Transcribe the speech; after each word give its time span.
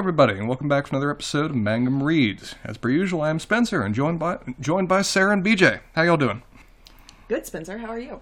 Hello, 0.00 0.08
everybody, 0.08 0.38
and 0.38 0.48
welcome 0.48 0.66
back 0.66 0.86
to 0.86 0.92
another 0.92 1.10
episode 1.10 1.50
of 1.50 1.56
Mangum 1.58 2.02
Reads. 2.02 2.54
As 2.64 2.78
per 2.78 2.88
usual, 2.88 3.20
I'm 3.20 3.38
Spencer, 3.38 3.82
and 3.82 3.94
joined 3.94 4.18
by 4.18 4.38
joined 4.58 4.88
by 4.88 5.02
Sarah 5.02 5.34
and 5.34 5.44
BJ. 5.44 5.80
How 5.94 6.00
y'all 6.00 6.16
doing? 6.16 6.42
Good, 7.28 7.44
Spencer. 7.44 7.76
How 7.76 7.88
are 7.88 7.98
you? 7.98 8.20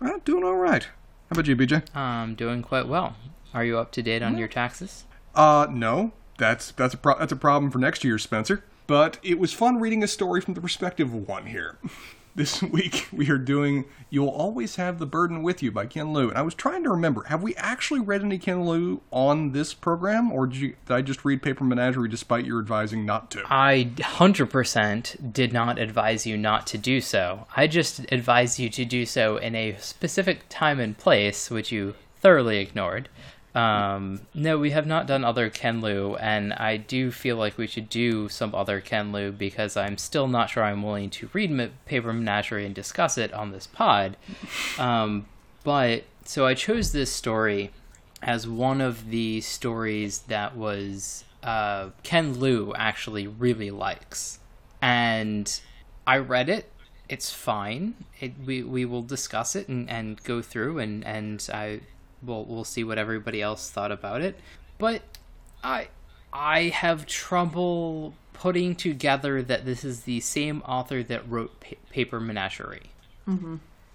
Uh, 0.00 0.18
doing 0.24 0.42
all 0.42 0.56
right. 0.56 0.82
How 0.82 1.30
about 1.30 1.46
you, 1.46 1.54
BJ? 1.54 1.84
I'm 1.94 2.34
doing 2.34 2.60
quite 2.60 2.88
well. 2.88 3.14
Are 3.54 3.64
you 3.64 3.78
up 3.78 3.92
to 3.92 4.02
date 4.02 4.24
on 4.24 4.36
your 4.36 4.48
taxes? 4.48 5.04
Uh, 5.32 5.68
no. 5.70 6.10
That's 6.38 6.72
that's 6.72 6.94
a 6.94 6.98
pro- 6.98 7.20
that's 7.20 7.30
a 7.30 7.36
problem 7.36 7.70
for 7.70 7.78
next 7.78 8.02
year, 8.02 8.18
Spencer. 8.18 8.64
But 8.88 9.20
it 9.22 9.38
was 9.38 9.52
fun 9.52 9.78
reading 9.78 10.02
a 10.02 10.08
story 10.08 10.40
from 10.40 10.54
the 10.54 10.60
perspective 10.60 11.14
of 11.14 11.28
one 11.28 11.46
here. 11.46 11.78
This 12.34 12.62
week 12.62 13.08
we 13.12 13.28
are 13.30 13.38
doing 13.38 13.84
"You'll 14.08 14.28
Always 14.28 14.76
Have 14.76 14.98
the 14.98 15.06
Burden 15.06 15.42
with 15.42 15.62
You" 15.62 15.70
by 15.70 15.86
Ken 15.86 16.12
Liu, 16.12 16.30
and 16.30 16.38
I 16.38 16.42
was 16.42 16.54
trying 16.54 16.82
to 16.84 16.90
remember: 16.90 17.24
have 17.24 17.42
we 17.42 17.54
actually 17.56 18.00
read 18.00 18.22
any 18.22 18.38
Ken 18.38 18.64
Liu 18.64 19.02
on 19.10 19.52
this 19.52 19.74
program, 19.74 20.32
or 20.32 20.46
did, 20.46 20.56
you, 20.56 20.76
did 20.86 20.94
I 20.94 21.02
just 21.02 21.24
read 21.24 21.42
Paper 21.42 21.64
Menagerie 21.64 22.08
despite 22.08 22.46
your 22.46 22.58
advising 22.58 23.04
not 23.04 23.30
to? 23.32 23.42
I 23.50 23.90
100% 23.96 25.32
did 25.32 25.52
not 25.52 25.78
advise 25.78 26.26
you 26.26 26.38
not 26.38 26.66
to 26.68 26.78
do 26.78 27.00
so. 27.00 27.46
I 27.54 27.66
just 27.66 28.10
advised 28.10 28.58
you 28.58 28.70
to 28.70 28.84
do 28.84 29.04
so 29.04 29.36
in 29.36 29.54
a 29.54 29.76
specific 29.78 30.44
time 30.48 30.80
and 30.80 30.96
place, 30.96 31.50
which 31.50 31.70
you 31.70 31.94
thoroughly 32.20 32.58
ignored. 32.58 33.08
Um, 33.54 34.22
no, 34.32 34.58
we 34.58 34.70
have 34.70 34.86
not 34.86 35.06
done 35.06 35.24
other 35.24 35.50
Ken 35.50 35.80
Liu, 35.80 36.16
and 36.16 36.54
I 36.54 36.78
do 36.78 37.10
feel 37.10 37.36
like 37.36 37.58
we 37.58 37.66
should 37.66 37.88
do 37.88 38.28
some 38.28 38.54
other 38.54 38.80
Ken 38.80 39.12
Liu 39.12 39.30
because 39.30 39.76
I'm 39.76 39.98
still 39.98 40.26
not 40.26 40.48
sure 40.50 40.64
I'm 40.64 40.82
willing 40.82 41.10
to 41.10 41.28
read 41.32 41.50
Ma- 41.50 41.66
Paper 41.84 42.12
Menagerie 42.12 42.64
and 42.64 42.74
discuss 42.74 43.18
it 43.18 43.32
on 43.32 43.52
this 43.52 43.66
pod. 43.66 44.16
Um, 44.78 45.26
but 45.64 46.04
so 46.24 46.46
I 46.46 46.54
chose 46.54 46.92
this 46.92 47.12
story 47.12 47.70
as 48.22 48.46
one 48.46 48.80
of 48.80 49.10
the 49.10 49.40
stories 49.42 50.20
that 50.28 50.56
was 50.56 51.24
uh, 51.42 51.90
Ken 52.02 52.40
Liu 52.40 52.72
actually 52.74 53.26
really 53.26 53.70
likes, 53.70 54.38
and 54.80 55.60
I 56.06 56.18
read 56.18 56.48
it. 56.48 56.70
It's 57.08 57.30
fine. 57.30 57.94
It, 58.18 58.32
we 58.46 58.62
we 58.62 58.86
will 58.86 59.02
discuss 59.02 59.54
it 59.54 59.68
and, 59.68 59.90
and 59.90 60.22
go 60.22 60.40
through 60.40 60.78
and 60.78 61.04
and 61.04 61.46
I 61.52 61.80
we'll 62.24 62.44
we'll 62.44 62.64
see 62.64 62.84
what 62.84 62.98
everybody 62.98 63.42
else 63.42 63.70
thought 63.70 63.92
about 63.92 64.20
it. 64.22 64.38
But 64.78 65.02
I 65.62 65.88
I 66.32 66.64
have 66.64 67.06
trouble 67.06 68.14
putting 68.32 68.74
together 68.74 69.42
that 69.42 69.64
this 69.64 69.84
is 69.84 70.02
the 70.02 70.20
same 70.20 70.62
author 70.62 71.02
that 71.04 71.28
wrote 71.28 71.60
pa- 71.60 71.76
Paper 71.90 72.18
Menagerie. 72.20 72.90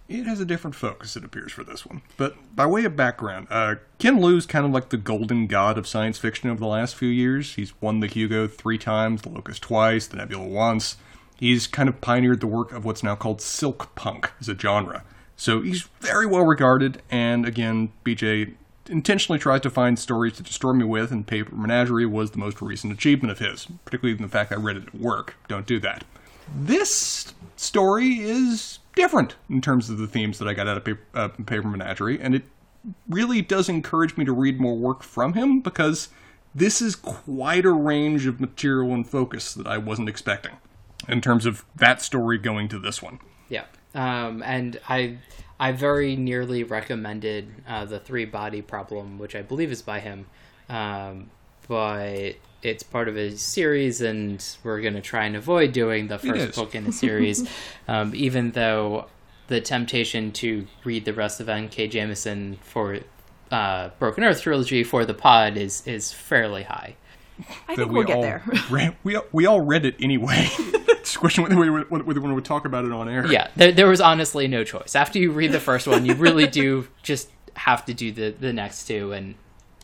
It 0.07 0.25
has 0.25 0.39
a 0.39 0.45
different 0.45 0.75
focus, 0.75 1.17
it 1.17 1.25
appears, 1.25 1.51
for 1.51 1.65
this 1.65 1.85
one. 1.85 2.01
But 2.15 2.55
by 2.55 2.65
way 2.65 2.85
of 2.85 2.95
background, 2.95 3.47
uh, 3.49 3.75
Ken 3.99 4.21
Liu's 4.21 4.45
kind 4.45 4.65
of 4.65 4.71
like 4.71 4.87
the 4.87 4.95
golden 4.95 5.47
god 5.47 5.77
of 5.77 5.85
science 5.85 6.17
fiction 6.17 6.49
over 6.49 6.59
the 6.61 6.67
last 6.67 6.95
few 6.95 7.09
years. 7.09 7.55
He's 7.55 7.73
won 7.81 7.99
the 7.99 8.07
Hugo 8.07 8.47
three 8.47 8.77
times, 8.77 9.23
the 9.23 9.29
Locus 9.29 9.59
twice, 9.59 10.07
the 10.07 10.15
Nebula 10.15 10.47
once. 10.47 10.95
He's 11.35 11.67
kind 11.67 11.89
of 11.89 11.99
pioneered 11.99 12.39
the 12.39 12.47
work 12.47 12.71
of 12.71 12.85
what's 12.85 13.03
now 13.03 13.15
called 13.15 13.41
silk 13.41 13.93
punk 13.95 14.31
as 14.39 14.47
a 14.47 14.57
genre. 14.57 15.03
So 15.37 15.61
he's 15.61 15.87
very 16.01 16.25
well 16.25 16.43
regarded, 16.43 17.01
and 17.11 17.45
again, 17.45 17.93
BJ 18.03 18.55
intentionally 18.89 19.37
tries 19.37 19.61
to 19.61 19.69
find 19.69 19.99
stories 19.99 20.33
to 20.33 20.43
destroy 20.43 20.73
me 20.73 20.83
with, 20.83 21.11
and 21.11 21.25
Paper 21.27 21.55
Menagerie 21.55 22.07
was 22.07 22.31
the 22.31 22.39
most 22.39 22.61
recent 22.61 22.91
achievement 22.91 23.31
of 23.31 23.39
his, 23.39 23.67
particularly 23.85 24.17
in 24.17 24.23
the 24.23 24.29
fact 24.29 24.51
I 24.51 24.55
read 24.55 24.77
it 24.77 24.87
at 24.87 24.95
work. 24.95 25.35
Don't 25.47 25.67
do 25.67 25.79
that. 25.79 26.03
This 26.55 27.33
story 27.55 28.19
is 28.19 28.79
different 28.95 29.35
in 29.49 29.61
terms 29.61 29.89
of 29.89 29.99
the 29.99 30.07
themes 30.07 30.39
that 30.39 30.47
I 30.47 30.53
got 30.55 30.67
out 30.67 30.77
of 30.77 30.85
Paper, 30.85 31.01
uh, 31.13 31.27
Paper 31.27 31.67
Menagerie, 31.67 32.19
and 32.19 32.33
it 32.33 32.43
really 33.07 33.41
does 33.41 33.69
encourage 33.69 34.17
me 34.17 34.25
to 34.25 34.33
read 34.33 34.59
more 34.59 34.75
work 34.75 35.03
from 35.03 35.33
him 35.33 35.59
because 35.59 36.09
this 36.55 36.81
is 36.81 36.95
quite 36.95 37.65
a 37.65 37.71
range 37.71 38.25
of 38.25 38.41
material 38.41 38.93
and 38.93 39.07
focus 39.07 39.53
that 39.53 39.67
I 39.67 39.77
wasn't 39.77 40.09
expecting 40.09 40.53
in 41.07 41.21
terms 41.21 41.45
of 41.45 41.63
that 41.75 42.01
story 42.01 42.37
going 42.37 42.69
to 42.69 42.79
this 42.79 43.01
one. 43.01 43.19
Yeah. 43.49 43.65
Um, 43.97 44.43
and 44.43 44.79
I 44.87 45.17
I 45.59 45.71
very 45.71 46.15
nearly 46.15 46.63
recommended 46.63 47.49
uh, 47.67 47.85
the 47.85 47.99
three 47.99 48.25
body 48.25 48.61
problem, 48.61 49.17
which 49.17 49.35
I 49.35 49.41
believe 49.41 49.71
is 49.71 49.81
by 49.81 49.99
him, 49.99 50.27
um, 50.69 51.31
but 51.67 52.33
it's 52.61 52.83
part 52.83 53.07
of 53.07 53.17
a 53.17 53.35
series, 53.35 54.01
and 54.01 54.45
we're 54.63 54.81
gonna 54.81 55.01
try 55.01 55.25
and 55.25 55.35
avoid 55.35 55.71
doing 55.73 56.07
the 56.07 56.19
first 56.19 56.55
book 56.55 56.75
in 56.75 56.85
a 56.85 56.91
series, 56.91 57.49
um, 57.87 58.13
even 58.13 58.51
though 58.51 59.07
the 59.47 59.61
temptation 59.61 60.31
to 60.33 60.67
read 60.83 61.05
the 61.05 61.13
rest 61.13 61.39
of 61.39 61.49
N.K. 61.49 61.89
Jemisin 61.89 62.57
for 62.59 62.99
uh, 63.49 63.89
Broken 63.97 64.23
Earth 64.23 64.41
trilogy 64.41 64.83
for 64.83 65.05
the 65.05 65.15
pod 65.15 65.57
is 65.57 65.85
is 65.87 66.13
fairly 66.13 66.63
high. 66.63 66.95
I 67.67 67.75
think 67.75 67.91
we'll 67.91 68.03
get 68.03 68.15
all 68.15 68.21
there. 68.21 68.43
Ran, 68.69 68.95
we, 69.03 69.15
all- 69.15 69.25
we 69.31 69.45
all 69.45 69.61
read 69.61 69.85
it 69.85 69.95
anyway. 69.99 70.47
it's 70.57 71.15
a 71.15 71.19
question 71.19 71.43
whether 71.43 71.59
we, 71.59 71.67
whether 71.81 72.21
we 72.21 72.29
want 72.31 72.43
to 72.43 72.47
talk 72.47 72.65
about 72.65 72.85
it 72.85 72.91
on 72.91 73.07
air. 73.07 73.25
yeah 73.27 73.49
there, 73.55 73.71
there 73.71 73.87
was 73.87 74.01
honestly 74.01 74.47
no 74.47 74.63
choice. 74.63 74.95
After 74.95 75.19
you 75.19 75.31
read 75.31 75.51
the 75.51 75.59
first 75.59 75.87
one 75.87 76.05
you 76.05 76.13
really 76.15 76.47
do 76.47 76.87
just 77.03 77.29
have 77.55 77.85
to 77.85 77.93
do 77.93 78.11
the, 78.11 78.31
the 78.31 78.53
next 78.53 78.85
two. 78.85 79.13
And 79.13 79.35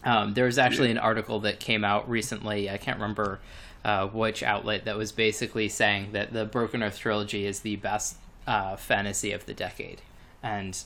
um, 0.04 0.34
there 0.34 0.46
was 0.46 0.58
actually 0.58 0.92
an 0.92 0.98
article 0.98 1.40
that 1.42 1.60
came 1.60 1.84
out 1.84 2.10
recently. 2.10 2.70
I 2.70 2.78
can't 2.78 2.98
remember 2.98 3.40
uh, 3.86 4.08
which 4.08 4.44
outlet 4.44 4.86
that 4.86 4.98
was 4.98 5.12
basically 5.12 5.70
saying 5.70 6.12
that 6.12 6.34
the 6.34 6.46
broken 6.46 6.84
earth 6.84 7.00
trilogy 7.00 7.46
is 7.46 7.62
the 7.62 7.78
best 7.78 8.18
uh, 8.48 8.76
fantasy 8.76 9.32
of 9.32 9.46
the 9.46 9.54
decade. 9.54 10.02
And 10.42 10.78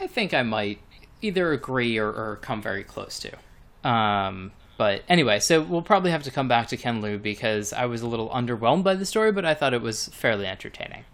i 0.00 0.06
think 0.06 0.32
i 0.32 0.42
might 0.44 0.78
either 1.20 1.52
agree 1.52 1.98
or, 1.98 2.06
or 2.08 2.38
come 2.42 2.62
very 2.62 2.84
close 2.84 3.18
to. 3.18 3.88
Um, 3.88 4.52
but 4.76 5.02
anyway, 5.08 5.38
so 5.40 5.62
we'll 5.62 5.82
probably 5.82 6.10
have 6.10 6.22
to 6.24 6.30
come 6.30 6.48
back 6.48 6.68
to 6.68 6.76
Ken 6.76 7.00
Liu 7.00 7.18
because 7.18 7.72
I 7.72 7.86
was 7.86 8.02
a 8.02 8.06
little 8.06 8.28
underwhelmed 8.30 8.82
by 8.82 8.94
the 8.94 9.06
story, 9.06 9.32
but 9.32 9.44
I 9.44 9.54
thought 9.54 9.74
it 9.74 9.82
was 9.82 10.08
fairly 10.08 10.46
entertaining. 10.46 11.04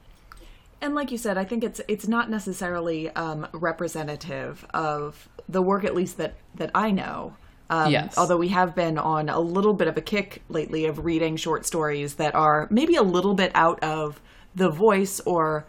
And 0.81 0.95
like 0.95 1.11
you 1.13 1.19
said, 1.19 1.37
I 1.37 1.45
think 1.45 1.63
it's 1.63 1.81
it's 1.89 2.09
not 2.09 2.31
necessarily 2.31 3.11
um, 3.11 3.47
representative 3.53 4.67
of 4.73 5.29
the 5.49 5.61
work, 5.61 5.85
at 5.85 5.95
least 5.95 6.17
that 6.17 6.35
that 6.55 6.71
I 6.75 6.91
know. 6.91 7.37
Um, 7.69 7.93
Yes. 7.93 8.17
Although 8.17 8.39
we 8.39 8.49
have 8.49 8.75
been 8.75 8.99
on 8.99 9.29
a 9.29 9.39
little 9.39 9.75
bit 9.75 9.89
of 9.89 9.97
a 9.97 10.01
kick 10.01 10.43
lately 10.49 10.87
of 10.87 11.05
reading 11.05 11.37
short 11.37 11.67
stories 11.67 12.15
that 12.15 12.35
are 12.35 12.67
maybe 12.71 12.97
a 12.97 13.03
little 13.03 13.35
bit 13.35 13.53
out 13.55 13.83
of 13.85 14.21
the 14.55 14.71
voice 14.71 15.21
or 15.21 15.67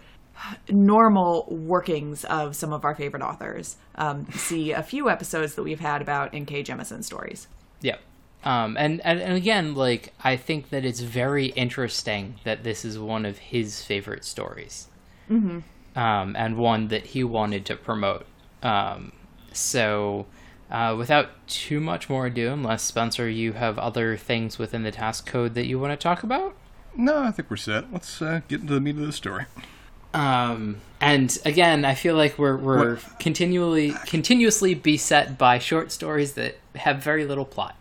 normal 0.69 1.45
workings 1.49 2.23
of 2.25 2.55
some 2.55 2.73
of 2.73 2.83
our 2.85 2.95
favorite 2.95 3.21
authors. 3.21 3.75
Um, 3.95 4.25
see 4.31 4.71
a 4.71 4.81
few 4.81 5.09
episodes 5.09 5.55
that 5.55 5.63
we've 5.63 5.79
had 5.79 6.01
about 6.01 6.33
N.K. 6.33 6.63
Jemisin 6.63 7.03
stories. 7.03 7.47
Yeah. 7.81 7.97
Um, 8.43 8.75
and, 8.77 9.01
and 9.05 9.19
and 9.19 9.33
again, 9.33 9.75
like 9.75 10.13
I 10.23 10.35
think 10.35 10.69
that 10.69 10.83
it's 10.83 11.01
very 11.01 11.47
interesting 11.47 12.39
that 12.43 12.63
this 12.63 12.83
is 12.83 12.97
one 12.97 13.25
of 13.25 13.37
his 13.37 13.83
favorite 13.83 14.25
stories, 14.25 14.87
mm-hmm. 15.29 15.59
um, 15.99 16.35
and 16.35 16.57
one 16.57 16.87
that 16.87 17.07
he 17.07 17.23
wanted 17.23 17.65
to 17.67 17.75
promote. 17.75 18.25
Um, 18.63 19.11
so, 19.53 20.25
uh, 20.71 20.95
without 20.97 21.47
too 21.47 21.79
much 21.79 22.09
more 22.09 22.27
ado, 22.27 22.51
unless 22.51 22.81
Spencer, 22.81 23.29
you 23.29 23.53
have 23.53 23.77
other 23.77 24.17
things 24.17 24.57
within 24.57 24.81
the 24.81 24.91
tax 24.91 25.21
code 25.21 25.53
that 25.53 25.67
you 25.67 25.77
want 25.77 25.91
to 25.91 26.03
talk 26.03 26.23
about. 26.23 26.55
No, 26.95 27.19
I 27.19 27.31
think 27.31 27.49
we're 27.49 27.57
set. 27.57 27.93
Let's 27.93 28.21
uh, 28.21 28.41
get 28.47 28.61
into 28.61 28.73
the 28.73 28.81
meat 28.81 28.97
of 28.97 29.05
the 29.05 29.13
story. 29.13 29.45
Um, 30.13 30.77
and 30.99 31.37
again, 31.45 31.85
I 31.85 31.95
feel 31.95 32.15
like 32.15 32.37
we're 32.37 32.57
we're 32.57 32.97
continually 33.19 33.93
continuously 34.07 34.73
beset 34.73 35.37
by 35.37 35.59
short 35.59 35.91
stories 35.91 36.33
that 36.33 36.57
have 36.75 37.03
very 37.03 37.25
little 37.25 37.45
plot. 37.45 37.75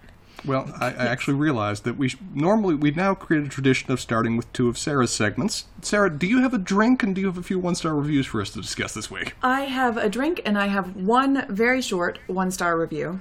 Well, 0.45 0.73
I, 0.81 0.87
I 0.87 1.07
actually 1.07 1.35
realized 1.35 1.85
that 1.85 1.97
we 1.97 2.09
sh- 2.09 2.17
normally 2.35 2.75
we've 2.75 2.97
now 2.97 3.15
created 3.15 3.49
a 3.49 3.51
tradition 3.51 3.93
of 3.93 4.01
starting 4.01 4.37
with 4.37 4.51
two 4.53 4.69
of 4.69 4.79
Sarah's 4.79 5.13
segments. 5.13 5.65
Sarah, 5.83 6.11
do 6.11 6.27
you 6.27 6.41
have 6.41 6.55
a 6.55 6.59
drink 6.59 7.03
and 7.03 7.15
do 7.15 7.21
you 7.21 7.27
have 7.27 7.39
a 7.39 7.43
few 7.43 7.59
one 7.59 7.75
star 7.75 7.95
reviews 7.95 8.27
for 8.27 8.41
us 8.41 8.51
to 8.51 8.61
discuss 8.61 8.95
this 8.95 9.11
week? 9.11 9.35
I 9.43 9.63
have 9.63 9.97
a 9.97 10.09
drink 10.09 10.41
and 10.47 10.59
I 10.59 10.69
have 10.69 10.97
one 10.97 11.45
very 11.49 11.83
short 11.83 12.19
one 12.27 12.51
star 12.51 12.79
review. 12.79 13.21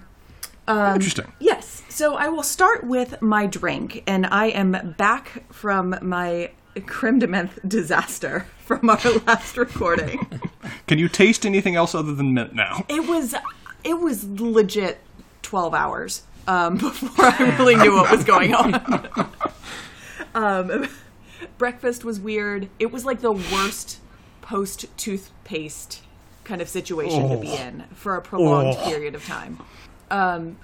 Um, 0.68 0.96
Interesting. 0.96 1.32
Yes. 1.40 1.84
So 1.90 2.16
I 2.16 2.30
will 2.30 2.44
start 2.44 2.84
with 2.84 3.22
my 3.22 3.48
drink, 3.48 4.04
and 4.06 4.28
I 4.28 4.48
am 4.48 4.94
back 4.98 5.44
from 5.52 5.96
my 6.02 6.52
creme 6.86 7.18
de 7.20 7.28
menthe 7.28 7.58
disaster 7.68 8.46
from 8.66 8.90
our 8.90 9.00
last 9.26 9.58
recording. 9.58 10.42
Can 10.88 11.00
you 11.00 11.10
taste 11.10 11.46
anything 11.46 11.76
else 11.76 11.96
other 11.96 12.14
than 12.14 12.34
mint 12.34 12.54
now? 12.54 12.86
it 12.88 13.08
was 13.08 13.34
it 13.84 14.00
was 14.00 14.26
legit 14.26 15.00
twelve 15.42 15.74
hours 15.74 16.22
um, 16.50 16.78
before 16.78 17.26
I 17.26 17.56
really 17.58 17.76
knew 17.76 17.94
what 17.94 18.12
was 18.12 18.24
going 18.24 18.54
on. 18.54 19.30
um, 20.34 20.90
breakfast 21.58 22.04
was 22.04 22.20
weird. 22.20 22.70
It 22.80 22.92
was 22.92 23.06
like 23.06 23.22
the 23.22 23.32
worst 23.32 24.00
post 24.42 24.86
toothpaste 24.98 26.02
kind 26.44 26.62
of 26.62 26.68
situation 26.68 27.30
to 27.30 27.38
be 27.38 27.54
in 27.54 27.84
for 27.94 28.16
a 28.16 28.22
prolonged 28.22 28.78
period 28.80 29.14
of 29.14 29.24
time. 29.26 29.60
Um, 30.10 30.58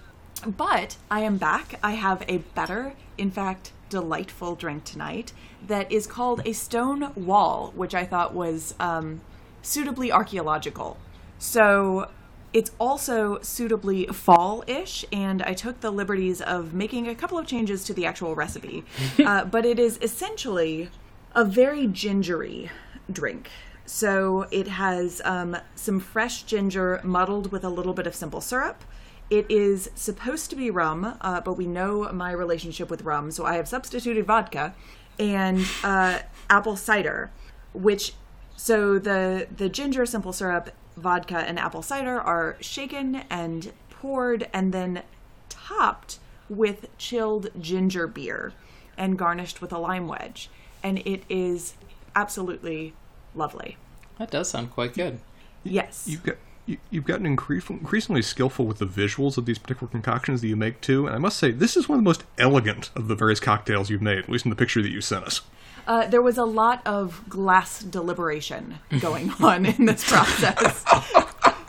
but 0.45 0.97
I 1.09 1.21
am 1.21 1.37
back. 1.37 1.79
I 1.83 1.91
have 1.91 2.23
a 2.27 2.39
better, 2.39 2.93
in 3.17 3.29
fact, 3.29 3.71
delightful 3.89 4.55
drink 4.55 4.83
tonight 4.83 5.31
that 5.67 5.91
is 5.91 6.07
called 6.07 6.41
a 6.45 6.53
stone 6.53 7.11
wall, 7.15 7.71
which 7.75 7.93
I 7.93 8.05
thought 8.05 8.33
was 8.33 8.73
um, 8.79 9.21
suitably 9.61 10.11
archaeological. 10.11 10.97
So 11.37 12.09
it's 12.55 12.71
also 12.79 13.37
suitably 13.41 14.05
fall-ish, 14.05 15.03
and 15.11 15.43
I 15.43 15.53
took 15.53 15.81
the 15.81 15.91
liberties 15.91 16.39
of 16.39 16.73
making 16.73 17.05
a 17.05 17.13
couple 17.13 17.37
of 17.37 17.45
changes 17.45 17.83
to 17.83 17.93
the 17.93 18.05
actual 18.05 18.33
recipe. 18.33 18.85
uh, 19.25 19.43
but 19.43 19.65
it 19.65 19.77
is 19.77 19.99
essentially 20.01 20.89
a 21.35 21.43
very 21.43 21.85
gingery 21.85 22.71
drink. 23.11 23.49
So 23.85 24.47
it 24.51 24.69
has 24.69 25.21
um, 25.25 25.57
some 25.75 25.99
fresh 25.99 26.43
ginger 26.43 27.01
muddled 27.03 27.51
with 27.51 27.65
a 27.65 27.69
little 27.69 27.93
bit 27.93 28.07
of 28.07 28.15
simple 28.15 28.39
syrup. 28.39 28.85
It 29.29 29.45
is 29.51 29.89
supposed 29.93 30.49
to 30.51 30.55
be 30.55 30.71
rum, 30.71 31.17
uh, 31.19 31.41
but 31.41 31.55
we 31.55 31.67
know 31.67 32.09
my 32.13 32.31
relationship 32.31 32.89
with 32.89 33.01
rum, 33.01 33.31
so 33.31 33.45
I 33.45 33.55
have 33.55 33.67
substituted 33.67 34.25
vodka 34.25 34.73
and 35.19 35.65
uh, 35.83 36.19
apple 36.49 36.77
cider, 36.77 37.31
which 37.73 38.13
so 38.55 38.97
the 38.97 39.47
the 39.53 39.67
ginger, 39.67 40.05
simple 40.05 40.31
syrup, 40.31 40.71
vodka, 40.97 41.37
and 41.37 41.59
apple 41.59 41.81
cider 41.81 42.19
are 42.19 42.57
shaken 42.61 43.23
and 43.29 43.71
poured, 43.89 44.47
and 44.53 44.73
then 44.73 45.03
topped 45.49 46.19
with 46.49 46.85
chilled 46.97 47.49
ginger 47.59 48.07
beer 48.07 48.53
and 48.97 49.17
garnished 49.17 49.61
with 49.61 49.73
a 49.73 49.77
lime 49.77 50.07
wedge, 50.07 50.49
and 50.83 50.99
it 50.99 51.23
is 51.27 51.73
absolutely 52.15 52.93
lovely. 53.33 53.77
That 54.19 54.31
does 54.31 54.49
sound 54.49 54.71
quite 54.71 54.93
good. 54.93 55.19
Yes. 55.63 56.05
You've 56.07 56.23
got 56.23 56.37
you, 56.65 56.77
you've 56.89 57.05
gotten 57.05 57.25
increasingly 57.25 58.21
skillful 58.21 58.65
with 58.65 58.79
the 58.79 58.87
visuals 58.87 59.37
of 59.37 59.45
these 59.45 59.59
particular 59.59 59.89
concoctions 59.89 60.41
that 60.41 60.47
you 60.47 60.55
make 60.55 60.81
too, 60.81 61.05
and 61.05 61.15
I 61.15 61.19
must 61.19 61.37
say 61.37 61.51
this 61.51 61.77
is 61.77 61.87
one 61.87 61.99
of 61.99 62.03
the 62.03 62.09
most 62.09 62.23
elegant 62.37 62.89
of 62.95 63.07
the 63.07 63.15
various 63.15 63.39
cocktails 63.39 63.89
you've 63.89 64.01
made, 64.01 64.19
at 64.19 64.29
least 64.29 64.45
in 64.45 64.49
the 64.49 64.55
picture 64.55 64.81
that 64.81 64.91
you 64.91 65.01
sent 65.01 65.25
us. 65.25 65.41
Uh, 65.87 66.07
there 66.07 66.21
was 66.21 66.37
a 66.37 66.45
lot 66.45 66.81
of 66.85 67.27
glass 67.29 67.81
deliberation 67.81 68.79
going 68.99 69.31
on 69.41 69.65
in 69.65 69.85
this 69.85 70.03
process. 70.03 70.83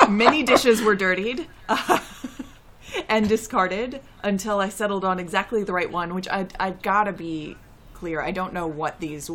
Many 0.08 0.42
dishes 0.42 0.80
were 0.80 0.94
dirtied 0.94 1.46
uh, 1.68 1.98
and 3.08 3.28
discarded 3.28 4.00
until 4.22 4.60
I 4.60 4.68
settled 4.68 5.04
on 5.04 5.18
exactly 5.18 5.64
the 5.64 5.72
right 5.72 5.90
one, 5.90 6.14
which 6.14 6.28
I, 6.28 6.46
I've 6.58 6.80
got 6.80 7.04
to 7.04 7.12
be 7.12 7.56
clear. 7.92 8.20
I 8.20 8.30
don't 8.30 8.52
know 8.52 8.66
what 8.66 9.00
these 9.00 9.30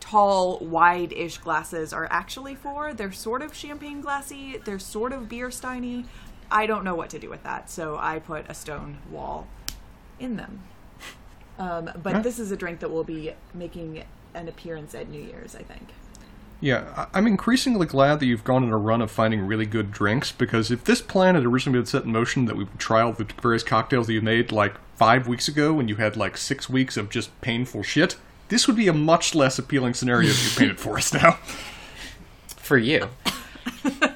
tall, 0.00 0.58
wide 0.58 1.12
ish 1.12 1.38
glasses 1.38 1.92
are 1.92 2.08
actually 2.10 2.54
for. 2.54 2.92
They're 2.92 3.12
sort 3.12 3.42
of 3.42 3.54
champagne 3.54 4.00
glassy, 4.00 4.58
they're 4.64 4.78
sort 4.78 5.12
of 5.12 5.28
beer 5.28 5.48
steiny. 5.48 6.06
I 6.50 6.66
don't 6.66 6.82
know 6.82 6.96
what 6.96 7.10
to 7.10 7.18
do 7.18 7.30
with 7.30 7.44
that, 7.44 7.70
so 7.70 7.96
I 7.96 8.18
put 8.18 8.46
a 8.48 8.54
stone 8.54 8.98
wall 9.08 9.46
in 10.18 10.36
them. 10.36 10.62
Um, 11.60 11.90
but 12.02 12.14
Huh? 12.14 12.20
this 12.22 12.38
is 12.40 12.50
a 12.50 12.56
drink 12.56 12.80
that 12.80 12.90
will 12.90 13.04
be 13.04 13.32
making 13.54 14.02
an 14.34 14.48
appearance 14.48 14.94
at 14.94 15.08
New 15.08 15.22
Year's, 15.22 15.54
I 15.54 15.62
think. 15.62 15.90
Yeah, 16.62 16.84
I- 16.96 17.18
I'm 17.18 17.26
increasingly 17.26 17.86
glad 17.86 18.18
that 18.20 18.26
you've 18.26 18.44
gone 18.44 18.62
on 18.64 18.70
a 18.70 18.76
run 18.76 19.00
of 19.00 19.10
finding 19.10 19.46
really 19.46 19.64
good 19.66 19.92
drinks 19.92 20.32
because 20.32 20.70
if 20.70 20.84
this 20.84 21.00
plan 21.00 21.34
had 21.34 21.44
originally 21.44 21.78
been 21.78 21.86
set 21.86 22.04
in 22.04 22.12
motion 22.12 22.46
that 22.46 22.56
we 22.56 22.64
would 22.64 22.78
try 22.78 23.00
trial 23.00 23.12
the 23.12 23.24
various 23.40 23.62
cocktails 23.62 24.06
that 24.08 24.12
you 24.14 24.20
made 24.20 24.50
like 24.52 24.74
five 24.96 25.26
weeks 25.28 25.48
ago 25.48 25.72
when 25.72 25.86
you 25.88 25.96
had 25.96 26.16
like 26.16 26.36
six 26.36 26.68
weeks 26.68 26.96
of 26.96 27.08
just 27.10 27.38
painful 27.40 27.82
shit, 27.82 28.16
this 28.48 28.66
would 28.66 28.76
be 28.76 28.88
a 28.88 28.92
much 28.92 29.34
less 29.34 29.58
appealing 29.58 29.94
scenario 29.94 30.28
if 30.30 30.52
you 30.52 30.58
painted 30.58 30.80
for 30.80 30.96
us 30.98 31.12
now. 31.14 31.38
For 32.56 32.78
you. 32.78 33.08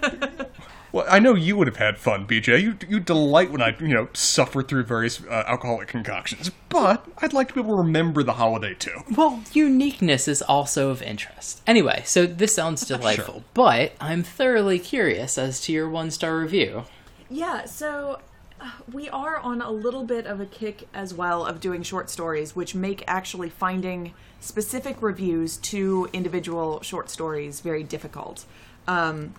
Well, 0.95 1.07
I 1.09 1.19
know 1.19 1.35
you 1.35 1.57
would 1.57 1.67
have 1.67 1.79
had 1.79 1.99
fun, 1.99 2.25
BJ. 2.25 2.63
You 2.63 2.79
you 2.89 3.01
delight 3.01 3.51
when 3.51 3.61
I 3.61 3.77
you 3.81 3.89
know 3.89 4.07
suffer 4.13 4.63
through 4.63 4.85
various 4.85 5.21
uh, 5.25 5.43
alcoholic 5.49 5.89
concoctions, 5.89 6.53
but 6.69 7.05
I'd 7.19 7.33
like 7.33 7.49
to 7.49 7.55
be 7.55 7.61
able 7.61 7.71
to 7.71 7.83
remember 7.83 8.23
the 8.23 8.35
holiday 8.35 8.75
too. 8.75 9.01
Well, 9.17 9.43
uniqueness 9.53 10.29
is 10.29 10.41
also 10.41 10.91
of 10.91 11.03
interest. 11.03 11.63
Anyway, 11.67 12.03
so 12.07 12.27
this 12.27 12.55
sounds 12.55 12.87
delightful, 12.87 13.43
but 13.55 13.95
I'm 14.01 14.23
thoroughly 14.23 14.79
curious 14.79 15.37
as 15.37 15.61
to 15.63 15.73
your 15.73 15.91
one 15.91 16.13
star 16.13 16.39
review. 16.39 16.85
Yeah, 17.29 17.65
so 17.65 18.21
uh, 18.61 18.71
we 18.93 19.09
are 19.09 19.39
on 19.39 19.63
a 19.63 19.73
little 19.73 20.05
bit 20.05 20.27
of 20.27 20.41
a 20.41 20.47
kick 20.47 20.87
as 20.95 21.13
well 21.13 21.45
of 21.45 21.59
doing 21.59 21.83
short 21.83 22.09
stories, 22.09 22.55
which 22.55 22.77
make 22.77 23.03
actually 23.09 23.51
finding 23.51 24.15
specific 24.39 25.03
reviews 25.03 25.57
to 25.57 26.09
individual 26.13 26.81
short 26.83 27.11
stories 27.11 27.59
very 27.59 27.83
difficult. 27.83 28.45
Um, 28.87 29.35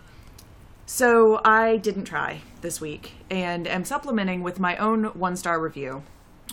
so 0.85 1.41
I 1.43 1.77
didn't 1.77 2.05
try 2.05 2.41
this 2.61 2.79
week 2.79 3.13
and 3.29 3.67
am 3.67 3.85
supplementing 3.85 4.43
with 4.43 4.59
my 4.59 4.77
own 4.77 5.05
one 5.05 5.35
star 5.35 5.59
review, 5.59 6.03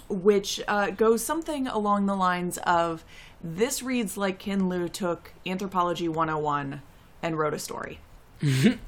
which 0.09 0.61
uh, 0.67 0.91
goes 0.91 1.25
something 1.25 1.67
along 1.67 2.07
the 2.07 2.17
lines 2.17 2.59
of 2.59 3.05
This 3.43 3.83
reads 3.83 4.17
like 4.17 4.39
Ken 4.39 4.69
Liu 4.69 4.89
took 4.89 5.33
Anthropology 5.47 6.09
101 6.09 6.83
and 7.23 7.39
wrote 7.39 7.55
a 7.55 7.59
story. 7.59 8.01
Th- 8.41 8.79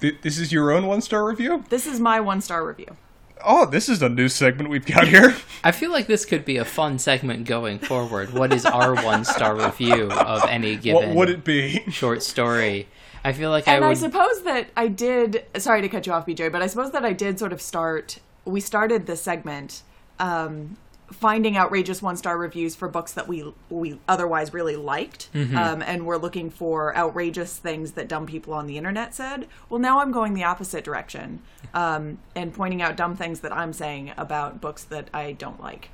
this 0.00 0.38
is 0.38 0.52
your 0.52 0.72
own 0.72 0.86
one 0.86 1.00
star 1.00 1.24
review. 1.24 1.64
This 1.68 1.86
is 1.86 1.98
my 1.98 2.20
one 2.20 2.40
star 2.40 2.66
review. 2.66 2.96
Oh, 3.44 3.66
this 3.66 3.88
is 3.88 4.02
a 4.02 4.08
new 4.08 4.28
segment 4.28 4.70
we've 4.70 4.86
got 4.86 5.08
here. 5.08 5.36
I 5.64 5.72
feel 5.72 5.90
like 5.90 6.06
this 6.06 6.24
could 6.24 6.44
be 6.44 6.56
a 6.56 6.64
fun 6.64 6.98
segment 6.98 7.46
going 7.46 7.78
forward. 7.78 8.32
What 8.32 8.52
is 8.52 8.64
our 8.64 8.94
one 8.94 9.24
star 9.24 9.54
review 9.56 10.10
of 10.10 10.44
any 10.48 10.76
given 10.76 11.08
what 11.08 11.16
would 11.16 11.30
it 11.30 11.44
be? 11.44 11.84
short 11.90 12.22
story? 12.22 12.88
I 13.26 13.32
feel 13.32 13.50
like 13.50 13.66
And 13.68 13.82
I 13.84 13.86
I, 13.86 13.90
would. 13.90 13.98
suppose 13.98 14.42
that 14.42 14.68
I 14.76 14.88
did. 14.88 15.44
Sorry 15.58 15.82
to 15.82 15.88
cut 15.88 16.06
you 16.06 16.12
off, 16.12 16.26
BJ, 16.26 16.50
but 16.50 16.62
I 16.62 16.66
suppose 16.68 16.92
that 16.92 17.04
I 17.04 17.12
did 17.12 17.38
sort 17.38 17.52
of 17.52 17.60
start. 17.60 18.20
We 18.44 18.60
started 18.60 19.06
this 19.06 19.20
segment 19.20 19.82
um, 20.20 20.76
finding 21.12 21.56
outrageous 21.56 22.00
one 22.02 22.16
star 22.16 22.36
reviews 22.38 22.74
for 22.76 22.88
books 22.88 23.12
that 23.14 23.26
we 23.28 23.52
we 23.68 23.98
otherwise 24.08 24.52
really 24.54 24.76
liked, 24.76 25.28
um, 25.34 25.82
and 25.82 26.06
we're 26.06 26.16
looking 26.16 26.50
for 26.50 26.96
outrageous 26.96 27.56
things 27.56 27.92
that 27.92 28.08
dumb 28.08 28.26
people 28.26 28.54
on 28.54 28.66
the 28.66 28.76
internet 28.78 29.14
said. 29.14 29.46
Well, 29.68 29.80
now 29.80 30.00
I'm 30.00 30.12
going 30.12 30.34
the 30.34 30.44
opposite 30.44 30.84
direction 30.84 31.40
um, 31.74 32.18
and 32.36 32.54
pointing 32.54 32.80
out 32.82 32.96
dumb 32.96 33.16
things 33.16 33.40
that 33.40 33.52
I'm 33.52 33.72
saying 33.72 34.12
about 34.16 34.60
books 34.60 34.84
that 34.84 35.08
I 35.12 35.32
don't 35.32 35.60
like. 35.60 35.90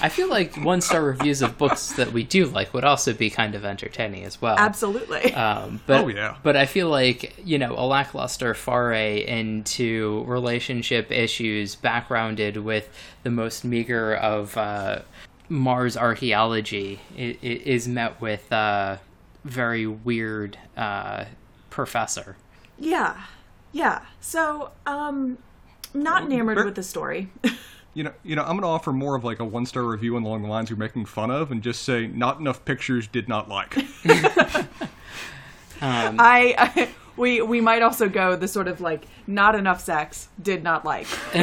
I 0.00 0.08
feel 0.08 0.28
like 0.28 0.56
one 0.56 0.80
star 0.80 1.02
reviews 1.02 1.42
of 1.42 1.58
books 1.58 1.92
that 1.92 2.12
we 2.12 2.22
do 2.22 2.46
like 2.46 2.72
would 2.72 2.84
also 2.84 3.12
be 3.12 3.30
kind 3.30 3.54
of 3.54 3.64
entertaining 3.64 4.24
as 4.24 4.40
well. 4.40 4.56
Absolutely. 4.58 5.34
Um, 5.34 5.80
but, 5.86 6.04
Oh, 6.04 6.08
yeah. 6.08 6.36
But 6.42 6.56
I 6.56 6.66
feel 6.66 6.88
like, 6.88 7.36
you 7.44 7.58
know, 7.58 7.74
a 7.76 7.84
lackluster 7.86 8.54
foray 8.54 9.26
into 9.26 10.24
relationship 10.26 11.10
issues 11.12 11.74
backgrounded 11.74 12.56
with 12.58 12.88
the 13.22 13.30
most 13.30 13.64
meager 13.64 14.14
of 14.14 14.56
uh, 14.56 15.00
Mars 15.48 15.96
archaeology 15.96 17.00
i- 17.18 17.36
i- 17.42 17.46
is 17.64 17.86
met 17.88 18.20
with 18.20 18.50
a 18.52 19.00
very 19.44 19.86
weird 19.86 20.58
uh, 20.76 21.24
professor. 21.70 22.36
yeah, 22.78 23.22
yeah. 23.72 24.02
So, 24.20 24.70
um, 24.86 25.38
not 25.92 26.22
enamored 26.24 26.64
with 26.64 26.74
the 26.76 26.82
story. 26.82 27.28
You 28.00 28.04
know, 28.04 28.12
you 28.24 28.34
know, 28.34 28.40
I'm 28.40 28.52
going 28.52 28.62
to 28.62 28.66
offer 28.68 28.94
more 28.94 29.14
of 29.14 29.24
like 29.24 29.40
a 29.40 29.44
one 29.44 29.66
star 29.66 29.82
review 29.82 30.16
along 30.16 30.40
the 30.40 30.48
lines 30.48 30.70
you're 30.70 30.78
making 30.78 31.04
fun 31.04 31.30
of, 31.30 31.50
and 31.52 31.60
just 31.62 31.82
say 31.82 32.06
not 32.06 32.40
enough 32.40 32.64
pictures 32.64 33.06
did 33.06 33.28
not 33.28 33.46
like. 33.50 33.76
Um, 35.82 36.16
I, 36.18 36.54
I 36.58 36.88
we 37.18 37.40
we 37.42 37.60
might 37.62 37.80
also 37.82 38.08
go 38.08 38.36
the 38.36 38.48
sort 38.48 38.68
of 38.68 38.80
like 38.82 39.04
not 39.26 39.54
enough 39.54 39.80
sex 39.82 40.28
did 40.42 40.62
not 40.62 40.84
like. 40.84 41.06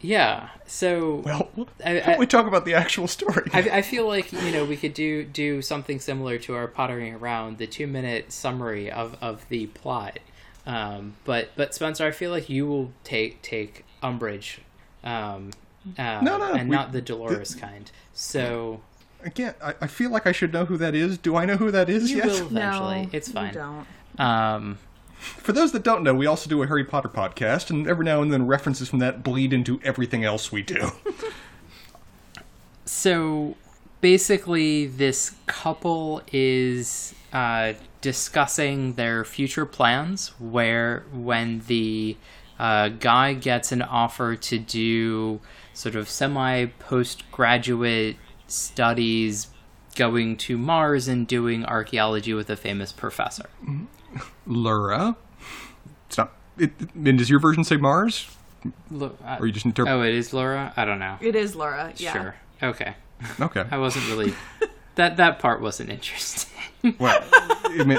Yeah. 0.00 0.48
So 0.66 1.16
well, 1.24 1.50
I- 1.84 1.94
why 1.94 2.00
don't 2.00 2.08
I- 2.08 2.18
we 2.18 2.26
talk 2.26 2.46
about 2.46 2.64
the 2.66 2.74
actual 2.74 3.08
story? 3.08 3.48
I, 3.52 3.60
I 3.78 3.82
feel 3.82 4.06
like 4.06 4.32
you 4.32 4.50
know 4.52 4.64
we 4.64 4.76
could 4.76 4.92
do 4.94 5.24
do 5.24 5.62
something 5.62 5.98
similar 5.98 6.36
to 6.38 6.54
our 6.54 6.66
pottering 6.68 7.14
around 7.14 7.58
the 7.58 7.66
two 7.66 7.86
minute 7.86 8.32
summary 8.32 8.90
of, 8.90 9.16
of 9.22 9.48
the 9.48 9.66
plot. 9.68 10.18
Um, 10.66 11.14
but 11.24 11.50
but 11.56 11.74
Spencer, 11.74 12.06
I 12.06 12.10
feel 12.10 12.30
like 12.30 12.48
you 12.48 12.66
will 12.66 12.92
take 13.04 13.42
take 13.42 13.84
umbrage, 14.02 14.60
um, 15.02 15.50
uh, 15.98 16.20
No, 16.22 16.38
no, 16.38 16.52
and 16.54 16.68
we- 16.70 16.76
not 16.76 16.92
the 16.92 17.02
Dolores 17.02 17.54
kind. 17.54 17.90
So 18.12 18.80
Again, 19.22 19.54
I, 19.62 19.74
I 19.80 19.86
feel 19.86 20.10
like 20.10 20.26
I 20.26 20.32
should 20.32 20.52
know 20.52 20.66
who 20.66 20.76
that 20.76 20.94
is. 20.94 21.16
Do 21.16 21.34
I 21.36 21.46
know 21.46 21.56
who 21.56 21.70
that 21.70 21.88
is 21.88 22.10
you 22.10 22.18
yet? 22.18 22.26
will 22.26 22.34
eventually. 22.46 23.02
no, 23.02 23.08
it's 23.12 23.28
you 23.28 23.34
fine. 23.34 23.54
don't. 23.54 23.86
Um, 24.18 24.78
For 25.18 25.52
those 25.54 25.72
that 25.72 25.82
don't 25.82 26.02
know, 26.02 26.14
we 26.14 26.26
also 26.26 26.48
do 26.50 26.62
a 26.62 26.66
Harry 26.66 26.84
Potter 26.84 27.08
podcast, 27.08 27.70
and 27.70 27.86
every 27.88 28.04
now 28.04 28.20
and 28.20 28.30
then 28.30 28.46
references 28.46 28.88
from 28.90 28.98
that 28.98 29.22
bleed 29.22 29.54
into 29.54 29.80
everything 29.82 30.24
else 30.24 30.52
we 30.52 30.62
do. 30.62 30.90
so 32.84 33.56
basically 34.00 34.86
this 34.86 35.34
couple 35.46 36.22
is 36.32 37.14
uh, 37.32 37.72
discussing 38.04 38.92
their 38.96 39.24
future 39.24 39.64
plans 39.64 40.28
where 40.38 41.06
when 41.10 41.60
the 41.68 42.14
uh, 42.58 42.88
guy 42.88 43.32
gets 43.32 43.72
an 43.72 43.80
offer 43.80 44.36
to 44.36 44.58
do 44.58 45.40
sort 45.72 45.94
of 45.94 46.06
semi 46.06 46.66
postgraduate 46.80 48.16
studies 48.46 49.48
going 49.96 50.36
to 50.36 50.58
mars 50.58 51.08
and 51.08 51.26
doing 51.26 51.64
archaeology 51.64 52.34
with 52.34 52.50
a 52.50 52.56
famous 52.56 52.92
professor 52.92 53.48
Lura. 54.46 55.16
It's 56.08 56.18
not. 56.18 56.32
It, 56.58 56.72
and 56.94 57.16
does 57.18 57.30
your 57.30 57.40
version 57.40 57.64
say 57.64 57.76
Mars? 57.78 58.28
Lo- 58.90 59.16
uh, 59.24 59.38
Or 59.40 59.46
you 59.46 59.52
just 59.52 59.64
interpret? 59.64 59.94
oh 59.94 60.02
it 60.02 60.14
is 60.14 60.32
laura 60.34 60.72
i 60.76 60.84
don't 60.84 60.98
know 60.98 61.16
It 61.22 61.34
is 61.34 61.56
Laura. 61.56 61.92
Yeah. 61.96 62.12
sure 62.12 62.34
okay 62.62 62.94
Okay. 63.40 63.64
i 63.70 63.78
wasn't 63.78 64.06
really 64.08 64.34
that 64.96 65.16
that 65.16 65.38
part 65.38 65.60
wasn't 65.62 65.88
interesting 65.90 66.50
Well, 66.98 67.22
I 67.32 67.84
mean, 67.84 67.98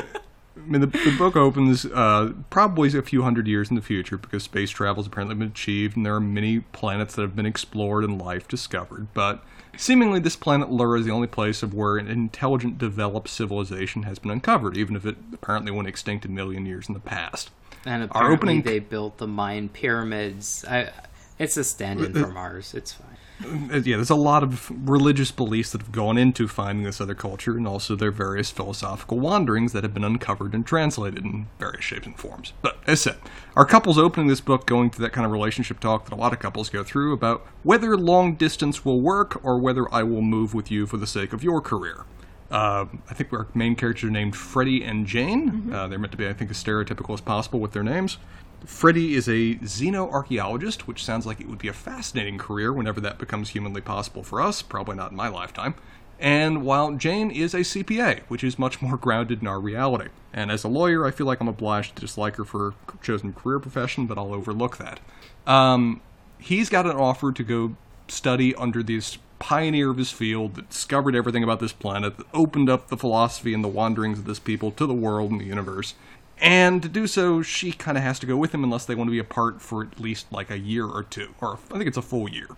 I 0.55 0.67
mean, 0.67 0.81
the, 0.81 0.87
the 0.87 1.15
book 1.17 1.35
opens 1.35 1.85
uh, 1.85 2.33
probably 2.49 2.97
a 2.97 3.01
few 3.01 3.23
hundred 3.23 3.47
years 3.47 3.69
in 3.69 3.75
the 3.75 3.81
future 3.81 4.17
because 4.17 4.43
space 4.43 4.69
travel 4.71 5.03
has 5.03 5.07
apparently 5.07 5.35
been 5.35 5.49
achieved 5.49 5.95
and 5.97 6.05
there 6.05 6.15
are 6.15 6.21
many 6.21 6.61
planets 6.61 7.15
that 7.15 7.21
have 7.21 7.35
been 7.35 7.45
explored 7.45 8.03
and 8.03 8.19
life 8.21 8.47
discovered. 8.47 9.07
But 9.13 9.43
seemingly, 9.77 10.19
this 10.19 10.35
planet 10.35 10.71
Lura 10.71 10.99
is 10.99 11.05
the 11.05 11.11
only 11.11 11.27
place 11.27 11.61
of 11.61 11.73
where 11.73 11.97
an 11.97 12.07
intelligent, 12.07 12.77
developed 12.77 13.27
civilization 13.29 14.03
has 14.03 14.17
been 14.19 14.31
uncovered, 14.31 14.77
even 14.77 14.95
if 14.95 15.05
it 15.05 15.17
apparently 15.33 15.71
went 15.71 15.87
extinct 15.87 16.25
a 16.25 16.29
million 16.29 16.65
years 16.65 16.87
in 16.87 16.93
the 16.93 16.99
past. 16.99 17.51
And 17.85 18.03
apparently 18.03 18.35
opening- 18.35 18.61
they 18.63 18.79
built 18.79 19.17
the 19.17 19.27
Mayan 19.27 19.69
pyramids. 19.69 20.65
I, 20.67 20.91
it's 21.37 21.57
a 21.57 21.63
stand-in 21.63 22.13
for 22.13 22.27
Mars. 22.27 22.73
It's 22.73 22.93
fine. 22.93 23.14
Uh, 23.43 23.81
yeah, 23.83 23.97
there's 23.97 24.09
a 24.09 24.15
lot 24.15 24.43
of 24.43 24.71
religious 24.87 25.31
beliefs 25.31 25.71
that 25.71 25.81
have 25.81 25.91
gone 25.91 26.17
into 26.17 26.47
finding 26.47 26.85
this 26.85 27.01
other 27.01 27.15
culture, 27.15 27.57
and 27.57 27.67
also 27.67 27.95
their 27.95 28.11
various 28.11 28.49
philosophical 28.49 29.19
wanderings 29.19 29.73
that 29.73 29.83
have 29.83 29.93
been 29.93 30.03
uncovered 30.03 30.53
and 30.53 30.65
translated 30.65 31.23
in 31.23 31.47
various 31.59 31.83
shapes 31.83 32.05
and 32.05 32.17
forms. 32.17 32.53
But 32.61 32.77
as 32.87 33.07
I 33.07 33.11
said, 33.11 33.17
our 33.55 33.65
couple's 33.65 33.97
opening 33.97 34.27
this 34.27 34.41
book 34.41 34.65
going 34.65 34.89
through 34.89 35.03
that 35.03 35.11
kind 35.11 35.25
of 35.25 35.31
relationship 35.31 35.79
talk 35.79 36.05
that 36.05 36.13
a 36.13 36.17
lot 36.17 36.33
of 36.33 36.39
couples 36.39 36.69
go 36.69 36.83
through 36.83 37.13
about 37.13 37.45
whether 37.63 37.97
long 37.97 38.35
distance 38.35 38.85
will 38.85 39.01
work 39.01 39.43
or 39.43 39.59
whether 39.59 39.93
I 39.93 40.03
will 40.03 40.21
move 40.21 40.53
with 40.53 40.71
you 40.71 40.85
for 40.85 40.97
the 40.97 41.07
sake 41.07 41.33
of 41.33 41.43
your 41.43 41.61
career. 41.61 42.05
Uh, 42.51 42.85
I 43.09 43.13
think 43.15 43.33
our 43.33 43.47
main 43.53 43.75
characters 43.75 44.07
are 44.07 44.11
named 44.11 44.35
Freddie 44.35 44.83
and 44.83 45.07
Jane. 45.07 45.73
Uh, 45.73 45.87
they're 45.87 45.99
meant 45.99 46.11
to 46.11 46.17
be, 46.17 46.27
I 46.27 46.33
think, 46.33 46.51
as 46.51 46.63
stereotypical 46.63 47.13
as 47.13 47.21
possible 47.21 47.59
with 47.59 47.73
their 47.73 47.83
names. 47.83 48.17
Freddie 48.65 49.15
is 49.15 49.27
a 49.27 49.55
xenoarchaeologist, 49.55 50.81
which 50.81 51.03
sounds 51.03 51.25
like 51.25 51.41
it 51.41 51.49
would 51.49 51.59
be 51.59 51.67
a 51.67 51.73
fascinating 51.73 52.37
career 52.37 52.71
whenever 52.71 53.01
that 53.01 53.17
becomes 53.17 53.49
humanly 53.49 53.81
possible 53.81 54.23
for 54.23 54.41
us, 54.41 54.61
probably 54.61 54.95
not 54.95 55.11
in 55.11 55.17
my 55.17 55.27
lifetime. 55.27 55.75
And 56.19 56.63
while 56.63 56.93
Jane 56.93 57.29
is 57.29 57.53
a 57.53 57.59
CPA, 57.59 58.21
which 58.27 58.43
is 58.43 58.57
much 58.57 58.81
more 58.81 58.97
grounded 58.97 59.41
in 59.41 59.47
our 59.47 59.59
reality. 59.59 60.09
And 60.33 60.49
as 60.49 60.63
a 60.63 60.69
lawyer, 60.69 61.05
I 61.05 61.11
feel 61.11 61.27
like 61.27 61.41
I'm 61.41 61.47
obliged 61.47 61.95
to 61.95 62.01
dislike 62.01 62.37
her 62.37 62.45
for 62.45 62.71
her 62.71 62.75
chosen 63.01 63.33
career 63.33 63.59
profession, 63.59 64.05
but 64.05 64.17
I'll 64.17 64.33
overlook 64.33 64.77
that. 64.77 64.99
Um, 65.45 66.01
he's 66.39 66.69
got 66.69 66.85
an 66.85 66.95
offer 66.95 67.31
to 67.31 67.43
go 67.43 67.75
study 68.07 68.55
under 68.55 68.81
this 68.81 69.17
pioneer 69.39 69.89
of 69.89 69.97
his 69.97 70.11
field 70.11 70.55
that 70.55 70.69
discovered 70.69 71.15
everything 71.15 71.43
about 71.43 71.59
this 71.59 71.73
planet, 71.73 72.17
that 72.17 72.27
opened 72.33 72.69
up 72.69 72.87
the 72.87 72.97
philosophy 72.97 73.53
and 73.53 73.63
the 73.63 73.69
wanderings 73.69 74.19
of 74.19 74.25
this 74.25 74.39
people 74.39 74.71
to 74.71 74.85
the 74.85 74.93
world 74.93 75.31
and 75.31 75.41
the 75.41 75.45
universe. 75.45 75.95
And 76.39 76.81
to 76.81 76.89
do 76.89 77.07
so, 77.07 77.41
she 77.41 77.71
kind 77.71 77.97
of 77.97 78.03
has 78.03 78.19
to 78.19 78.25
go 78.25 78.35
with 78.35 78.53
him 78.53 78.63
unless 78.63 78.85
they 78.85 78.95
want 78.95 79.07
to 79.07 79.11
be 79.13 79.19
apart 79.19 79.61
for 79.61 79.83
at 79.83 79.99
least 79.99 80.31
like 80.31 80.51
a 80.51 80.59
year 80.59 80.85
or 80.85 81.03
two, 81.03 81.33
or 81.41 81.57
I 81.71 81.77
think 81.77 81.87
it's 81.87 81.97
a 81.97 82.01
full 82.01 82.29
year. 82.29 82.49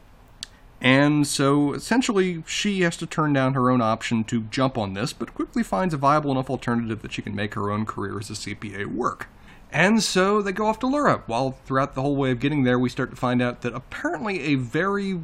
And 0.79 1.25
so 1.25 1.73
essentially, 1.73 2.43
she 2.45 2.81
has 2.81 2.97
to 2.97 3.07
turn 3.07 3.33
down 3.33 3.53
her 3.53 3.69
own 3.69 3.81
option 3.81 4.23
to 4.25 4.41
jump 4.41 4.77
on 4.77 4.93
this, 4.93 5.13
but 5.13 5.33
quickly 5.33 5.63
finds 5.63 5.93
a 5.93 5.97
viable 5.97 6.31
enough 6.31 6.49
alternative 6.49 7.01
that 7.01 7.13
she 7.13 7.21
can 7.21 7.35
make 7.35 7.55
her 7.55 7.71
own 7.71 7.85
career 7.85 8.19
as 8.19 8.29
a 8.29 8.33
CPA 8.33 8.85
work. 8.85 9.27
And 9.71 10.01
so 10.01 10.41
they 10.41 10.51
go 10.51 10.67
off 10.67 10.79
to 10.79 10.87
Lura. 10.87 11.23
While 11.25 11.57
throughout 11.65 11.95
the 11.95 12.01
whole 12.01 12.15
way 12.15 12.31
of 12.31 12.39
getting 12.39 12.63
there, 12.63 12.79
we 12.79 12.89
start 12.89 13.09
to 13.09 13.15
find 13.15 13.41
out 13.41 13.61
that 13.61 13.73
apparently 13.73 14.41
a 14.41 14.55
very 14.55 15.19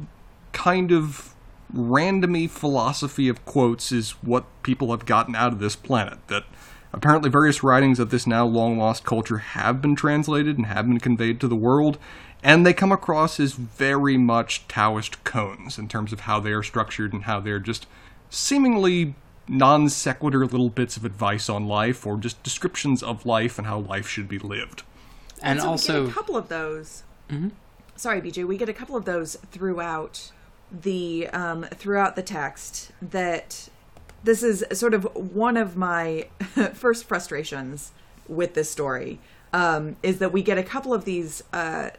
kind 0.52 0.92
of 0.92 1.34
randomy 1.74 2.48
philosophy 2.48 3.28
of 3.28 3.44
quotes 3.44 3.90
is 3.90 4.12
what 4.22 4.44
people 4.62 4.90
have 4.90 5.06
gotten 5.06 5.34
out 5.34 5.52
of 5.52 5.60
this 5.60 5.76
planet. 5.76 6.18
That 6.28 6.44
apparently 6.94 7.28
various 7.28 7.62
writings 7.62 7.98
of 7.98 8.10
this 8.10 8.26
now 8.26 8.46
long 8.46 8.78
lost 8.78 9.04
culture 9.04 9.38
have 9.38 9.82
been 9.82 9.96
translated 9.96 10.56
and 10.56 10.66
have 10.66 10.86
been 10.86 11.00
conveyed 11.00 11.40
to 11.40 11.48
the 11.48 11.56
world, 11.56 11.98
and 12.42 12.64
they 12.64 12.72
come 12.72 12.92
across 12.92 13.40
as 13.40 13.52
very 13.52 14.16
much 14.16 14.66
Taoist 14.68 15.22
koans 15.24 15.78
in 15.78 15.88
terms 15.88 16.12
of 16.12 16.20
how 16.20 16.40
they 16.40 16.52
are 16.52 16.62
structured 16.62 17.12
and 17.12 17.24
how 17.24 17.40
they're 17.40 17.58
just 17.58 17.86
seemingly 18.30 19.14
non 19.48 19.88
sequitur 19.88 20.46
little 20.46 20.70
bits 20.70 20.96
of 20.96 21.04
advice 21.04 21.48
on 21.48 21.66
life 21.66 22.06
or 22.06 22.16
just 22.16 22.42
descriptions 22.42 23.02
of 23.02 23.26
life 23.26 23.58
and 23.58 23.66
how 23.66 23.78
life 23.78 24.08
should 24.08 24.28
be 24.28 24.38
lived. 24.38 24.82
And 25.42 25.60
so 25.60 25.64
we 25.64 25.70
also, 25.70 26.02
get 26.04 26.10
a 26.10 26.14
couple 26.14 26.36
of 26.36 26.48
those. 26.48 27.02
Sorry, 27.96 28.20
BJ. 28.20 28.46
We 28.46 28.56
get 28.56 28.68
a 28.68 28.72
couple 28.72 28.96
of 28.96 29.04
those 29.04 29.36
throughout 29.50 30.32
the 30.70 31.28
um, 31.28 31.64
throughout 31.64 32.16
the 32.16 32.22
text. 32.22 32.92
That 33.00 33.68
this 34.24 34.42
is 34.42 34.64
sort 34.72 34.94
of 34.94 35.04
one 35.14 35.56
of 35.56 35.76
my 35.76 36.28
first 36.74 37.04
frustrations 37.04 37.92
with 38.26 38.54
this 38.54 38.70
story 38.70 39.20
um, 39.52 39.96
is 40.02 40.18
that 40.18 40.32
we 40.32 40.42
get 40.42 40.58
a 40.58 40.62
couple 40.62 40.92
of 40.92 41.04
these 41.04 41.44
uh, 41.52 41.90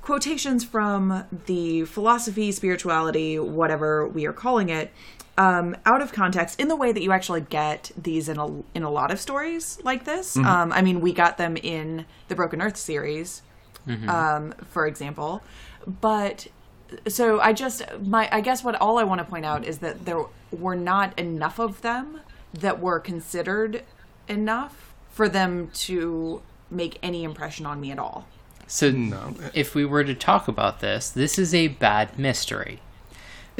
quotations 0.00 0.64
from 0.64 1.24
the 1.46 1.84
philosophy, 1.84 2.50
spirituality, 2.50 3.38
whatever 3.38 4.06
we 4.08 4.26
are 4.26 4.32
calling 4.32 4.68
it, 4.68 4.92
um, 5.38 5.76
out 5.86 6.02
of 6.02 6.12
context 6.12 6.60
in 6.60 6.68
the 6.68 6.76
way 6.76 6.92
that 6.92 7.02
you 7.02 7.12
actually 7.12 7.40
get 7.40 7.90
these 7.96 8.28
in 8.28 8.38
a 8.38 8.46
in 8.74 8.82
a 8.82 8.90
lot 8.90 9.10
of 9.10 9.20
stories 9.20 9.78
like 9.82 10.04
this. 10.04 10.36
Um, 10.46 10.72
I 10.72 10.82
mean, 10.82 11.00
we 11.00 11.12
got 11.12 11.38
them 11.38 11.56
in 11.56 12.04
the 12.28 12.34
Broken 12.34 12.60
Earth 12.60 12.76
series, 12.76 13.42
um, 14.08 14.54
for 14.70 14.86
example, 14.86 15.42
but 15.86 16.48
so 17.08 17.40
I 17.40 17.52
just 17.52 17.82
my 18.02 18.28
I 18.30 18.40
guess 18.42 18.62
what 18.62 18.74
all 18.74 18.98
I 18.98 19.04
want 19.04 19.20
to 19.20 19.24
point 19.24 19.46
out 19.46 19.64
is 19.64 19.78
that 19.78 20.04
there 20.04 20.22
were 20.52 20.76
not 20.76 21.18
enough 21.18 21.58
of 21.58 21.82
them 21.82 22.20
that 22.54 22.78
were 22.80 23.00
considered 23.00 23.82
enough 24.28 24.92
for 25.10 25.28
them 25.28 25.70
to 25.74 26.42
make 26.70 26.98
any 27.02 27.24
impression 27.24 27.66
on 27.66 27.80
me 27.80 27.90
at 27.90 27.98
all. 27.98 28.26
So, 28.66 28.90
No. 28.90 29.34
if 29.54 29.74
we 29.74 29.84
were 29.84 30.04
to 30.04 30.14
talk 30.14 30.48
about 30.48 30.80
this, 30.80 31.10
this 31.10 31.38
is 31.38 31.52
a 31.54 31.68
bad 31.68 32.18
mystery. 32.18 32.80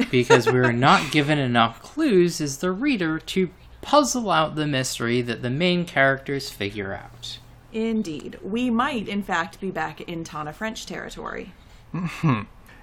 Because 0.09 0.47
we 0.47 0.57
are 0.57 0.73
not 0.73 1.11
given 1.11 1.37
enough 1.37 1.81
clues 1.83 2.41
as 2.41 2.57
the 2.57 2.71
reader 2.71 3.19
to 3.19 3.51
puzzle 3.81 4.31
out 4.31 4.55
the 4.55 4.65
mystery 4.65 5.21
that 5.21 5.43
the 5.43 5.51
main 5.51 5.85
characters 5.85 6.49
figure 6.49 6.93
out. 6.93 7.37
Indeed, 7.71 8.39
we 8.41 8.69
might 8.71 9.07
in 9.07 9.21
fact 9.21 9.59
be 9.59 9.69
back 9.69 10.01
in 10.01 10.23
Tana 10.23 10.53
French 10.53 10.85
territory. 10.87 11.53
Hmm. 11.91 12.41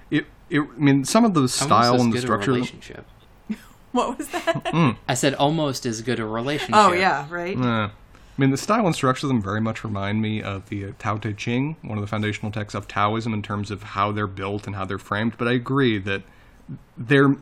It, 0.09 0.25
it, 0.49 0.61
I 0.61 0.65
mean, 0.79 1.03
some 1.03 1.25
of 1.25 1.33
the 1.33 1.47
style 1.49 1.99
and 1.99 2.13
the 2.13 2.21
structure. 2.21 2.51
relationship. 2.53 3.05
What 4.01 4.17
was 4.17 4.29
that? 4.29 4.95
I 5.07 5.13
said 5.15 5.33
almost 5.35 5.85
as 5.85 6.01
good 6.01 6.19
a 6.19 6.25
relationship. 6.25 6.75
oh 6.75 6.93
yeah, 6.93 7.27
right. 7.29 7.57
Uh, 7.57 7.89
I 7.89 7.91
mean, 8.37 8.51
the 8.51 8.57
style 8.57 8.85
and 8.85 8.95
structure 8.95 9.27
of 9.27 9.29
them 9.29 9.41
very 9.41 9.59
much 9.59 9.83
remind 9.83 10.21
me 10.21 10.41
of 10.41 10.69
the 10.69 10.85
uh, 10.85 10.91
Tao 10.97 11.17
Te 11.17 11.33
Ching, 11.33 11.75
one 11.81 11.97
of 11.97 12.01
the 12.01 12.07
foundational 12.07 12.51
texts 12.51 12.73
of 12.73 12.87
Taoism 12.87 13.33
in 13.33 13.41
terms 13.41 13.69
of 13.69 13.83
how 13.83 14.11
they're 14.13 14.27
built 14.27 14.65
and 14.65 14.75
how 14.75 14.85
they're 14.85 14.97
framed. 14.97 15.37
But 15.37 15.49
I 15.49 15.51
agree 15.51 15.97
that 15.99 16.23
they're, 16.97 17.35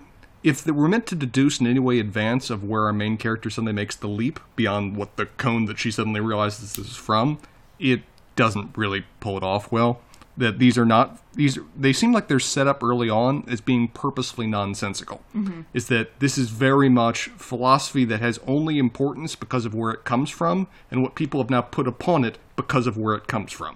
if 0.43 0.63
they 0.63 0.71
were 0.71 0.87
meant 0.87 1.05
to 1.07 1.15
deduce 1.15 1.59
in 1.59 1.67
any 1.67 1.79
way 1.79 1.99
advance 1.99 2.49
of 2.49 2.63
where 2.63 2.83
our 2.85 2.93
main 2.93 3.15
character 3.17 3.49
suddenly 3.51 3.73
makes 3.73 3.95
the 3.95 4.07
leap 4.07 4.39
beyond 4.55 4.97
what 4.97 5.15
the 5.15 5.27
koan 5.27 5.67
that 5.67 5.77
she 5.77 5.91
suddenly 5.91 6.19
realizes 6.19 6.75
this 6.75 6.87
is 6.89 6.95
from, 6.97 7.37
it 7.77 8.01
doesn't 8.35 8.75
really 8.75 9.05
pull 9.19 9.37
it 9.37 9.43
off 9.43 9.71
well. 9.71 10.01
That 10.39 10.57
these 10.57 10.77
are 10.77 10.85
not 10.85 11.19
these 11.33 11.59
they 11.77 11.93
seem 11.93 12.13
like 12.13 12.27
they're 12.29 12.39
set 12.39 12.65
up 12.65 12.81
early 12.83 13.09
on 13.09 13.43
as 13.47 13.61
being 13.61 13.89
purposefully 13.89 14.47
nonsensical. 14.47 15.21
Is 15.73 15.87
that 15.87 16.19
this 16.19 16.37
is 16.37 16.49
very 16.49 16.89
much 16.89 17.27
philosophy 17.37 18.05
that 18.05 18.21
has 18.21 18.39
only 18.47 18.77
importance 18.77 19.35
because 19.35 19.65
of 19.65 19.75
where 19.75 19.91
it 19.91 20.05
comes 20.05 20.29
from 20.29 20.67
and 20.89 21.03
what 21.03 21.15
people 21.15 21.41
have 21.41 21.49
now 21.49 21.61
put 21.61 21.87
upon 21.87 22.23
it 22.23 22.37
because 22.55 22.87
of 22.87 22.97
where 22.97 23.15
it 23.15 23.27
comes 23.27 23.51
from. 23.51 23.75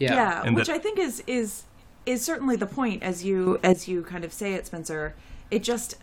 Yeah. 0.00 0.14
yeah, 0.14 0.42
And 0.44 0.56
which 0.56 0.66
that- 0.66 0.74
I 0.74 0.78
think 0.78 0.98
is 0.98 1.22
is 1.26 1.62
is 2.06 2.22
certainly 2.22 2.56
the 2.56 2.66
point 2.66 3.02
as 3.02 3.24
you 3.24 3.60
as 3.62 3.86
you 3.88 4.02
kind 4.02 4.24
of 4.24 4.32
say 4.32 4.54
it, 4.54 4.66
Spencer. 4.66 5.14
It 5.50 5.62
just 5.62 5.96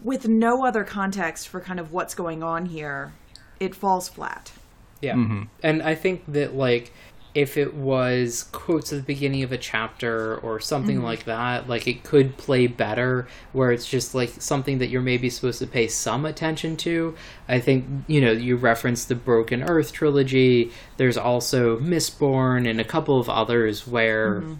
with 0.00 0.28
no 0.28 0.64
other 0.64 0.84
context 0.84 1.48
for 1.48 1.60
kind 1.60 1.80
of 1.80 1.92
what's 1.92 2.14
going 2.14 2.42
on 2.42 2.66
here, 2.66 3.12
it 3.58 3.74
falls 3.74 4.08
flat. 4.08 4.52
Yeah. 5.00 5.14
Mm-hmm. 5.16 5.42
And 5.62 5.82
I 5.82 5.94
think 5.94 6.22
that, 6.28 6.54
like, 6.54 6.92
if 7.34 7.56
it 7.56 7.74
was 7.74 8.44
quotes 8.52 8.92
at 8.92 8.96
the 8.96 9.02
beginning 9.02 9.42
of 9.42 9.50
a 9.50 9.58
chapter 9.58 10.36
or 10.36 10.60
something 10.60 10.96
Mm-hmm. 10.96 11.04
like 11.04 11.24
that, 11.24 11.68
like, 11.68 11.88
it 11.88 12.04
could 12.04 12.36
play 12.36 12.68
better 12.68 13.26
where 13.52 13.72
it's 13.72 13.86
just, 13.86 14.14
like, 14.14 14.30
something 14.38 14.78
that 14.78 14.86
you're 14.86 15.02
maybe 15.02 15.28
supposed 15.28 15.58
to 15.58 15.66
pay 15.66 15.88
some 15.88 16.24
attention 16.24 16.76
to. 16.76 17.16
I 17.48 17.58
think, 17.58 17.86
you 18.06 18.20
know, 18.20 18.30
you 18.30 18.56
referenced 18.56 19.08
the 19.08 19.16
Broken 19.16 19.62
Earth 19.62 19.92
trilogy. 19.92 20.70
There's 20.96 21.16
also 21.16 21.78
Mistborn 21.80 22.70
and 22.70 22.80
a 22.80 22.84
couple 22.84 23.18
of 23.18 23.28
others 23.28 23.86
where. 23.86 24.40
Mm-hmm. 24.40 24.54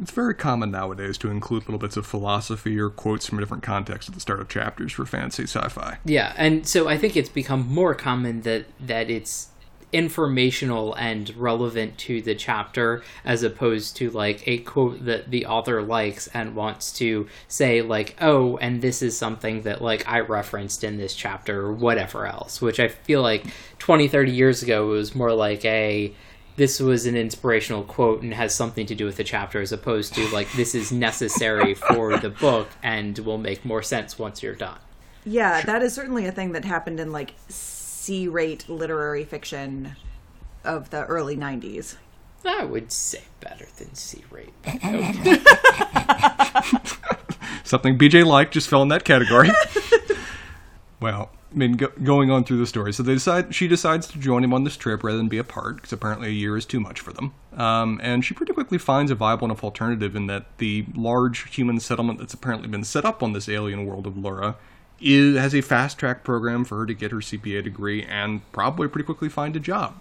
It's 0.00 0.12
very 0.12 0.34
common 0.34 0.70
nowadays 0.70 1.18
to 1.18 1.28
include 1.30 1.64
little 1.64 1.78
bits 1.78 1.96
of 1.96 2.06
philosophy 2.06 2.78
or 2.78 2.88
quotes 2.88 3.26
from 3.26 3.38
a 3.38 3.42
different 3.42 3.64
contexts 3.64 4.08
at 4.08 4.14
the 4.14 4.20
start 4.20 4.38
of 4.38 4.48
chapters 4.48 4.92
for 4.92 5.04
fantasy 5.04 5.42
sci-fi. 5.42 5.98
Yeah, 6.04 6.34
and 6.36 6.68
so 6.68 6.86
I 6.86 6.96
think 6.96 7.16
it's 7.16 7.28
become 7.28 7.66
more 7.66 7.96
common 7.96 8.42
that 8.42 8.66
that 8.78 9.10
it's 9.10 9.48
informational 9.92 10.94
and 10.94 11.34
relevant 11.36 11.96
to 11.98 12.20
the 12.20 12.34
chapter 12.34 13.02
as 13.24 13.42
opposed 13.42 13.96
to 13.96 14.10
like 14.10 14.46
a 14.46 14.58
quote 14.58 15.04
that 15.04 15.30
the 15.30 15.46
author 15.46 15.82
likes 15.82 16.26
and 16.28 16.54
wants 16.54 16.92
to 16.92 17.26
say 17.46 17.80
like 17.80 18.14
oh 18.20 18.56
and 18.58 18.82
this 18.82 19.00
is 19.00 19.16
something 19.16 19.62
that 19.62 19.80
like 19.80 20.06
I 20.06 20.20
referenced 20.20 20.84
in 20.84 20.98
this 20.98 21.14
chapter 21.14 21.62
or 21.62 21.72
whatever 21.72 22.26
else 22.26 22.60
which 22.60 22.78
I 22.78 22.88
feel 22.88 23.22
like 23.22 23.46
20 23.78 24.08
30 24.08 24.30
years 24.30 24.62
ago 24.62 24.90
it 24.90 24.96
was 24.96 25.14
more 25.14 25.32
like 25.32 25.64
a 25.64 26.14
this 26.58 26.80
was 26.80 27.06
an 27.06 27.16
inspirational 27.16 27.84
quote 27.84 28.20
and 28.20 28.34
has 28.34 28.52
something 28.52 28.84
to 28.84 28.94
do 28.94 29.06
with 29.06 29.16
the 29.16 29.24
chapter 29.24 29.60
as 29.60 29.70
opposed 29.72 30.12
to 30.14 30.28
like 30.34 30.52
this 30.52 30.74
is 30.74 30.92
necessary 30.92 31.72
for 31.88 32.18
the 32.18 32.28
book 32.28 32.68
and 32.82 33.18
will 33.20 33.38
make 33.38 33.64
more 33.64 33.82
sense 33.82 34.18
once 34.18 34.42
you're 34.42 34.56
done. 34.56 34.78
Yeah, 35.24 35.62
that 35.62 35.82
is 35.82 35.94
certainly 35.94 36.26
a 36.26 36.32
thing 36.32 36.52
that 36.52 36.64
happened 36.64 36.98
in 36.98 37.12
like 37.12 37.34
C-rate 38.08 38.70
literary 38.70 39.22
fiction 39.22 39.94
of 40.64 40.88
the 40.88 41.04
early 41.04 41.36
'90s. 41.36 41.96
I 42.42 42.64
would 42.64 42.90
say 42.90 43.24
better 43.38 43.66
than 43.76 43.94
C 43.94 44.24
rate. 44.30 44.54
Something 47.64 47.98
BJ 47.98 48.24
liked 48.24 48.54
just 48.54 48.70
fell 48.70 48.80
in 48.80 48.88
that 48.88 49.04
category. 49.04 49.50
well, 51.00 51.32
I 51.52 51.54
mean, 51.54 51.72
go, 51.72 51.88
going 52.02 52.30
on 52.30 52.44
through 52.44 52.56
the 52.56 52.66
story, 52.66 52.94
so 52.94 53.02
they 53.02 53.12
decide 53.12 53.54
she 53.54 53.68
decides 53.68 54.06
to 54.06 54.18
join 54.18 54.42
him 54.42 54.54
on 54.54 54.64
this 54.64 54.78
trip 54.78 55.04
rather 55.04 55.18
than 55.18 55.28
be 55.28 55.36
apart, 55.36 55.76
because 55.76 55.92
apparently 55.92 56.28
a 56.28 56.32
year 56.32 56.56
is 56.56 56.64
too 56.64 56.80
much 56.80 57.00
for 57.00 57.12
them. 57.12 57.34
Um, 57.58 58.00
and 58.02 58.24
she 58.24 58.32
pretty 58.32 58.54
quickly 58.54 58.78
finds 58.78 59.10
a 59.10 59.16
viable 59.16 59.44
enough 59.44 59.62
alternative 59.62 60.16
in 60.16 60.28
that 60.28 60.46
the 60.56 60.86
large 60.94 61.54
human 61.54 61.78
settlement 61.78 62.20
that's 62.20 62.32
apparently 62.32 62.68
been 62.68 62.84
set 62.84 63.04
up 63.04 63.22
on 63.22 63.34
this 63.34 63.50
alien 63.50 63.84
world 63.84 64.06
of 64.06 64.16
Lura 64.16 64.56
is 65.00 65.36
has 65.36 65.54
a 65.54 65.60
fast 65.60 65.98
track 65.98 66.24
program 66.24 66.64
for 66.64 66.78
her 66.78 66.86
to 66.86 66.94
get 66.94 67.12
her 67.12 67.18
CPA 67.18 67.62
degree 67.62 68.02
and 68.02 68.40
probably 68.52 68.88
pretty 68.88 69.04
quickly 69.04 69.28
find 69.28 69.54
a 69.56 69.60
job. 69.60 70.00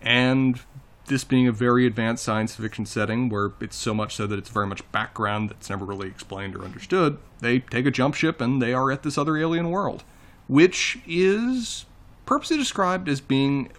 And 0.00 0.60
this 1.06 1.24
being 1.24 1.46
a 1.46 1.52
very 1.52 1.86
advanced 1.86 2.24
science 2.24 2.54
fiction 2.56 2.84
setting 2.84 3.28
where 3.28 3.52
it's 3.60 3.76
so 3.76 3.94
much 3.94 4.16
so 4.16 4.26
that 4.26 4.38
it's 4.38 4.48
very 4.48 4.66
much 4.66 4.90
background 4.92 5.50
that's 5.50 5.70
never 5.70 5.84
really 5.84 6.08
explained 6.08 6.56
or 6.56 6.64
understood, 6.64 7.18
they 7.40 7.60
take 7.60 7.86
a 7.86 7.90
jump 7.90 8.14
ship 8.14 8.40
and 8.40 8.60
they 8.60 8.74
are 8.74 8.90
at 8.90 9.02
this 9.02 9.16
other 9.16 9.36
alien 9.36 9.70
world, 9.70 10.02
which 10.48 10.98
is 11.06 11.86
purposely 12.24 12.56
described 12.56 13.08
as 13.08 13.20
being 13.20 13.70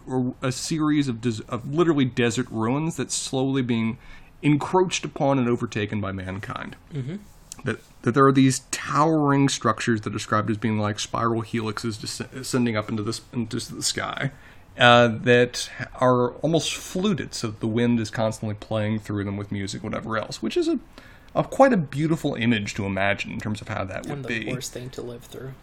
a, 0.42 0.52
series 0.52 1.08
of, 1.08 1.20
des- 1.20 1.44
of 1.50 1.74
literally 1.74 2.06
desert 2.06 2.48
ruins 2.50 2.96
that's 2.96 3.14
slowly 3.14 3.62
being 3.62 3.98
encroached 4.42 5.04
upon 5.04 5.38
and 5.38 5.50
overtaken 5.50 6.00
by 6.00 6.12
mankind. 6.12 6.76
Mm-hmm. 6.94 7.18
That, 7.64 7.80
that 8.04 8.14
there 8.14 8.26
are 8.26 8.32
these 8.32 8.60
towering 8.72 9.50
structures 9.50 10.02
that 10.02 10.12
are 10.12 10.14
described 10.14 10.50
as 10.50 10.58
being 10.58 10.80
like 10.80 11.00
spiral 11.00 11.42
helixes 11.42 12.00
descending 12.00 12.40
ascending 12.40 12.78
up 12.78 12.90
into, 12.90 13.04
this, 13.04 13.22
into 13.34 13.60
the 13.74 13.84
sky 13.84 14.32
uh, 14.78 15.08
that 15.08 15.70
are 15.96 16.32
almost 16.36 16.76
fluted, 16.76 17.34
so 17.34 17.50
the 17.50 17.68
wind 17.68 18.00
is 18.00 18.10
constantly 18.12 18.56
playing 18.56 19.00
through 19.00 19.24
them 19.24 19.36
with 19.38 19.52
music, 19.52 19.84
whatever 19.84 20.18
else, 20.18 20.42
which 20.42 20.56
is 20.56 20.68
a, 20.68 20.80
a 21.34 21.44
quite 21.44 21.74
a 21.74 21.78
beautiful 21.78 22.36
image 22.36 22.76
to 22.76 22.86
imagine 22.86 23.32
in 23.32 23.40
terms 23.40 23.60
of 23.60 23.68
how 23.70 23.84
that 23.84 24.04
would 24.04 24.12
And 24.12 24.26
the 24.26 24.46
be. 24.46 24.52
worst 24.52 24.72
thing 24.74 24.90
to 24.92 25.02
live 25.02 25.24
through. 25.24 25.54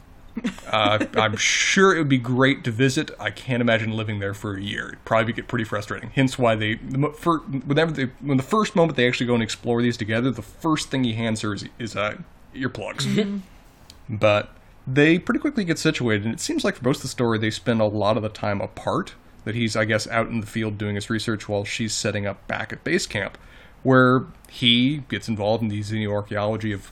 Uh, 0.66 1.06
I'm 1.14 1.36
sure 1.36 1.94
it 1.94 1.98
would 1.98 2.08
be 2.08 2.18
great 2.18 2.64
to 2.64 2.70
visit. 2.70 3.10
I 3.20 3.30
can't 3.30 3.60
imagine 3.60 3.92
living 3.92 4.18
there 4.18 4.34
for 4.34 4.56
a 4.56 4.60
year. 4.60 4.88
It'd 4.88 5.04
probably 5.04 5.32
get 5.32 5.46
pretty 5.46 5.64
frustrating. 5.64 6.10
Hence 6.10 6.38
why 6.38 6.56
they, 6.56 6.74
the, 6.74 7.10
fir- 7.10 7.38
whenever 7.38 7.92
they, 7.92 8.06
when 8.20 8.36
the 8.36 8.42
first 8.42 8.74
moment 8.74 8.96
they 8.96 9.06
actually 9.06 9.26
go 9.26 9.34
and 9.34 9.42
explore 9.42 9.80
these 9.82 9.96
together, 9.96 10.30
the 10.30 10.42
first 10.42 10.90
thing 10.90 11.04
he 11.04 11.12
hands 11.12 11.42
her 11.42 11.54
is, 11.54 11.64
is 11.78 11.94
uh, 11.94 12.16
earplugs. 12.54 13.40
but 14.08 14.50
they 14.86 15.18
pretty 15.18 15.40
quickly 15.40 15.64
get 15.64 15.78
situated, 15.78 16.24
and 16.24 16.34
it 16.34 16.40
seems 16.40 16.64
like 16.64 16.76
for 16.76 16.84
most 16.84 16.98
of 16.98 17.02
the 17.02 17.08
story 17.08 17.38
they 17.38 17.50
spend 17.50 17.80
a 17.80 17.86
lot 17.86 18.16
of 18.16 18.22
the 18.22 18.28
time 18.28 18.60
apart. 18.60 19.14
That 19.44 19.54
he's, 19.54 19.76
I 19.76 19.84
guess, 19.84 20.06
out 20.08 20.28
in 20.28 20.40
the 20.40 20.46
field 20.46 20.78
doing 20.78 20.94
his 20.94 21.10
research 21.10 21.50
while 21.50 21.66
she's 21.66 21.92
setting 21.92 22.26
up 22.26 22.46
back 22.48 22.72
at 22.72 22.82
base 22.82 23.06
camp, 23.06 23.36
where 23.82 24.24
he 24.48 25.02
gets 25.10 25.28
involved 25.28 25.62
in 25.62 25.68
the 25.68 25.80
xenoarchaeology 25.80 26.72
of 26.72 26.90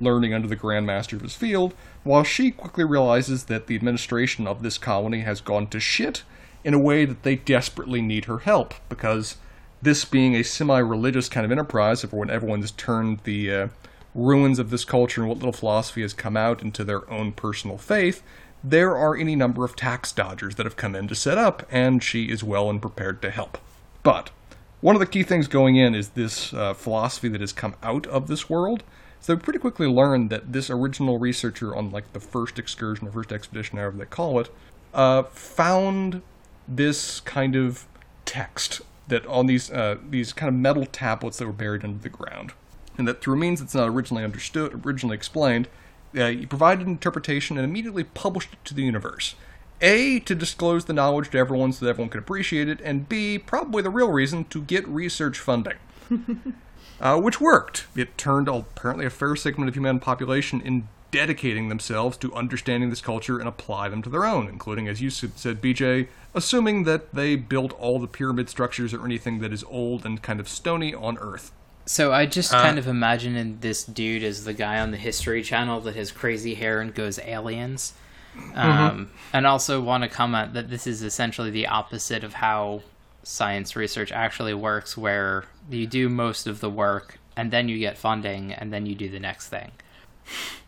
learning 0.00 0.34
under 0.34 0.48
the 0.48 0.56
grandmaster 0.56 1.12
of 1.12 1.20
his 1.20 1.36
field, 1.36 1.72
while 2.04 2.22
she 2.22 2.50
quickly 2.50 2.84
realizes 2.84 3.44
that 3.44 3.66
the 3.66 3.74
administration 3.74 4.46
of 4.46 4.62
this 4.62 4.78
colony 4.78 5.20
has 5.20 5.40
gone 5.40 5.66
to 5.66 5.80
shit 5.80 6.22
in 6.62 6.74
a 6.74 6.78
way 6.78 7.04
that 7.04 7.22
they 7.22 7.36
desperately 7.36 8.00
need 8.00 8.26
her 8.26 8.38
help, 8.38 8.74
because 8.88 9.36
this 9.82 10.04
being 10.04 10.34
a 10.34 10.42
semi-religious 10.42 11.28
kind 11.28 11.44
of 11.44 11.52
enterprise, 11.52 12.04
of 12.04 12.12
when 12.12 12.30
everyone's 12.30 12.70
turned 12.70 13.20
the 13.24 13.52
uh, 13.52 13.68
ruins 14.14 14.58
of 14.58 14.70
this 14.70 14.84
culture 14.84 15.20
and 15.20 15.28
what 15.28 15.38
little 15.38 15.52
philosophy 15.52 16.02
has 16.02 16.14
come 16.14 16.36
out 16.36 16.62
into 16.62 16.84
their 16.84 17.10
own 17.10 17.32
personal 17.32 17.76
faith, 17.76 18.22
there 18.62 18.96
are 18.96 19.14
any 19.14 19.36
number 19.36 19.64
of 19.64 19.76
tax 19.76 20.10
dodgers 20.10 20.54
that 20.54 20.64
have 20.64 20.76
come 20.76 20.94
in 20.94 21.06
to 21.08 21.14
set 21.14 21.36
up, 21.36 21.66
and 21.70 22.02
she 22.02 22.30
is 22.30 22.42
well 22.42 22.70
and 22.70 22.80
prepared 22.80 23.20
to 23.20 23.30
help. 23.30 23.58
But 24.02 24.30
one 24.80 24.96
of 24.96 25.00
the 25.00 25.06
key 25.06 25.22
things 25.22 25.48
going 25.48 25.76
in 25.76 25.94
is 25.94 26.10
this 26.10 26.54
uh, 26.54 26.72
philosophy 26.72 27.28
that 27.28 27.42
has 27.42 27.52
come 27.52 27.74
out 27.82 28.06
of 28.06 28.26
this 28.26 28.48
world. 28.48 28.82
So 29.24 29.38
pretty 29.38 29.58
quickly 29.58 29.86
learned 29.86 30.28
that 30.28 30.52
this 30.52 30.68
original 30.68 31.18
researcher 31.18 31.74
on 31.74 31.90
like 31.90 32.12
the 32.12 32.20
first 32.20 32.58
excursion 32.58 33.08
or 33.08 33.10
first 33.10 33.32
expedition, 33.32 33.78
however 33.78 33.96
they 33.96 34.04
call 34.04 34.38
it, 34.38 34.50
uh, 34.92 35.22
found 35.22 36.20
this 36.68 37.20
kind 37.20 37.56
of 37.56 37.86
text 38.26 38.82
that 39.08 39.24
on 39.24 39.46
these 39.46 39.70
uh, 39.70 39.96
these 40.10 40.34
kind 40.34 40.50
of 40.50 40.54
metal 40.54 40.84
tablets 40.84 41.38
that 41.38 41.46
were 41.46 41.54
buried 41.54 41.86
under 41.86 42.02
the 42.02 42.10
ground, 42.10 42.52
and 42.98 43.08
that 43.08 43.22
through 43.22 43.36
means 43.36 43.60
that's 43.60 43.74
not 43.74 43.88
originally 43.88 44.24
understood, 44.24 44.82
originally 44.84 45.14
explained, 45.16 45.68
uh, 46.14 46.26
he 46.26 46.44
provided 46.44 46.86
an 46.86 46.92
interpretation 46.92 47.56
and 47.56 47.64
immediately 47.64 48.04
published 48.04 48.52
it 48.52 48.62
to 48.66 48.74
the 48.74 48.82
universe. 48.82 49.36
A, 49.80 50.20
to 50.20 50.34
disclose 50.34 50.84
the 50.84 50.92
knowledge 50.92 51.30
to 51.30 51.38
everyone 51.38 51.72
so 51.72 51.86
that 51.86 51.92
everyone 51.92 52.10
could 52.10 52.20
appreciate 52.20 52.68
it, 52.68 52.78
and 52.82 53.08
B, 53.08 53.38
probably 53.38 53.80
the 53.82 53.88
real 53.88 54.10
reason, 54.10 54.44
to 54.50 54.60
get 54.60 54.86
research 54.86 55.38
funding. 55.38 55.78
uh, 57.00 57.18
which 57.20 57.40
worked. 57.40 57.86
It 57.96 58.16
turned 58.18 58.48
apparently 58.48 59.06
a 59.06 59.10
fair 59.10 59.36
segment 59.36 59.68
of 59.68 59.76
human 59.76 60.00
population 60.00 60.60
in 60.60 60.88
dedicating 61.10 61.68
themselves 61.68 62.16
to 62.16 62.34
understanding 62.34 62.90
this 62.90 63.00
culture 63.00 63.38
and 63.38 63.48
apply 63.48 63.88
them 63.88 64.02
to 64.02 64.10
their 64.10 64.24
own, 64.24 64.48
including, 64.48 64.88
as 64.88 65.00
you 65.00 65.10
said, 65.10 65.62
BJ, 65.62 66.08
assuming 66.34 66.82
that 66.84 67.14
they 67.14 67.36
built 67.36 67.72
all 67.78 68.00
the 68.00 68.08
pyramid 68.08 68.48
structures 68.48 68.92
or 68.92 69.04
anything 69.04 69.38
that 69.38 69.52
is 69.52 69.62
old 69.68 70.04
and 70.04 70.22
kind 70.22 70.40
of 70.40 70.48
stony 70.48 70.92
on 70.92 71.16
Earth. 71.18 71.52
So 71.86 72.12
I 72.12 72.26
just 72.26 72.50
kind 72.50 72.78
of 72.78 72.88
imagining 72.88 73.58
this 73.60 73.84
dude 73.84 74.24
as 74.24 74.44
the 74.44 74.54
guy 74.54 74.80
on 74.80 74.90
the 74.90 74.96
History 74.96 75.42
Channel 75.42 75.80
that 75.82 75.94
has 75.94 76.10
crazy 76.10 76.54
hair 76.54 76.80
and 76.80 76.94
goes 76.94 77.18
aliens. 77.20 77.92
Um, 78.54 79.10
And 79.32 79.46
also 79.46 79.80
want 79.80 80.02
to 80.02 80.08
comment 80.08 80.54
that 80.54 80.70
this 80.70 80.86
is 80.86 81.02
essentially 81.02 81.50
the 81.50 81.68
opposite 81.68 82.24
of 82.24 82.34
how 82.34 82.82
science 83.24 83.74
research 83.74 84.12
actually 84.12 84.54
works, 84.54 84.96
where 84.96 85.44
you 85.70 85.86
do 85.86 86.08
most 86.08 86.46
of 86.46 86.60
the 86.60 86.70
work 86.70 87.18
and 87.36 87.50
then 87.50 87.68
you 87.68 87.78
get 87.78 87.98
funding 87.98 88.52
and 88.52 88.72
then 88.72 88.86
you 88.86 88.94
do 88.94 89.08
the 89.08 89.18
next 89.18 89.48
thing, 89.48 89.72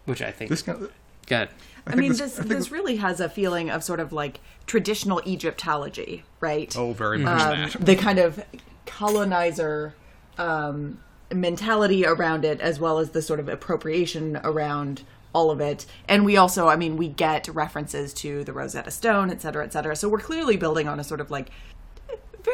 which 0.05 0.21
I 0.23 0.31
think 0.33 0.49
This 0.51 0.61
is 0.61 0.65
kind 0.65 0.83
of, 0.83 0.93
good. 1.27 1.49
I, 1.87 1.91
think 1.91 2.01
mean, 2.01 2.09
this- 2.11 2.19
this 2.21 2.41
I 2.41 2.43
this 2.43 2.49
this- 2.59 2.71
really 2.73 2.97
has 2.97 3.21
a 3.21 3.29
feeling 3.29 3.71
of 3.71 3.85
sort 3.85 4.01
of 4.01 4.13
like 4.13 4.41
traditional 4.67 5.21
Egyptology, 5.27 6.25
right? 6.41 6.75
oh, 6.77 6.93
very 6.93 7.19
much 7.19 7.41
um, 7.43 7.71
that. 7.71 7.87
the 7.87 7.95
kind 7.95 8.19
of 8.19 8.43
colonizer 8.87 9.95
um, 10.39 10.99
mentality 11.33 12.05
around 12.07 12.45
it, 12.45 12.61
as 12.61 12.81
well 12.81 12.99
as 12.99 13.11
the 13.11 13.23
sort 13.23 13.39
of 13.41 13.49
appropriation 13.49 14.41
around 14.43 15.03
all 15.33 15.51
of 15.51 15.61
it. 15.61 15.85
And 16.09 16.25
we 16.25 16.37
also, 16.37 16.69
I 16.69 16.77
mean, 16.77 16.97
we 16.97 17.09
get 17.09 17.47
references 17.49 18.15
to 18.15 18.43
the 18.45 18.53
Rosetta 18.53 18.91
Stone, 18.91 19.31
et 19.31 19.43
cetera, 19.43 19.65
et 19.65 19.73
cetera. 19.73 19.95
So 19.95 20.09
we're 20.09 20.19
clearly 20.21 20.57
building 20.57 20.89
on 20.89 20.99
a 20.99 21.05
sort 21.05 21.21
of 21.21 21.31
like 21.31 21.51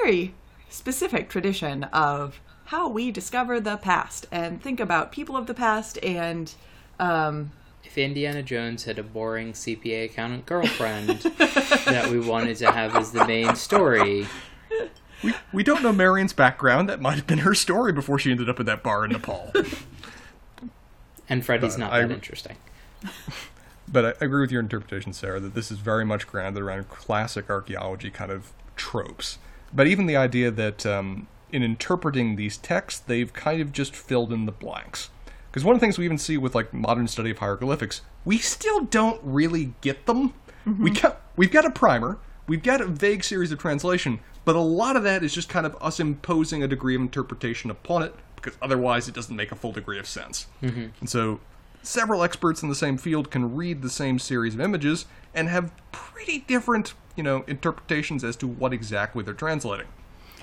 very 0.03 0.35
specific 0.71 1.29
tradition 1.29 1.85
of 1.85 2.41
how 2.67 2.89
we 2.89 3.11
discover 3.13 3.61
the 3.61 3.77
past 3.77 4.27
and 4.33 4.63
think 4.63 4.81
about 4.81 5.13
people 5.13 5.37
of 5.37 5.47
the 5.47 5.55
past 5.55 5.99
and 6.03 6.55
um, 6.99 7.53
If 7.85 7.99
Indiana 7.99 8.43
Jones 8.43 8.85
had 8.85 8.99
a 8.99 9.03
boring 9.03 9.53
CPA 9.53 10.07
accountant 10.07 10.47
girlfriend 10.47 11.09
that 11.87 12.09
we 12.11 12.19
wanted 12.21 12.57
to 12.59 12.73
have 12.73 12.97
as 12.97 13.13
the 13.13 13.27
main 13.27 13.55
story, 13.57 14.27
We, 15.23 15.35
we 15.53 15.63
don't 15.63 15.83
know 15.83 15.93
Marion's 15.93 16.33
background. 16.33 16.89
That 16.89 17.01
might 17.01 17.15
have 17.17 17.27
been 17.29 17.39
her 17.39 17.55
story 17.55 17.93
before 17.93 18.19
she 18.19 18.31
ended 18.33 18.49
up 18.49 18.59
at 18.59 18.67
that 18.67 18.83
bar 18.83 19.05
in 19.05 19.13
Nepal. 19.13 19.53
and 21.29 21.45
Freddie's 21.45 21.77
Uh, 21.77 21.79
not 21.79 21.93
I- 21.93 22.01
that 22.03 22.11
interesting. 22.11 22.57
But 23.89 24.05
I 24.05 24.09
I 24.21 24.25
agree 24.25 24.41
with 24.41 24.51
your 24.51 24.61
interpretation, 24.63 25.13
Sarah, 25.13 25.39
that 25.41 25.55
this 25.55 25.71
is 25.71 25.79
very 25.79 26.05
much 26.05 26.27
grounded 26.27 26.63
around 26.63 26.89
classic 26.89 27.51
archaeology 27.51 28.11
kind 28.11 28.31
of 28.33 28.53
tropes. 28.75 29.39
But 29.73 29.87
even 29.87 30.07
the 30.07 30.17
idea 30.17 30.51
that 30.51 30.85
um, 30.85 31.29
in 31.51 31.63
interpreting 31.63 32.37
these 32.37 32.57
texts, 32.57 33.01
they've 33.01 33.33
kind 33.33 33.61
of 33.61 33.73
just 33.73 33.97
filled 33.97 34.33
in 34.33 34.47
the 34.47 34.53
blanks. 34.53 35.11
Because 35.51 35.65
one 35.65 35.75
of 35.75 35.81
the 35.81 35.85
things 35.85 35.99
we 35.99 36.05
even 36.05 36.19
see 36.19 36.39
with 36.39 36.55
like 36.55 36.73
modern 36.73 37.09
study 37.09 37.31
of 37.31 37.39
hieroglyphics, 37.39 38.01
we 38.25 38.39
still 38.39 38.81
don't 38.85 39.21
really 39.23 39.75
get 39.81 40.07
them. 40.07 40.35
We 40.65 40.91
got 40.91 41.21
we've 41.37 41.51
got 41.51 41.65
a 41.65 41.71
primer, 41.71 42.19
we've 42.47 42.63
got 42.63 42.81
a 42.81 42.87
vague 42.87 43.25
series 43.25 43.51
of 43.51 43.59
translation, 43.59 44.21
but 44.45 44.55
a 44.55 44.61
lot 44.61 44.97
of 44.97 45.03
that 45.03 45.25
is 45.25 45.35
just 45.35 45.49
kind 45.49 45.67
of 45.67 45.77
us 45.81 45.99
imposing 45.99 46.63
a 46.63 46.69
degree 46.69 46.95
of 46.95 47.01
interpretation 47.01 47.71
upon 47.71 48.03
it, 48.03 48.15
because 48.37 48.57
otherwise 48.63 49.09
it 49.09 49.15
doesn't 49.15 49.35
make 49.35 49.51
a 49.51 49.57
full 49.57 49.73
degree 49.73 49.99
of 49.99 50.07
sense. 50.07 50.47
And 51.01 51.11
so 51.11 51.41
several 51.83 52.23
experts 52.23 52.63
in 52.63 52.69
the 52.69 52.75
same 52.75 52.97
field 52.97 53.31
can 53.31 53.55
read 53.55 53.83
the 53.83 53.91
same 53.91 54.19
series 54.19 54.55
of 54.55 54.61
images 54.61 55.07
and 55.35 55.49
have 55.49 55.73
pretty 55.91 56.41
different, 56.41 56.95
you 57.17 57.23
know, 57.23 57.45
interpretations 57.47 58.25
as 58.25 58.37
to 58.37 58.47
what 58.47 58.73
exactly 58.73 59.23
they're 59.23 59.35
translating. 59.35 59.87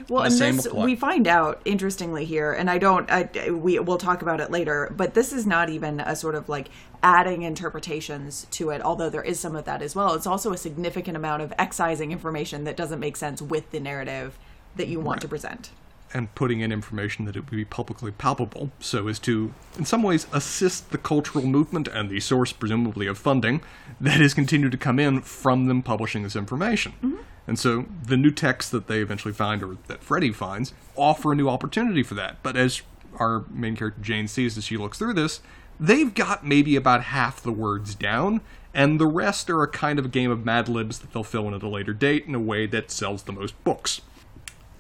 Well, 0.08 0.24
and 0.24 0.34
this 0.34 0.66
apply- 0.66 0.86
we 0.86 0.96
find 0.96 1.28
out 1.28 1.62
interestingly 1.66 2.24
here, 2.24 2.54
and 2.54 2.70
I 2.70 2.78
don't. 2.78 3.10
I, 3.12 3.52
we 3.52 3.80
we'll 3.80 3.98
talk 3.98 4.22
about 4.22 4.40
it 4.40 4.50
later, 4.50 4.94
but 4.96 5.14
this 5.14 5.34
is 5.34 5.46
not 5.46 5.70
even 5.70 6.00
a 6.00 6.16
sort 6.16 6.36
of 6.36 6.48
like 6.48 6.70
adding 7.04 7.42
interpretations 7.42 8.48
to 8.52 8.70
it. 8.70 8.82
Although 8.82 9.10
there 9.10 9.24
is 9.24 9.40
some 9.40 9.56
of 9.58 9.66
that 9.66 9.82
as 9.82 9.96
well. 9.96 10.14
It's 10.14 10.28
also 10.28 10.54
a 10.54 10.58
significant 10.58 11.18
amount 11.18 11.42
of 11.42 11.54
excising 11.60 12.12
information 12.14 12.64
that 12.64 12.78
doesn't 12.78 13.00
make 13.00 13.18
sense 13.18 13.42
with 13.42 13.72
the 13.72 13.80
narrative 13.80 14.40
that 14.78 14.88
you 14.88 15.00
want 15.02 15.22
to 15.22 15.28
present. 15.28 15.72
And 16.14 16.34
putting 16.36 16.60
in 16.62 16.72
information 16.72 17.26
that 17.26 17.36
it 17.36 17.42
would 17.42 17.52
be 17.52 17.66
publicly 17.66 18.12
palpable 18.12 18.72
so 18.80 19.08
as 19.08 19.20
to, 19.20 19.54
in 19.78 19.86
some 19.86 20.04
ways, 20.04 20.26
assist 20.34 20.92
the 20.92 20.98
cultural 20.98 21.46
movement 21.46 21.88
and 21.88 22.10
the 22.10 22.20
source, 22.20 22.52
presumably, 22.52 23.08
of 23.08 23.18
funding 23.18 23.62
that 24.02 24.20
has 24.20 24.34
continued 24.34 24.72
to 24.72 24.78
come 24.78 25.00
in 25.00 25.22
from 25.22 25.68
them 25.68 25.82
publishing 25.84 26.24
this 26.24 26.36
information. 26.36 26.94
Mm-hmm. 27.04 27.22
And 27.48 27.58
so 27.58 27.86
the 28.04 28.18
new 28.18 28.32
texts 28.32 28.72
that 28.72 28.88
they 28.88 29.00
eventually 29.00 29.34
find, 29.34 29.64
or 29.64 29.78
that 29.88 30.04
Freddie 30.04 30.32
finds, 30.32 30.74
offer 30.96 31.32
a 31.32 31.36
new 31.36 31.50
opportunity 31.50 32.04
for 32.04 32.14
that. 32.16 32.42
But 32.44 32.56
as 32.56 32.82
our 33.18 33.44
main 33.50 33.76
character 33.76 34.02
Jane 34.02 34.28
sees 34.28 34.58
as 34.58 34.66
she 34.66 34.78
looks 34.78 35.00
through 35.00 35.14
this, 35.14 35.42
they've 35.80 36.14
got 36.14 36.46
maybe 36.46 36.76
about 36.76 37.06
half 37.06 37.42
the 37.42 37.52
words 37.52 37.96
down, 37.96 38.42
and 38.74 39.00
the 39.00 39.08
rest 39.08 39.50
are 39.50 39.64
a 39.64 39.68
kind 39.68 39.98
of 39.98 40.06
a 40.06 40.10
game 40.10 40.30
of 40.30 40.46
Mad 40.46 40.70
Libs 40.70 41.00
that 41.00 41.12
they'll 41.12 41.24
fill 41.24 41.48
in 41.48 41.56
at 41.56 41.64
a 41.64 41.68
later 41.68 41.94
date 41.94 42.26
in 42.26 42.36
a 42.36 42.40
way 42.40 42.68
that 42.68 42.92
sells 42.92 43.24
the 43.24 43.32
most 43.32 43.62
books. 43.64 44.02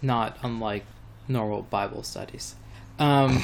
not 0.02 0.38
unlike 0.44 0.86
normal 1.30 1.62
Bible 1.63 2.04
studies. 2.04 2.56
Um, 2.98 3.44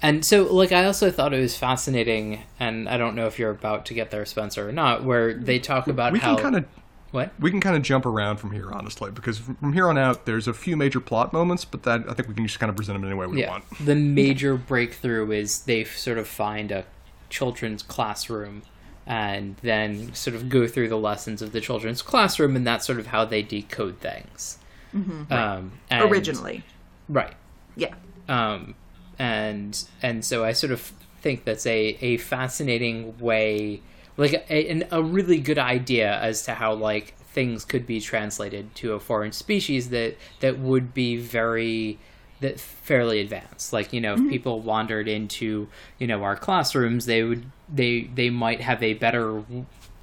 and 0.00 0.24
so, 0.24 0.52
like, 0.52 0.72
I 0.72 0.84
also 0.84 1.10
thought 1.12 1.32
it 1.32 1.40
was 1.40 1.56
fascinating, 1.56 2.42
and 2.58 2.88
I 2.88 2.96
don't 2.96 3.14
know 3.14 3.26
if 3.26 3.38
you're 3.38 3.50
about 3.50 3.86
to 3.86 3.94
get 3.94 4.10
there, 4.10 4.26
Spencer, 4.26 4.68
or 4.68 4.72
not, 4.72 5.04
where 5.04 5.34
they 5.34 5.60
talk 5.60 5.86
about 5.86 6.12
We 6.12 6.18
how 6.18 6.34
can 6.34 6.42
kind 6.42 6.56
of 6.56 6.64
what 7.12 7.30
we 7.38 7.50
can 7.50 7.60
kind 7.60 7.76
of 7.76 7.82
jump 7.82 8.06
around 8.06 8.38
from 8.38 8.52
here, 8.52 8.72
honestly, 8.72 9.10
because 9.10 9.38
from 9.38 9.74
here 9.74 9.88
on 9.88 9.98
out, 9.98 10.24
there's 10.24 10.48
a 10.48 10.54
few 10.54 10.76
major 10.76 10.98
plot 10.98 11.32
moments, 11.32 11.64
but 11.64 11.82
that 11.84 12.08
I 12.08 12.14
think 12.14 12.28
we 12.28 12.34
can 12.34 12.46
just 12.46 12.58
kind 12.58 12.70
of 12.70 12.76
present 12.76 12.98
them 12.98 13.06
any 13.06 13.14
way 13.14 13.26
we 13.26 13.40
yeah 13.40 13.50
want. 13.50 13.64
the 13.78 13.94
major 13.94 14.56
breakthrough 14.56 15.30
is 15.30 15.60
they 15.60 15.84
sort 15.84 16.18
of 16.18 16.26
find 16.26 16.72
a 16.72 16.84
children's 17.28 17.82
classroom 17.82 18.62
and 19.06 19.56
then 19.62 20.14
sort 20.14 20.34
of 20.34 20.48
go 20.48 20.66
through 20.66 20.88
the 20.88 20.96
lessons 20.96 21.42
of 21.42 21.52
the 21.52 21.60
children's 21.60 22.02
classroom, 22.02 22.56
and 22.56 22.66
that's 22.66 22.86
sort 22.86 22.98
of 22.98 23.08
how 23.08 23.24
they 23.24 23.42
decode 23.42 23.98
things. 23.98 24.58
Um, 24.94 25.72
and- 25.90 26.10
Originally. 26.10 26.62
right? 27.08 27.34
Yeah. 27.76 27.94
um, 28.28 28.74
and 29.18 29.82
and 30.02 30.24
so 30.24 30.44
I 30.44 30.52
sort 30.52 30.72
of 30.72 30.92
think 31.20 31.44
that's 31.44 31.66
a 31.66 31.96
a 32.00 32.16
fascinating 32.18 33.18
way, 33.18 33.80
like 34.16 34.44
a, 34.50 34.82
a 34.90 35.02
really 35.02 35.38
good 35.38 35.58
idea 35.58 36.18
as 36.20 36.42
to 36.44 36.54
how 36.54 36.74
like 36.74 37.14
things 37.18 37.64
could 37.64 37.86
be 37.86 38.00
translated 38.00 38.74
to 38.74 38.92
a 38.92 39.00
foreign 39.00 39.32
species 39.32 39.88
that 39.90 40.16
that 40.40 40.58
would 40.58 40.92
be 40.92 41.16
very 41.16 41.98
that 42.40 42.58
fairly 42.60 43.20
advanced. 43.20 43.72
Like 43.72 43.92
you 43.92 44.00
know, 44.00 44.14
if 44.14 44.28
people 44.28 44.60
wandered 44.60 45.08
into 45.08 45.68
you 45.98 46.06
know 46.06 46.22
our 46.24 46.36
classrooms, 46.36 47.06
they 47.06 47.22
would 47.22 47.44
they 47.72 48.10
they 48.14 48.28
might 48.30 48.60
have 48.60 48.82
a 48.82 48.94
better 48.94 49.44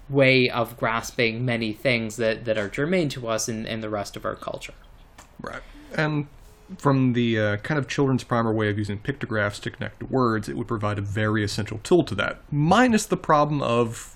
way 0.10 0.50
of 0.50 0.78
grasping 0.78 1.46
many 1.46 1.74
things 1.74 2.16
that 2.18 2.46
that 2.46 2.58
are 2.58 2.70
germane 2.70 3.10
to 3.10 3.28
us 3.28 3.48
and, 3.48 3.68
and 3.68 3.84
the 3.84 3.90
rest 3.90 4.16
of 4.16 4.26
our 4.26 4.36
culture. 4.36 4.74
Right. 5.42 5.62
And 5.96 6.28
from 6.78 7.14
the 7.14 7.40
uh, 7.40 7.58
kind 7.58 7.80
of 7.80 7.88
children's 7.88 8.24
primer 8.24 8.54
way 8.54 8.70
of 8.70 8.78
using 8.78 9.00
pictographs 9.00 9.60
to 9.60 9.72
connect 9.72 10.00
to 10.02 10.06
words, 10.06 10.48
it 10.48 10.56
would 10.56 10.68
provide 10.68 10.98
a 10.98 11.02
very 11.02 11.44
essential 11.44 11.80
tool 11.84 12.04
to 12.04 12.16
that. 12.16 12.42
Minus 12.52 13.06
the 13.06 13.18
problem 13.18 13.62
of 13.62 14.16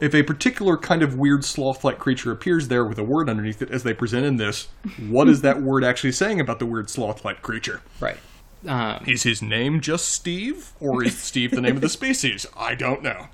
if 0.00 0.14
a 0.14 0.22
particular 0.22 0.76
kind 0.76 1.02
of 1.02 1.16
weird 1.16 1.44
sloth-like 1.44 1.98
creature 1.98 2.30
appears 2.30 2.68
there 2.68 2.84
with 2.84 2.98
a 2.98 3.02
word 3.02 3.28
underneath 3.28 3.60
it, 3.60 3.70
as 3.70 3.82
they 3.82 3.92
present 3.92 4.24
in 4.24 4.36
this, 4.36 4.68
what 5.08 5.28
is 5.28 5.40
that 5.40 5.62
word 5.62 5.82
actually 5.82 6.12
saying 6.12 6.38
about 6.38 6.60
the 6.60 6.66
weird 6.66 6.88
sloth-like 6.88 7.42
creature? 7.42 7.82
Right. 7.98 8.18
Um, 8.66 9.04
Is 9.06 9.24
his 9.24 9.42
name 9.42 9.80
just 9.80 10.08
Steve, 10.08 10.72
or 10.80 11.04
is 11.04 11.18
Steve 11.18 11.50
the 11.50 11.60
name 11.60 11.76
of 11.76 11.82
the 11.82 11.88
species? 11.90 12.46
I 12.56 12.74
don't 12.74 13.02
know. 13.02 13.26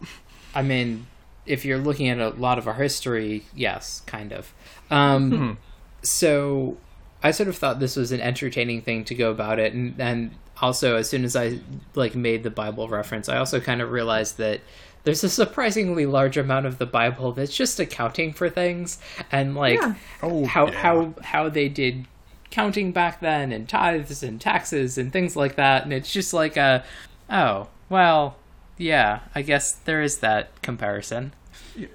I 0.54 0.62
mean, 0.62 1.06
if 1.46 1.64
you're 1.64 1.78
looking 1.78 2.08
at 2.08 2.18
a 2.18 2.30
lot 2.30 2.58
of 2.58 2.66
our 2.68 2.74
history, 2.74 3.44
yes, 3.54 4.02
kind 4.06 4.32
of. 4.32 4.52
Um, 4.90 5.58
So 6.02 6.76
I 7.22 7.30
sort 7.30 7.48
of 7.48 7.56
thought 7.56 7.80
this 7.80 7.96
was 7.96 8.12
an 8.12 8.20
entertaining 8.20 8.82
thing 8.82 9.04
to 9.04 9.14
go 9.14 9.30
about 9.30 9.58
it, 9.58 9.72
and 9.74 9.94
and 10.00 10.30
also 10.62 10.96
as 10.96 11.08
soon 11.08 11.24
as 11.24 11.36
I 11.36 11.58
like 11.94 12.14
made 12.14 12.42
the 12.42 12.50
Bible 12.50 12.88
reference, 12.88 13.28
I 13.28 13.36
also 13.38 13.60
kind 13.60 13.82
of 13.82 13.90
realized 13.90 14.38
that 14.38 14.60
there's 15.04 15.24
a 15.24 15.28
surprisingly 15.28 16.06
large 16.06 16.36
amount 16.36 16.66
of 16.66 16.78
the 16.78 16.86
Bible 16.86 17.32
that's 17.32 17.54
just 17.56 17.80
accounting 17.80 18.32
for 18.32 18.48
things 18.50 18.98
and 19.32 19.54
like 19.54 19.80
Yeah. 19.80 19.94
Oh, 20.22 20.44
how 20.46 20.66
yeah. 20.68 20.72
how 20.82 21.14
how 21.22 21.48
they 21.48 21.68
did 21.68 22.06
counting 22.50 22.92
back 22.92 23.20
then 23.20 23.52
and 23.52 23.68
tithes 23.68 24.22
and 24.22 24.40
taxes 24.40 24.98
and 24.98 25.12
things 25.12 25.36
like 25.36 25.54
that 25.54 25.84
and 25.84 25.92
it's 25.92 26.12
just 26.12 26.34
like 26.34 26.56
a 26.56 26.84
oh 27.30 27.68
well 27.88 28.36
yeah 28.80 29.20
i 29.34 29.42
guess 29.42 29.72
there 29.72 30.02
is 30.02 30.18
that 30.18 30.60
comparison 30.62 31.32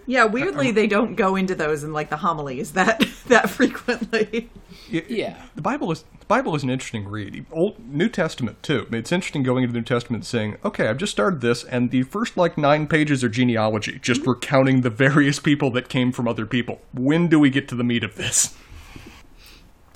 Yeah, 0.06 0.26
weirdly 0.26 0.72
they 0.72 0.88
don't 0.88 1.16
go 1.16 1.36
into 1.36 1.56
those 1.56 1.84
in 1.84 1.94
like 1.94 2.10
the 2.10 2.18
homilies 2.18 2.74
that 2.74 3.04
that 3.28 3.50
frequently. 3.50 4.50
Yeah. 4.90 5.42
the 5.56 5.62
Bible 5.62 5.92
is 5.92 6.06
the 6.20 6.26
Bible 6.28 6.56
is 6.56 6.64
an 6.64 6.70
interesting 6.70 7.08
read. 7.08 7.46
Old 7.52 7.80
New 7.80 8.10
Testament 8.10 8.62
too. 8.64 8.88
It's 8.92 9.12
interesting 9.12 9.44
going 9.44 9.64
into 9.64 9.74
the 9.74 9.80
New 9.80 9.86
Testament 9.86 10.22
and 10.22 10.28
saying, 10.28 10.58
"Okay, 10.64 10.88
I've 10.88 10.98
just 10.98 11.12
started 11.12 11.42
this, 11.42 11.64
and 11.64 11.92
the 11.92 12.04
first 12.04 12.38
like 12.38 12.58
nine 12.58 12.88
pages 12.88 13.24
are 13.24 13.30
genealogy, 13.30 14.00
just 14.02 14.22
mm-hmm. 14.22 14.32
recounting 14.32 14.82
the 14.82 14.90
various 15.06 15.40
people 15.40 15.72
that 15.72 15.90
came 15.90 16.12
from 16.12 16.28
other 16.28 16.46
people. 16.46 16.82
When 16.94 17.28
do 17.28 17.40
we 17.40 17.50
get 17.50 17.68
to 17.70 17.76
the 17.76 17.84
meat 17.84 18.04
of 18.04 18.16
this?" 18.16 18.56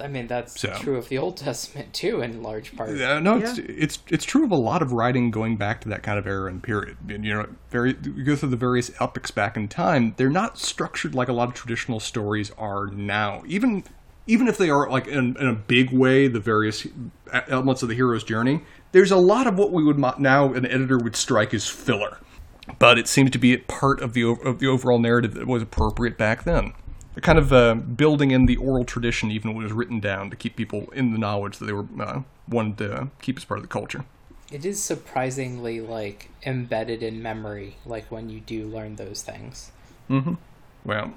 I 0.02 0.08
mean 0.08 0.28
that's 0.28 0.60
So- 0.60 0.74
true 0.80 0.98
of 0.98 1.10
the 1.10 1.18
old 1.18 1.38
testament 1.38 1.94
too 1.94 2.22
in 2.22 2.42
large 2.42 2.76
part 2.76 2.90
Uh, 2.90 3.20
no, 3.20 3.38
it's, 3.38 3.58
Yeah. 3.58 3.66
it's 3.68 4.00
it's 4.10 4.26
true 4.26 4.44
of 4.46 4.52
a 4.52 4.56
lot 4.56 4.82
of 4.82 4.92
writing 4.92 5.32
going 5.32 5.58
back 5.58 5.82
to 5.82 5.90
that 5.90 6.04
kind 6.04 6.18
of 6.20 6.26
era 6.28 6.50
and 6.50 6.62
period. 6.64 6.98
And, 7.10 7.24
you 7.26 7.34
know, 7.34 7.46
very 7.70 7.96
you 8.04 8.24
go 8.24 8.36
through 8.36 8.50
the 8.50 8.58
various 8.58 8.92
epics 9.00 9.32
back 9.32 9.56
in 9.58 9.68
time. 9.68 10.14
They're 10.18 10.30
not 10.30 10.58
structured 10.58 11.14
like 11.16 11.28
a 11.30 11.34
lot 11.34 11.48
of 11.48 11.54
traditional 11.54 12.00
stories 12.00 12.52
are 12.58 12.88
now. 12.88 13.42
Even 13.48 13.84
even 14.28 14.48
if 14.48 14.58
they 14.58 14.70
are 14.70 14.90
like 14.90 15.08
in, 15.08 15.36
in 15.40 15.48
a 15.48 15.56
big 15.56 15.92
way, 15.92 16.28
the 16.28 16.40
various 16.40 16.86
elements 17.48 17.82
of 17.84 17.90
the 17.90 17.96
hero's 17.96 18.24
journey. 18.24 18.62
There's 18.92 19.12
a 19.12 19.18
lot 19.18 19.48
of 19.48 19.58
what 19.58 19.72
we 19.72 19.84
would 19.84 19.98
mo- 19.98 20.16
now 20.20 20.54
an 20.54 20.66
editor 20.66 20.98
would 20.98 21.16
strike 21.16 21.54
as 21.54 21.68
filler, 21.68 22.18
but 22.80 22.98
it 23.00 23.08
seems 23.08 23.32
to 23.32 23.40
be 23.40 23.56
part 23.58 24.02
of 24.02 24.14
the 24.14 24.24
of 24.46 24.60
the 24.60 24.68
overall 24.68 25.00
narrative 25.00 25.34
that 25.36 25.48
was 25.48 25.62
appropriate 25.64 26.18
back 26.18 26.44
then. 26.44 26.74
Kind 27.22 27.40
of 27.40 27.52
uh, 27.52 27.74
building 27.76 28.32
in 28.32 28.46
the 28.46 28.56
oral 28.58 28.86
tradition, 28.86 29.30
even 29.32 29.54
when 29.54 29.62
it 29.62 29.66
was 29.66 29.74
written 29.74 30.00
down, 30.00 30.30
to 30.30 30.36
keep 30.36 30.56
people 30.56 30.90
in 30.92 31.12
the 31.12 31.18
knowledge 31.18 31.58
that 31.58 31.66
they 31.66 31.74
were 31.74 31.86
uh, 32.00 32.22
wanted 32.48 32.78
to 32.78 33.10
keep 33.22 33.38
as 33.38 33.44
part 33.46 33.58
of 33.58 33.64
the 33.64 33.68
culture. 33.68 34.06
it 34.52 34.66
is 34.66 34.82
surprisingly 34.82 35.80
like 35.82 36.30
embedded 36.46 37.04
in 37.04 37.22
memory 37.22 37.76
like 37.86 38.10
when 38.10 38.30
you 38.30 38.40
do 38.40 38.66
learn 38.66 38.96
those 38.96 39.22
things 39.22 39.72
Mm-hmm. 40.10 40.34
Well, 40.84 41.14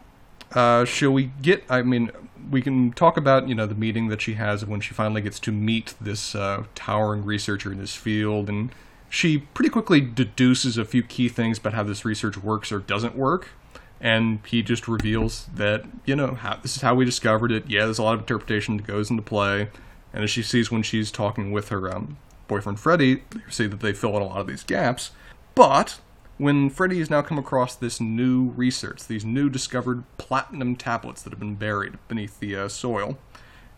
uh, 0.54 0.84
shall 0.84 1.12
we 1.12 1.30
get? 1.40 1.64
I 1.68 1.82
mean, 1.82 2.10
we 2.50 2.60
can 2.60 2.92
talk 2.92 3.16
about 3.16 3.48
you 3.48 3.54
know 3.54 3.66
the 3.66 3.74
meeting 3.74 4.08
that 4.08 4.20
she 4.20 4.34
has 4.34 4.66
when 4.66 4.80
she 4.80 4.92
finally 4.92 5.22
gets 5.22 5.40
to 5.40 5.52
meet 5.52 5.94
this 6.00 6.34
uh, 6.34 6.64
towering 6.74 7.24
researcher 7.24 7.72
in 7.72 7.78
this 7.78 7.94
field, 7.94 8.48
and 8.48 8.70
she 9.08 9.38
pretty 9.38 9.70
quickly 9.70 10.00
deduces 10.00 10.76
a 10.76 10.84
few 10.84 11.02
key 11.02 11.28
things 11.28 11.58
about 11.58 11.72
how 11.74 11.82
this 11.82 12.04
research 12.04 12.36
works 12.36 12.70
or 12.70 12.80
doesn't 12.80 13.16
work. 13.16 13.48
And 14.02 14.40
he 14.46 14.62
just 14.62 14.88
reveals 14.88 15.46
that 15.54 15.84
you 16.04 16.16
know 16.16 16.34
how, 16.34 16.56
this 16.56 16.76
is 16.76 16.82
how 16.82 16.94
we 16.94 17.04
discovered 17.04 17.52
it. 17.52 17.70
Yeah, 17.70 17.84
there's 17.84 17.98
a 17.98 18.02
lot 18.02 18.14
of 18.14 18.20
interpretation 18.20 18.76
that 18.76 18.86
goes 18.86 19.10
into 19.10 19.22
play, 19.22 19.68
and 20.12 20.24
as 20.24 20.30
she 20.30 20.42
sees 20.42 20.70
when 20.70 20.82
she's 20.82 21.10
talking 21.10 21.52
with 21.52 21.68
her 21.68 21.94
um, 21.94 22.18
boyfriend 22.48 22.80
Freddie, 22.80 23.22
you 23.34 23.40
see 23.48 23.66
that 23.68 23.80
they 23.80 23.92
fill 23.92 24.16
in 24.16 24.22
a 24.22 24.26
lot 24.26 24.40
of 24.40 24.46
these 24.48 24.64
gaps. 24.64 25.12
But 25.54 26.00
when 26.36 26.68
Freddie 26.68 26.98
has 26.98 27.10
now 27.10 27.22
come 27.22 27.38
across 27.38 27.76
this 27.76 28.00
new 28.00 28.50
research, 28.50 29.06
these 29.06 29.24
new 29.24 29.48
discovered 29.48 30.02
platinum 30.18 30.74
tablets 30.74 31.22
that 31.22 31.30
have 31.30 31.38
been 31.38 31.54
buried 31.54 31.98
beneath 32.08 32.40
the 32.40 32.56
uh, 32.56 32.68
soil, 32.68 33.16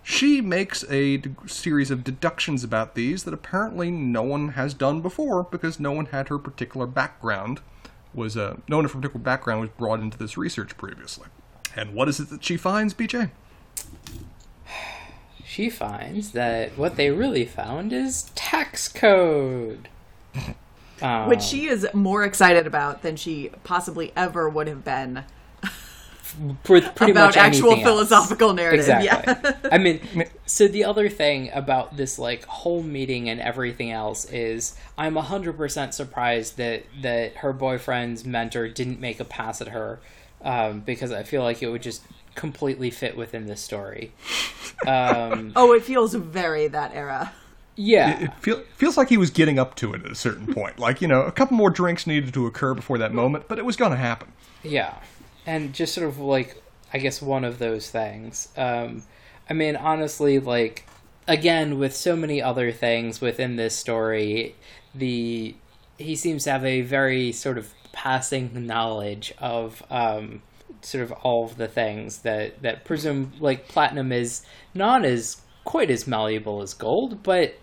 she 0.02 0.40
makes 0.40 0.84
a 0.90 1.18
d- 1.18 1.30
series 1.46 1.90
of 1.90 2.04
deductions 2.04 2.64
about 2.64 2.94
these 2.94 3.24
that 3.24 3.34
apparently 3.34 3.90
no 3.90 4.22
one 4.22 4.50
has 4.50 4.72
done 4.72 5.02
before 5.02 5.42
because 5.44 5.78
no 5.78 5.92
one 5.92 6.06
had 6.06 6.28
her 6.28 6.38
particular 6.38 6.87
background 6.87 7.60
was 8.14 8.37
uh, 8.37 8.57
no 8.68 8.77
one 8.77 8.85
of 8.85 8.92
her 8.92 8.98
particular 9.00 9.22
background 9.22 9.61
was 9.61 9.70
brought 9.70 10.00
into 10.00 10.18
this 10.18 10.37
research 10.37 10.77
previously. 10.77 11.29
And 11.77 11.94
what 11.94 12.09
is 12.09 12.20
it 12.20 12.31
that 12.31 12.44
she 12.44 12.57
finds, 12.57 12.94
BJ? 12.94 13.31
she 15.44 15.70
finds 15.70 16.33
that 16.33 16.77
what 16.77 16.96
they 16.96 17.11
really 17.11 17.44
found 17.44 17.92
is 17.92 18.31
tax 18.35 18.88
code 18.88 19.88
um, 21.03 21.29
Which 21.29 21.42
she 21.42 21.66
is 21.66 21.87
more 21.92 22.24
excited 22.24 22.66
about 22.66 23.03
than 23.03 23.16
she 23.16 23.50
possibly 23.62 24.12
ever 24.16 24.48
would 24.48 24.66
have 24.68 24.85
been 24.85 25.24
for 26.64 26.80
pretty 26.80 27.12
about 27.12 27.28
much 27.28 27.36
actual 27.36 27.72
anything 27.72 27.86
else. 27.86 28.08
philosophical 28.08 28.52
narrative. 28.54 28.80
Exactly. 28.80 29.34
Yeah. 29.34 29.70
I 29.70 29.78
mean, 29.78 30.00
so 30.46 30.68
the 30.68 30.84
other 30.84 31.08
thing 31.08 31.50
about 31.52 31.96
this 31.96 32.18
like 32.18 32.44
whole 32.44 32.82
meeting 32.82 33.28
and 33.28 33.40
everything 33.40 33.90
else 33.90 34.24
is 34.26 34.76
I'm 34.98 35.14
100% 35.14 35.92
surprised 35.92 36.56
that 36.56 36.84
that 37.02 37.36
her 37.36 37.52
boyfriend's 37.52 38.24
mentor 38.24 38.68
didn't 38.68 39.00
make 39.00 39.20
a 39.20 39.24
pass 39.24 39.60
at 39.60 39.68
her 39.68 40.00
um, 40.42 40.80
because 40.80 41.12
I 41.12 41.22
feel 41.22 41.42
like 41.42 41.62
it 41.62 41.68
would 41.68 41.82
just 41.82 42.02
completely 42.34 42.90
fit 42.90 43.16
within 43.16 43.46
this 43.46 43.60
story. 43.60 44.12
Um, 44.86 45.52
oh, 45.56 45.72
it 45.72 45.82
feels 45.82 46.14
very 46.14 46.68
that 46.68 46.94
era. 46.94 47.32
yeah. 47.76 48.20
It 48.24 48.34
feel, 48.34 48.62
feels 48.76 48.96
like 48.96 49.08
he 49.08 49.16
was 49.16 49.30
getting 49.30 49.58
up 49.58 49.74
to 49.76 49.94
it 49.94 50.04
at 50.04 50.10
a 50.10 50.16
certain 50.16 50.52
point. 50.52 50.78
Like, 50.78 51.00
you 51.00 51.08
know, 51.08 51.22
a 51.22 51.32
couple 51.32 51.56
more 51.56 51.70
drinks 51.70 52.06
needed 52.06 52.34
to 52.34 52.46
occur 52.46 52.74
before 52.74 52.98
that 52.98 53.12
moment, 53.12 53.46
but 53.48 53.58
it 53.58 53.64
was 53.64 53.76
going 53.76 53.92
to 53.92 53.96
happen. 53.96 54.32
Yeah, 54.62 54.94
and 55.46 55.72
just 55.72 55.94
sort 55.94 56.07
of 56.07 56.18
like 56.18 56.62
I 56.92 56.98
guess 56.98 57.20
one 57.20 57.44
of 57.44 57.59
those 57.59 57.90
things. 57.90 58.48
Um, 58.57 59.02
I 59.48 59.52
mean, 59.52 59.76
honestly, 59.76 60.38
like 60.38 60.87
again, 61.26 61.78
with 61.78 61.94
so 61.94 62.16
many 62.16 62.42
other 62.42 62.72
things 62.72 63.20
within 63.20 63.57
this 63.57 63.76
story, 63.76 64.54
the 64.94 65.54
he 65.98 66.16
seems 66.16 66.44
to 66.44 66.50
have 66.50 66.64
a 66.64 66.83
very 66.83 67.33
sort 67.33 67.59
of 67.59 67.72
passing 67.92 68.66
knowledge 68.66 69.33
of 69.38 69.83
um, 69.90 70.42
sort 70.83 71.02
of 71.04 71.12
all 71.12 71.44
of 71.44 71.57
the 71.57 71.68
things 71.68 72.18
that 72.18 72.62
that 72.62 72.85
presume 72.85 73.33
like 73.40 73.68
platinum 73.68 74.12
is 74.12 74.42
not 74.74 75.04
as 75.04 75.40
quite 75.64 75.90
as 75.90 76.07
malleable 76.07 76.62
as 76.62 76.74
gold, 76.74 77.22
but 77.22 77.54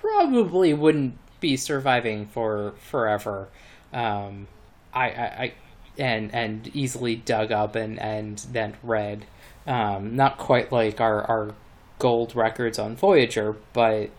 probably 0.00 0.74
wouldn't 0.74 1.18
be 1.40 1.56
surviving 1.56 2.26
for 2.26 2.74
forever. 2.78 3.48
Um, 3.92 4.48
I, 4.92 5.04
I, 5.04 5.54
and 5.98 6.34
and 6.34 6.70
easily 6.74 7.16
dug 7.16 7.52
up 7.52 7.74
and 7.74 7.98
and 7.98 8.38
then 8.52 8.76
read. 8.82 9.26
Um, 9.66 10.14
not 10.14 10.38
quite 10.38 10.70
like 10.70 11.00
our 11.00 11.24
our 11.24 11.54
gold 11.98 12.36
records 12.36 12.78
on 12.78 12.96
Voyager, 12.96 13.56
but 13.72 14.10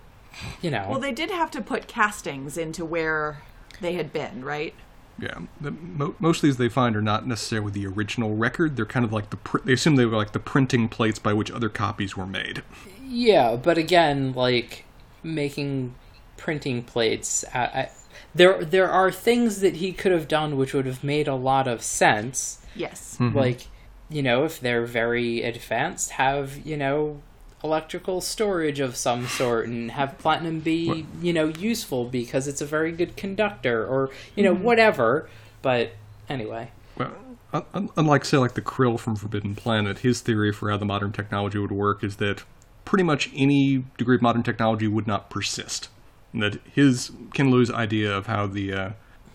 you 0.61 0.71
know. 0.71 0.87
Well, 0.89 0.99
they 0.99 1.11
did 1.11 1.31
have 1.31 1.51
to 1.51 1.61
put 1.61 1.87
castings 1.87 2.57
into 2.57 2.85
where 2.85 3.41
they 3.81 3.93
had 3.93 4.11
been, 4.11 4.43
right? 4.43 4.73
Yeah, 5.19 5.39
the, 5.59 5.71
mo- 5.71 6.15
most 6.19 6.37
of 6.37 6.41
these 6.43 6.57
they 6.57 6.69
find 6.69 6.95
are 6.95 7.01
not 7.01 7.25
necessarily 7.25 7.71
the 7.71 7.87
original 7.87 8.35
record. 8.35 8.75
They're 8.75 8.85
kind 8.85 9.03
of 9.03 9.11
like 9.11 9.31
the 9.31 9.37
pr- 9.37 9.59
they 9.63 9.73
assume 9.73 9.95
they 9.95 10.05
were 10.05 10.15
like 10.15 10.33
the 10.33 10.39
printing 10.39 10.89
plates 10.89 11.17
by 11.17 11.33
which 11.33 11.49
other 11.49 11.69
copies 11.69 12.15
were 12.15 12.27
made. 12.27 12.61
Yeah, 13.03 13.55
but 13.55 13.77
again, 13.77 14.33
like 14.33 14.85
making 15.23 15.95
printing 16.37 16.83
plates, 16.83 17.43
I, 17.53 17.59
I, 17.59 17.89
there 18.35 18.63
there 18.63 18.89
are 18.89 19.11
things 19.11 19.61
that 19.61 19.77
he 19.77 19.91
could 19.91 20.11
have 20.11 20.27
done 20.27 20.57
which 20.57 20.73
would 20.73 20.85
have 20.85 21.03
made 21.03 21.27
a 21.27 21.35
lot 21.35 21.67
of 21.67 21.81
sense. 21.81 22.59
Yes. 22.75 23.17
Mm-hmm. 23.19 23.37
Like, 23.37 23.67
you 24.09 24.21
know, 24.21 24.43
if 24.43 24.59
they're 24.59 24.85
very 24.85 25.41
advanced, 25.41 26.11
have 26.11 26.65
you 26.65 26.77
know 26.77 27.21
electrical 27.63 28.21
storage 28.21 28.79
of 28.79 28.95
some 28.95 29.27
sort 29.27 29.67
and 29.67 29.91
have 29.91 30.17
platinum 30.19 30.59
be 30.59 31.05
you 31.21 31.33
know 31.33 31.47
useful 31.47 32.05
because 32.05 32.47
it's 32.47 32.61
a 32.61 32.65
very 32.65 32.91
good 32.91 33.17
conductor 33.17 33.83
or 33.83 34.11
you 34.35 34.43
know 34.43 34.53
mm-hmm. 34.53 34.63
whatever 34.63 35.27
but 35.63 35.91
anyway 36.29 36.69
Well, 36.95 37.13
un- 37.53 37.65
un- 37.73 37.89
unlike 37.97 38.25
say 38.25 38.37
like 38.37 38.53
the 38.53 38.61
Krell 38.61 38.99
from 38.99 39.15
Forbidden 39.15 39.55
Planet, 39.55 39.99
his 39.99 40.21
theory 40.21 40.51
for 40.51 40.69
how 40.69 40.77
the 40.77 40.85
modern 40.85 41.11
technology 41.11 41.57
would 41.57 41.71
work 41.71 42.03
is 42.03 42.17
that 42.17 42.43
pretty 42.85 43.03
much 43.03 43.29
any 43.35 43.83
degree 43.97 44.15
of 44.15 44.21
modern 44.21 44.43
technology 44.43 44.87
would 44.87 45.07
not 45.07 45.29
persist. 45.29 45.89
And 46.33 46.43
that 46.43 46.59
his 46.73 47.11
Ken 47.33 47.51
Liu's 47.51 47.71
idea 47.71 48.15
of 48.15 48.27
how 48.27 48.47
the 48.47 48.73
uh, 48.73 48.89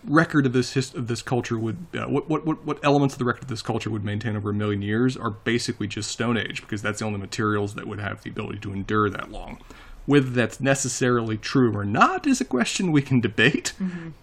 record 0.05 0.45
of 0.45 0.53
this 0.53 0.73
his- 0.73 0.93
of 0.93 1.07
this 1.07 1.21
culture 1.21 1.57
would 1.57 1.77
uh, 1.93 2.05
what, 2.05 2.29
what 2.29 2.45
what 2.45 2.65
what 2.65 2.79
elements 2.83 3.15
of 3.15 3.19
the 3.19 3.25
record 3.25 3.43
of 3.43 3.49
this 3.49 3.61
culture 3.61 3.89
would 3.89 4.03
maintain 4.03 4.35
over 4.35 4.49
a 4.49 4.53
million 4.53 4.81
years 4.81 5.15
are 5.17 5.29
basically 5.29 5.87
just 5.87 6.11
Stone 6.11 6.37
Age 6.37 6.61
because 6.61 6.81
that's 6.81 6.99
the 6.99 7.05
only 7.05 7.19
materials 7.19 7.75
that 7.75 7.87
would 7.87 7.99
have 7.99 8.21
the 8.23 8.29
ability 8.29 8.59
to 8.59 8.73
endure 8.73 9.09
that 9.09 9.31
long. 9.31 9.59
Whether 10.05 10.29
that's 10.29 10.59
necessarily 10.59 11.37
true 11.37 11.75
or 11.75 11.85
not 11.85 12.27
is 12.27 12.41
a 12.41 12.45
question 12.45 12.91
we 12.91 13.01
can 13.01 13.21
debate, 13.21 13.71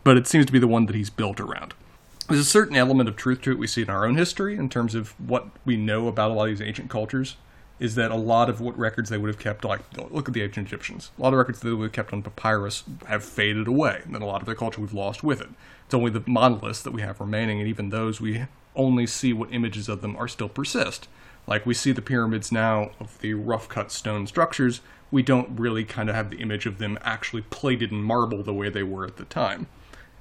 but 0.05 0.19
it 0.19 0.27
seems 0.27 0.45
to 0.47 0.53
be 0.53 0.59
the 0.59 0.69
one 0.69 0.85
that 0.87 0.95
he's 0.95 1.09
built 1.09 1.41
around. 1.41 1.73
There's 2.29 2.41
a 2.41 2.45
certain 2.45 2.77
element 2.77 3.09
of 3.09 3.17
truth 3.17 3.41
to 3.43 3.51
it 3.51 3.59
we 3.59 3.67
see 3.67 3.83
in 3.83 3.91
our 3.91 4.07
own 4.07 4.17
history 4.17 4.57
in 4.57 4.69
terms 4.69 4.95
of 4.95 5.19
what 5.19 5.49
we 5.65 5.77
know 5.77 6.07
about 6.07 6.31
a 6.31 6.35
lot 6.35 6.45
of 6.45 6.59
these 6.59 6.67
ancient 6.67 6.91
cultures 6.91 7.37
is 7.81 7.95
that 7.95 8.11
a 8.11 8.16
lot 8.16 8.51
of 8.51 8.61
what 8.61 8.79
records 8.79 9.09
they 9.09 9.19
would 9.19 9.29
have 9.29 9.38
kept 9.38 9.64
like 9.64 9.81
look 10.12 10.29
at 10.29 10.35
the 10.35 10.43
ancient 10.43 10.69
egyptians. 10.69 11.11
A 11.19 11.23
lot 11.23 11.33
of 11.33 11.38
records 11.38 11.61
they 11.61 11.73
would 11.73 11.87
have 11.87 11.93
kept 11.93 12.12
on 12.12 12.23
papyrus 12.23 12.85
have 13.07 13.25
faded 13.25 13.66
away 13.66 14.03
and 14.05 14.14
then 14.14 14.23
a 14.23 14.27
lot 14.27 14.43
of 14.43 14.47
their 14.47 14.55
culture 14.55 14.81
we've 14.81 14.93
lost 14.93 15.25
with 15.25 15.40
it. 15.40 15.49
It's 15.87 15.95
only 15.95 16.11
the 16.11 16.23
monoliths 16.27 16.83
that 16.83 16.93
we 16.93 17.01
have 17.01 17.19
remaining 17.19 17.59
and 17.59 17.69
even 17.69 17.88
those 17.88 18.21
we 18.21 18.45
only 18.77 19.07
see 19.07 19.33
what 19.33 19.53
images 19.53 19.88
of 19.88 20.03
them 20.03 20.14
are 20.16 20.29
still 20.29 20.49
persist. 20.49 21.09
Like 21.47 21.64
we 21.64 21.75
see 21.75 21.90
the 21.90 22.03
pyramids 22.03 22.53
now 22.53 22.90
of 23.01 23.19
the 23.21 23.35
rough 23.35 23.69
cut 23.69 23.90
stone 23.90 24.27
structures. 24.27 24.83
We 25.11 25.23
don't 25.23 25.59
really 25.59 25.85
kind 25.85 26.09
of 26.09 26.14
have 26.14 26.31
the 26.31 26.38
image 26.38 26.66
of 26.66 26.79
them 26.79 26.99
actually 27.03 27.43
plated 27.43 27.90
in 27.90 28.03
marble 28.03 28.43
the 28.43 28.55
way 28.55 28.69
they 28.69 28.83
were 28.83 29.07
at 29.07 29.16
the 29.16 29.25
time. 29.25 29.66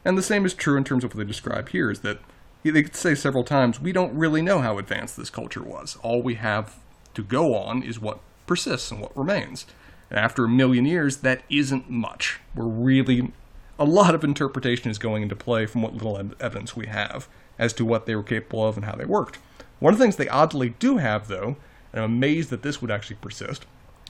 And 0.05 0.17
the 0.17 0.23
same 0.23 0.45
is 0.45 0.53
true 0.53 0.77
in 0.77 0.85
terms 0.85 1.03
of 1.03 1.13
what 1.13 1.19
they 1.19 1.27
describe 1.27 1.69
here 1.69 1.91
is 1.91 1.99
that 1.99 2.19
they 2.63 2.83
say 2.85 3.15
several 3.15 3.43
times, 3.43 3.79
we 3.79 3.91
don't 3.91 4.13
really 4.15 4.41
know 4.41 4.59
how 4.59 4.77
advanced 4.77 5.17
this 5.17 5.29
culture 5.29 5.63
was. 5.63 5.97
All 6.01 6.21
we 6.21 6.35
have 6.35 6.77
to 7.13 7.23
go 7.23 7.55
on 7.55 7.83
is 7.83 7.99
what 7.99 8.19
persists 8.47 8.91
and 8.91 9.01
what 9.01 9.15
remains. 9.17 9.65
And 10.09 10.19
after 10.19 10.45
a 10.45 10.49
million 10.49 10.85
years, 10.85 11.17
that 11.17 11.43
isn't 11.49 11.89
much. 11.89 12.39
We're 12.55 12.65
really. 12.65 13.31
A 13.77 13.85
lot 13.85 14.13
of 14.13 14.23
interpretation 14.23 14.91
is 14.91 14.97
going 14.97 15.23
into 15.23 15.35
play 15.35 15.65
from 15.65 15.81
what 15.81 15.93
little 15.93 16.17
evidence 16.17 16.75
we 16.75 16.87
have 16.87 17.29
as 17.57 17.71
to 17.73 17.85
what 17.85 18.05
they 18.05 18.15
were 18.15 18.23
capable 18.23 18.67
of 18.67 18.75
and 18.75 18.85
how 18.85 18.95
they 18.95 19.05
worked. 19.05 19.37
One 19.79 19.93
of 19.93 19.99
the 19.99 20.03
things 20.03 20.17
they 20.17 20.27
oddly 20.27 20.69
do 20.79 20.97
have, 20.97 21.27
though, 21.29 21.55
and 21.93 22.03
I'm 22.03 22.11
amazed 22.11 22.49
that 22.49 22.61
this 22.61 22.81
would 22.81 22.91
actually 22.91 23.15
persist, 23.17 23.65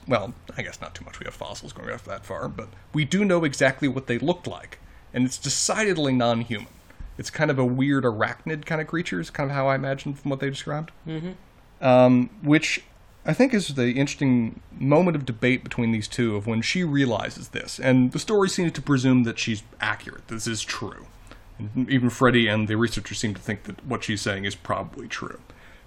well, 0.07 0.33
I 0.57 0.63
guess 0.63 0.81
not 0.81 0.95
too 0.95 1.05
much. 1.05 1.19
We 1.19 1.25
have 1.25 1.35
fossils 1.35 1.73
going 1.73 1.87
back 1.87 2.03
that 2.05 2.25
far, 2.25 2.47
but 2.47 2.69
we 2.93 3.05
do 3.05 3.23
know 3.23 3.43
exactly 3.43 3.87
what 3.87 4.07
they 4.07 4.17
looked 4.17 4.47
like, 4.47 4.79
and 5.13 5.23
it's 5.23 5.37
decidedly 5.37 6.13
non-human. 6.13 6.73
It's 7.19 7.29
kind 7.29 7.51
of 7.51 7.59
a 7.59 7.65
weird 7.65 8.05
arachnid 8.05 8.65
kind 8.65 8.81
of 8.81 8.87
creature. 8.87 9.19
Is 9.19 9.29
kind 9.29 9.51
of 9.51 9.55
how 9.55 9.67
I 9.67 9.75
imagine 9.75 10.13
from 10.15 10.31
what 10.31 10.39
they 10.39 10.49
described. 10.49 10.91
Mm-hmm. 11.07 11.31
Um, 11.81 12.29
which 12.43 12.83
I 13.25 13.33
think 13.33 13.53
is 13.53 13.75
the 13.75 13.91
interesting 13.91 14.61
moment 14.71 15.15
of 15.15 15.25
debate 15.25 15.63
between 15.63 15.91
these 15.91 16.07
two 16.07 16.35
of 16.35 16.47
when 16.47 16.61
she 16.61 16.83
realizes 16.83 17.49
this, 17.49 17.79
and 17.79 18.11
the 18.11 18.19
story 18.19 18.49
seems 18.49 18.71
to 18.73 18.81
presume 18.81 19.23
that 19.23 19.37
she's 19.37 19.63
accurate. 19.79 20.27
This 20.27 20.47
is 20.47 20.61
true. 20.61 21.05
And 21.57 21.89
even 21.89 22.09
Freddie 22.09 22.47
and 22.47 22.67
the 22.67 22.75
researchers 22.75 23.19
seem 23.19 23.33
to 23.33 23.41
think 23.41 23.63
that 23.63 23.85
what 23.85 24.03
she's 24.03 24.21
saying 24.21 24.45
is 24.45 24.55
probably 24.55 25.07
true. 25.07 25.39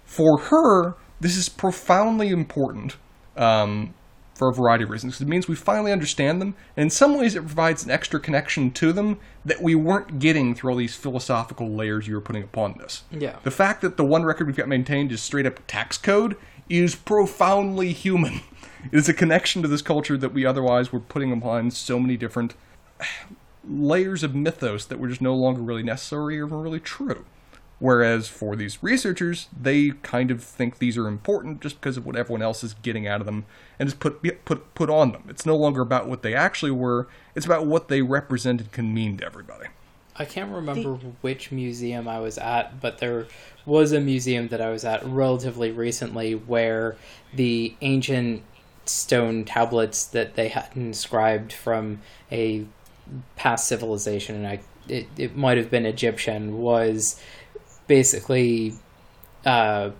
For 0.04 0.38
her, 0.38 0.94
this 1.20 1.36
is 1.36 1.48
profoundly 1.48 2.28
important 2.28 2.96
um, 3.36 3.94
for 4.42 4.48
a 4.48 4.52
variety 4.52 4.82
of 4.82 4.90
reasons. 4.90 5.20
It 5.20 5.28
means 5.28 5.46
we 5.46 5.54
finally 5.54 5.92
understand 5.92 6.40
them, 6.40 6.56
and 6.76 6.82
in 6.82 6.90
some 6.90 7.16
ways, 7.16 7.36
it 7.36 7.46
provides 7.46 7.84
an 7.84 7.92
extra 7.92 8.18
connection 8.18 8.72
to 8.72 8.92
them 8.92 9.20
that 9.44 9.62
we 9.62 9.76
weren't 9.76 10.18
getting 10.18 10.52
through 10.52 10.72
all 10.72 10.76
these 10.76 10.96
philosophical 10.96 11.70
layers 11.70 12.08
you 12.08 12.16
were 12.16 12.20
putting 12.20 12.42
upon 12.42 12.74
this. 12.78 13.04
Yeah. 13.12 13.36
The 13.44 13.52
fact 13.52 13.82
that 13.82 13.96
the 13.96 14.04
one 14.04 14.24
record 14.24 14.48
we've 14.48 14.56
got 14.56 14.66
maintained 14.66 15.12
is 15.12 15.22
straight 15.22 15.46
up 15.46 15.60
tax 15.68 15.96
code 15.96 16.36
is 16.68 16.96
profoundly 16.96 17.92
human. 17.92 18.40
It 18.90 18.98
is 18.98 19.08
a 19.08 19.14
connection 19.14 19.62
to 19.62 19.68
this 19.68 19.80
culture 19.80 20.18
that 20.18 20.32
we 20.32 20.44
otherwise 20.44 20.92
were 20.92 20.98
putting 20.98 21.30
upon 21.30 21.70
so 21.70 22.00
many 22.00 22.16
different 22.16 22.56
layers 23.64 24.24
of 24.24 24.34
mythos 24.34 24.86
that 24.86 24.98
were 24.98 25.06
just 25.06 25.20
no 25.20 25.36
longer 25.36 25.62
really 25.62 25.84
necessary 25.84 26.40
or 26.40 26.46
really 26.46 26.80
true. 26.80 27.24
Whereas 27.82 28.28
for 28.28 28.54
these 28.54 28.80
researchers, 28.80 29.48
they 29.60 29.90
kind 30.04 30.30
of 30.30 30.40
think 30.40 30.78
these 30.78 30.96
are 30.96 31.08
important 31.08 31.60
just 31.60 31.80
because 31.80 31.96
of 31.96 32.06
what 32.06 32.14
everyone 32.14 32.40
else 32.40 32.62
is 32.62 32.74
getting 32.74 33.08
out 33.08 33.18
of 33.18 33.26
them 33.26 33.44
and 33.76 33.88
just 33.88 33.98
put 33.98 34.22
put 34.44 34.72
put 34.76 34.88
on 34.88 35.10
them. 35.10 35.24
It's 35.28 35.44
no 35.44 35.56
longer 35.56 35.80
about 35.80 36.06
what 36.06 36.22
they 36.22 36.32
actually 36.32 36.70
were; 36.70 37.08
it's 37.34 37.44
about 37.44 37.66
what 37.66 37.88
they 37.88 38.00
represented 38.00 38.70
can 38.70 38.94
mean 38.94 39.16
to 39.16 39.26
everybody. 39.26 39.66
I 40.14 40.26
can't 40.26 40.52
remember 40.52 40.94
which 41.22 41.50
museum 41.50 42.06
I 42.06 42.20
was 42.20 42.38
at, 42.38 42.80
but 42.80 42.98
there 42.98 43.26
was 43.66 43.90
a 43.90 44.00
museum 44.00 44.46
that 44.48 44.60
I 44.60 44.70
was 44.70 44.84
at 44.84 45.04
relatively 45.04 45.72
recently 45.72 46.36
where 46.36 46.94
the 47.34 47.74
ancient 47.80 48.44
stone 48.84 49.44
tablets 49.44 50.04
that 50.04 50.36
they 50.36 50.46
had 50.46 50.68
inscribed 50.76 51.52
from 51.52 52.00
a 52.30 52.64
past 53.34 53.66
civilization, 53.66 54.36
and 54.36 54.46
I 54.46 54.60
it, 54.88 55.08
it 55.16 55.36
might 55.36 55.58
have 55.58 55.70
been 55.70 55.86
Egyptian, 55.86 56.58
was 56.60 57.20
basically 57.86 58.74
uh, 59.44 59.90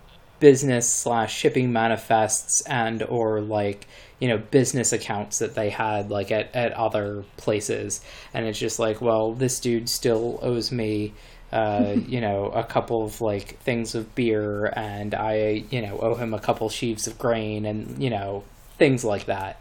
business 0.41 0.93
slash 0.93 1.35
shipping 1.35 1.73
manifests 1.73 2.63
and 2.63 3.03
or 3.05 3.41
like 3.41 3.87
you 4.19 4.29
know 4.29 4.39
business 4.39 4.93
accounts 4.93 5.39
that 5.39 5.55
they 5.55 5.71
had 5.71 6.11
like 6.11 6.31
at, 6.33 6.55
at 6.55 6.73
other 6.73 7.25
places. 7.37 8.01
And 8.35 8.47
it's 8.47 8.59
just 8.59 8.79
like 8.79 9.01
well 9.01 9.33
this 9.33 9.61
dude 9.61 9.89
still 9.89 10.39
owes 10.43 10.73
me 10.73 11.15
uh, 11.53 11.97
you 12.09 12.21
know 12.21 12.47
a 12.47 12.65
couple 12.65 13.05
of 13.05 13.21
like 13.21 13.59
things 13.61 13.95
of 13.95 14.15
beer 14.15 14.73
and 14.75 15.15
i 15.15 15.65
you 15.71 15.83
know 15.83 15.99
owe 15.99 16.15
him 16.15 16.35
a 16.35 16.41
couple 16.41 16.69
sheaves 16.69 17.07
of 17.07 17.19
grain 17.19 17.65
and 17.67 18.03
you 18.03 18.11
know 18.11 18.43
things 18.79 19.05
like 19.05 19.27
that. 19.27 19.61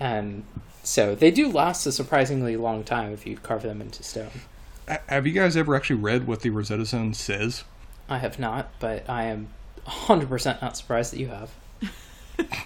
And 0.00 0.44
so 0.82 1.14
they 1.14 1.30
do 1.30 1.50
last 1.50 1.86
a 1.86 1.92
surprisingly 1.92 2.56
long 2.56 2.82
time 2.84 3.12
if 3.12 3.26
you 3.26 3.36
carve 3.36 3.62
them 3.62 3.80
into 3.80 4.02
stone 4.02 4.30
Have 5.08 5.26
you 5.26 5.32
guys 5.32 5.56
ever 5.56 5.74
actually 5.74 5.96
read 5.96 6.26
what 6.26 6.40
the 6.40 6.50
Rosetta 6.50 6.86
Stone 6.86 7.14
says? 7.14 7.64
i 8.08 8.18
have 8.18 8.38
not 8.38 8.70
but 8.78 9.08
i 9.10 9.24
am 9.24 9.48
100% 9.84 10.62
not 10.62 10.76
surprised 10.76 11.12
that 11.12 11.18
you 11.18 11.26
have 11.26 11.50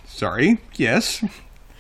Sorry, 0.05 0.59
yes. 0.75 1.25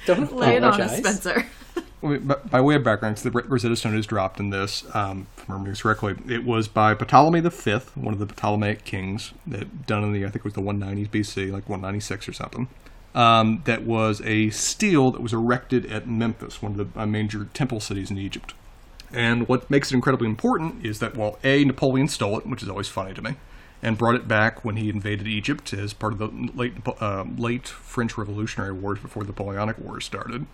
don't 0.07 0.33
Lay 0.37 0.57
it 0.57 0.64
on 0.64 0.81
us. 0.81 0.96
Spencer. 0.96 1.44
By 2.03 2.16
by 2.16 2.61
way 2.62 2.76
of 2.76 2.85
background, 2.85 3.16
'cause 3.16 3.24
the 3.24 3.31
Rosetta 3.31 3.76
Stone 3.76 3.94
is 3.98 4.07
dropped 4.07 4.40
in 4.40 4.48
this, 4.48 4.85
um, 4.94 5.26
if 5.37 5.50
I 5.50 5.53
remember 5.53 5.68
this 5.70 5.83
correctly, 5.83 6.14
it 6.26 6.44
was 6.44 6.66
by 6.66 6.94
Ptolemy 6.94 7.40
V, 7.40 7.72
one 7.94 8.14
of 8.14 8.18
the 8.18 8.24
Ptolemaic 8.26 8.85
kings, 8.85 9.35
that 9.46 9.87
done 9.87 10.03
in 10.05 10.12
the 10.12 10.24
I 10.24 10.31
think 10.31 10.37
it 10.37 10.44
was 10.44 10.55
the 10.55 10.62
190s 10.62 11.09
BC, 11.11 11.53
like 11.53 11.68
196 11.68 12.26
or 12.26 12.33
something. 12.33 12.68
Um, 13.14 13.61
that 13.66 13.83
was 13.83 14.22
a 14.24 14.48
stele 14.48 15.11
that 15.11 15.20
was 15.20 15.35
erected 15.35 15.85
at 15.92 16.09
Memphis, 16.09 16.62
one 16.62 16.81
of 16.81 16.94
the 16.94 17.00
uh, 17.00 17.05
major 17.05 17.48
temple 17.53 17.81
cities 17.81 18.11
in 18.11 18.16
Egypt. 18.16 18.55
And 19.12 19.48
what 19.48 19.68
makes 19.70 19.90
it 19.90 19.94
incredibly 19.94 20.28
important 20.28 20.84
is 20.86 21.00
that, 21.00 21.16
while 21.16 21.38
A, 21.42 21.64
Napoleon 21.64 22.08
stole 22.08 22.38
it, 22.38 22.46
which 22.46 22.62
is 22.62 22.68
always 22.68 22.88
funny 22.88 23.12
to 23.14 23.22
me, 23.22 23.34
and 23.82 23.98
brought 23.98 24.14
it 24.14 24.28
back 24.28 24.64
when 24.64 24.76
he 24.76 24.88
invaded 24.88 25.26
Egypt 25.26 25.72
as 25.72 25.92
part 25.92 26.12
of 26.12 26.18
the 26.18 26.28
late 26.54 26.74
uh, 27.00 27.24
late 27.36 27.66
French 27.66 28.16
Revolutionary 28.16 28.72
Wars 28.72 28.98
before 29.00 29.24
the 29.24 29.30
Napoleonic 29.30 29.78
Wars 29.78 30.04
started. 30.04 30.46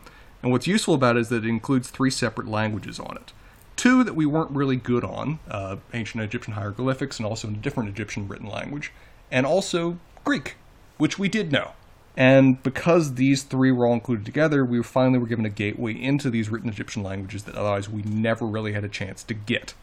And 0.43 0.53
what's 0.53 0.67
useful 0.67 0.95
about 0.95 1.17
it 1.17 1.21
is 1.21 1.29
that 1.31 1.45
it 1.45 1.49
includes 1.49 1.91
three 1.91 2.11
separate 2.11 2.47
languages 2.47 3.01
on 3.01 3.17
it. 3.17 3.33
Two 3.75 4.05
that 4.05 4.15
we 4.15 4.27
weren't 4.27 4.53
really 4.53 4.77
good 4.77 5.05
on 5.05 5.39
uh, 5.49 5.77
ancient 5.93 6.23
Egyptian 6.23 6.55
hieroglyphics 6.55 7.19
and 7.19 7.27
also 7.27 7.49
a 7.49 7.53
different 7.53 7.89
Egyptian 7.91 8.27
written 8.27 8.49
language, 8.49 8.93
and 9.31 9.45
also 9.45 9.99
Greek, 10.25 10.57
which 10.97 11.19
we 11.19 11.29
did 11.29 11.53
know. 11.53 11.73
And 12.17 12.63
because 12.63 13.15
these 13.15 13.43
three 13.43 13.71
were 13.71 13.87
all 13.87 13.93
included 13.93 14.25
together, 14.25 14.65
we 14.65 14.83
finally 14.83 15.19
were 15.19 15.27
given 15.27 15.45
a 15.45 15.51
gateway 15.51 15.93
into 15.93 16.31
these 16.31 16.49
written 16.49 16.71
Egyptian 16.71 17.03
languages 17.03 17.45
that 17.45 17.55
otherwise 17.55 17.91
we 17.91 18.03
never 18.03 18.47
really 18.47 18.73
had 18.73 18.85
a 18.85 18.89
chance 18.89 19.23
to 19.25 19.35
get. 19.35 19.75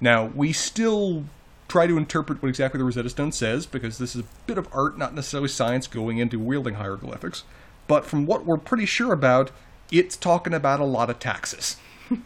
Now, 0.00 0.26
we 0.26 0.52
still 0.52 1.24
try 1.68 1.86
to 1.86 1.98
interpret 1.98 2.42
what 2.42 2.48
exactly 2.48 2.78
the 2.78 2.84
Rosetta 2.84 3.10
Stone 3.10 3.32
says, 3.32 3.66
because 3.66 3.98
this 3.98 4.14
is 4.14 4.22
a 4.22 4.28
bit 4.46 4.56
of 4.56 4.68
art, 4.72 4.96
not 4.96 5.14
necessarily 5.14 5.48
science, 5.48 5.86
going 5.86 6.18
into 6.18 6.38
wielding 6.38 6.74
hieroglyphics. 6.74 7.44
But 7.86 8.06
from 8.06 8.26
what 8.26 8.46
we're 8.46 8.56
pretty 8.56 8.86
sure 8.86 9.12
about, 9.12 9.50
it's 9.90 10.16
talking 10.16 10.54
about 10.54 10.80
a 10.80 10.84
lot 10.84 11.10
of 11.10 11.18
taxes. 11.18 11.76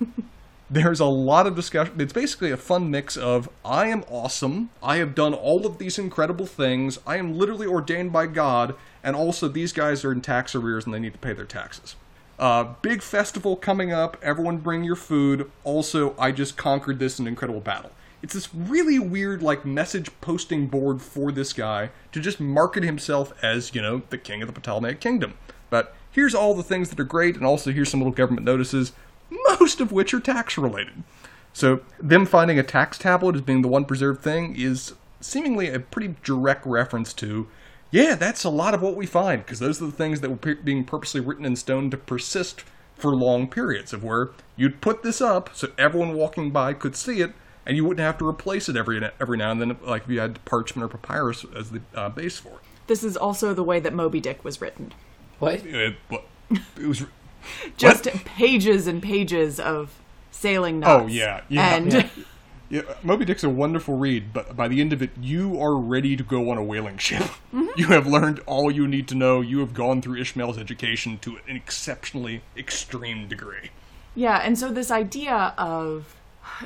There's 0.70 1.00
a 1.00 1.06
lot 1.06 1.48
of 1.48 1.56
discussion. 1.56 2.00
It's 2.00 2.12
basically 2.12 2.52
a 2.52 2.56
fun 2.56 2.90
mix 2.90 3.16
of 3.16 3.48
I 3.64 3.88
am 3.88 4.04
awesome, 4.08 4.70
I 4.82 4.98
have 4.98 5.16
done 5.16 5.34
all 5.34 5.66
of 5.66 5.78
these 5.78 5.98
incredible 5.98 6.46
things, 6.46 6.98
I 7.06 7.16
am 7.16 7.36
literally 7.36 7.66
ordained 7.66 8.12
by 8.12 8.26
God, 8.26 8.76
and 9.02 9.16
also 9.16 9.48
these 9.48 9.72
guys 9.72 10.04
are 10.04 10.12
in 10.12 10.20
tax 10.20 10.54
arrears 10.54 10.84
and 10.84 10.94
they 10.94 10.98
need 10.98 11.12
to 11.12 11.18
pay 11.18 11.32
their 11.32 11.44
taxes. 11.44 11.96
Uh, 12.38 12.64
big 12.80 13.02
festival 13.02 13.54
coming 13.54 13.92
up, 13.92 14.16
everyone 14.22 14.56
bring 14.56 14.82
your 14.82 14.96
food. 14.96 15.50
Also, 15.62 16.14
I 16.18 16.32
just 16.32 16.56
conquered 16.56 16.98
this 16.98 17.18
in 17.18 17.26
an 17.26 17.28
incredible 17.28 17.60
battle. 17.60 17.90
It's 18.22 18.34
this 18.34 18.54
really 18.54 18.98
weird, 18.98 19.42
like, 19.42 19.64
message 19.64 20.10
posting 20.20 20.66
board 20.66 21.02
for 21.02 21.32
this 21.32 21.52
guy 21.52 21.90
to 22.12 22.20
just 22.20 22.40
market 22.40 22.82
himself 22.82 23.32
as, 23.42 23.74
you 23.74 23.82
know, 23.82 24.02
the 24.10 24.18
king 24.18 24.42
of 24.42 24.52
the 24.52 24.58
Ptolemaic 24.58 25.00
kingdom. 25.00 25.34
But 25.68 25.94
here's 26.10 26.34
all 26.34 26.54
the 26.54 26.62
things 26.62 26.90
that 26.90 27.00
are 27.00 27.04
great, 27.04 27.36
and 27.36 27.44
also 27.44 27.72
here's 27.72 27.90
some 27.90 28.00
little 28.00 28.12
government 28.12 28.46
notices, 28.46 28.92
most 29.30 29.80
of 29.80 29.92
which 29.92 30.12
are 30.12 30.20
tax 30.20 30.58
related. 30.58 31.02
So, 31.52 31.80
them 31.98 32.26
finding 32.26 32.58
a 32.58 32.62
tax 32.62 32.96
tablet 32.98 33.36
as 33.36 33.42
being 33.42 33.62
the 33.62 33.68
one 33.68 33.84
preserved 33.84 34.22
thing 34.22 34.54
is 34.56 34.94
seemingly 35.20 35.68
a 35.68 35.80
pretty 35.80 36.14
direct 36.22 36.64
reference 36.64 37.12
to, 37.14 37.48
yeah, 37.90 38.14
that's 38.14 38.44
a 38.44 38.50
lot 38.50 38.74
of 38.74 38.82
what 38.82 38.96
we 38.96 39.06
find, 39.06 39.44
because 39.44 39.58
those 39.58 39.80
are 39.82 39.86
the 39.86 39.92
things 39.92 40.20
that 40.20 40.30
were 40.30 40.36
pe- 40.36 40.54
being 40.54 40.84
purposely 40.84 41.20
written 41.20 41.44
in 41.44 41.56
stone 41.56 41.90
to 41.90 41.96
persist 41.96 42.64
for 42.96 43.14
long 43.14 43.48
periods, 43.48 43.92
of 43.92 44.04
where 44.04 44.30
you'd 44.56 44.80
put 44.80 45.02
this 45.02 45.20
up 45.20 45.50
so 45.54 45.68
everyone 45.78 46.14
walking 46.14 46.50
by 46.50 46.72
could 46.72 46.94
see 46.94 47.20
it, 47.20 47.32
and 47.66 47.76
you 47.76 47.84
wouldn't 47.84 48.04
have 48.04 48.18
to 48.18 48.28
replace 48.28 48.68
it 48.68 48.76
every 48.76 49.02
every 49.20 49.36
now 49.38 49.50
and 49.50 49.60
then, 49.60 49.76
like 49.82 50.02
if 50.04 50.08
you 50.10 50.20
had 50.20 50.44
parchment 50.44 50.84
or 50.84 50.88
papyrus 50.96 51.44
as 51.56 51.70
the 51.70 51.80
uh, 51.94 52.08
base 52.08 52.38
for 52.38 52.50
it. 52.50 52.58
This 52.86 53.02
is 53.04 53.16
also 53.16 53.54
the 53.54 53.62
way 53.64 53.80
that 53.80 53.92
Moby 53.94 54.20
Dick 54.20 54.44
was 54.44 54.60
written. 54.60 54.92
What? 55.38 55.64
It, 55.64 55.96
what- 56.08 56.26
it 56.76 56.86
was. 56.86 57.04
Just 57.78 58.04
What? 58.06 58.24
pages 58.24 58.86
and 58.86 59.02
pages 59.02 59.58
of 59.58 59.94
sailing 60.30 60.80
knots. 60.80 61.04
Oh 61.04 61.06
yeah, 61.06 61.40
yeah. 61.48 61.74
and 61.74 61.92
yeah. 61.92 62.08
Yeah, 62.70 62.82
Moby 63.02 63.24
Dick's 63.24 63.42
a 63.42 63.50
wonderful 63.50 63.96
read, 63.96 64.32
but 64.32 64.56
by 64.56 64.68
the 64.68 64.80
end 64.80 64.92
of 64.92 65.02
it, 65.02 65.10
you 65.20 65.60
are 65.60 65.74
ready 65.74 66.16
to 66.16 66.22
go 66.22 66.50
on 66.50 66.56
a 66.56 66.62
whaling 66.62 66.98
ship. 66.98 67.28
You 67.76 67.86
have 67.86 68.06
learned 68.06 68.40
all 68.46 68.70
you 68.70 68.86
need 68.88 69.06
to 69.08 69.14
know. 69.14 69.40
You 69.40 69.60
have 69.60 69.74
gone 69.74 70.02
through 70.02 70.20
Ishmael's 70.20 70.58
education 70.58 71.18
to 71.18 71.38
an 71.48 71.56
exceptionally 71.56 72.42
extreme 72.56 73.28
degree. 73.28 73.70
Yeah, 74.14 74.38
and 74.38 74.58
so 74.58 74.70
this 74.70 74.90
idea 74.90 75.54
of 75.56 76.16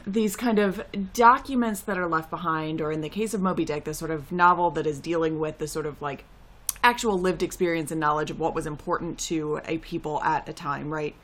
these 0.07 0.35
kind 0.35 0.59
of 0.59 0.83
documents 1.13 1.81
that 1.83 1.99
are 1.99 2.09
left 2.09 2.31
behind, 2.31 2.81
or 2.81 2.91
in 2.91 3.03
the 3.03 3.11
case 3.11 3.35
of 3.35 3.43
Moby 3.43 3.65
Dick, 3.67 3.85
the 3.85 3.95
sort 3.95 4.11
of 4.11 4.33
novel 4.33 4.71
that 4.73 4.87
is 4.87 4.99
dealing 4.99 5.39
with 5.39 5.59
the 5.59 5.69
sort 5.69 5.85
of 5.87 6.01
like 6.01 6.25
actual 6.83 7.19
lived 7.19 7.43
experience 7.43 7.91
and 7.91 8.01
knowledge 8.01 8.31
of 8.31 8.41
what 8.41 8.55
was 8.55 8.67
important 8.67 9.19
to 9.19 9.61
a 9.67 9.79
people 9.79 10.23
at 10.23 10.49
a 10.49 10.53
time, 10.53 10.93
right? 10.93 11.15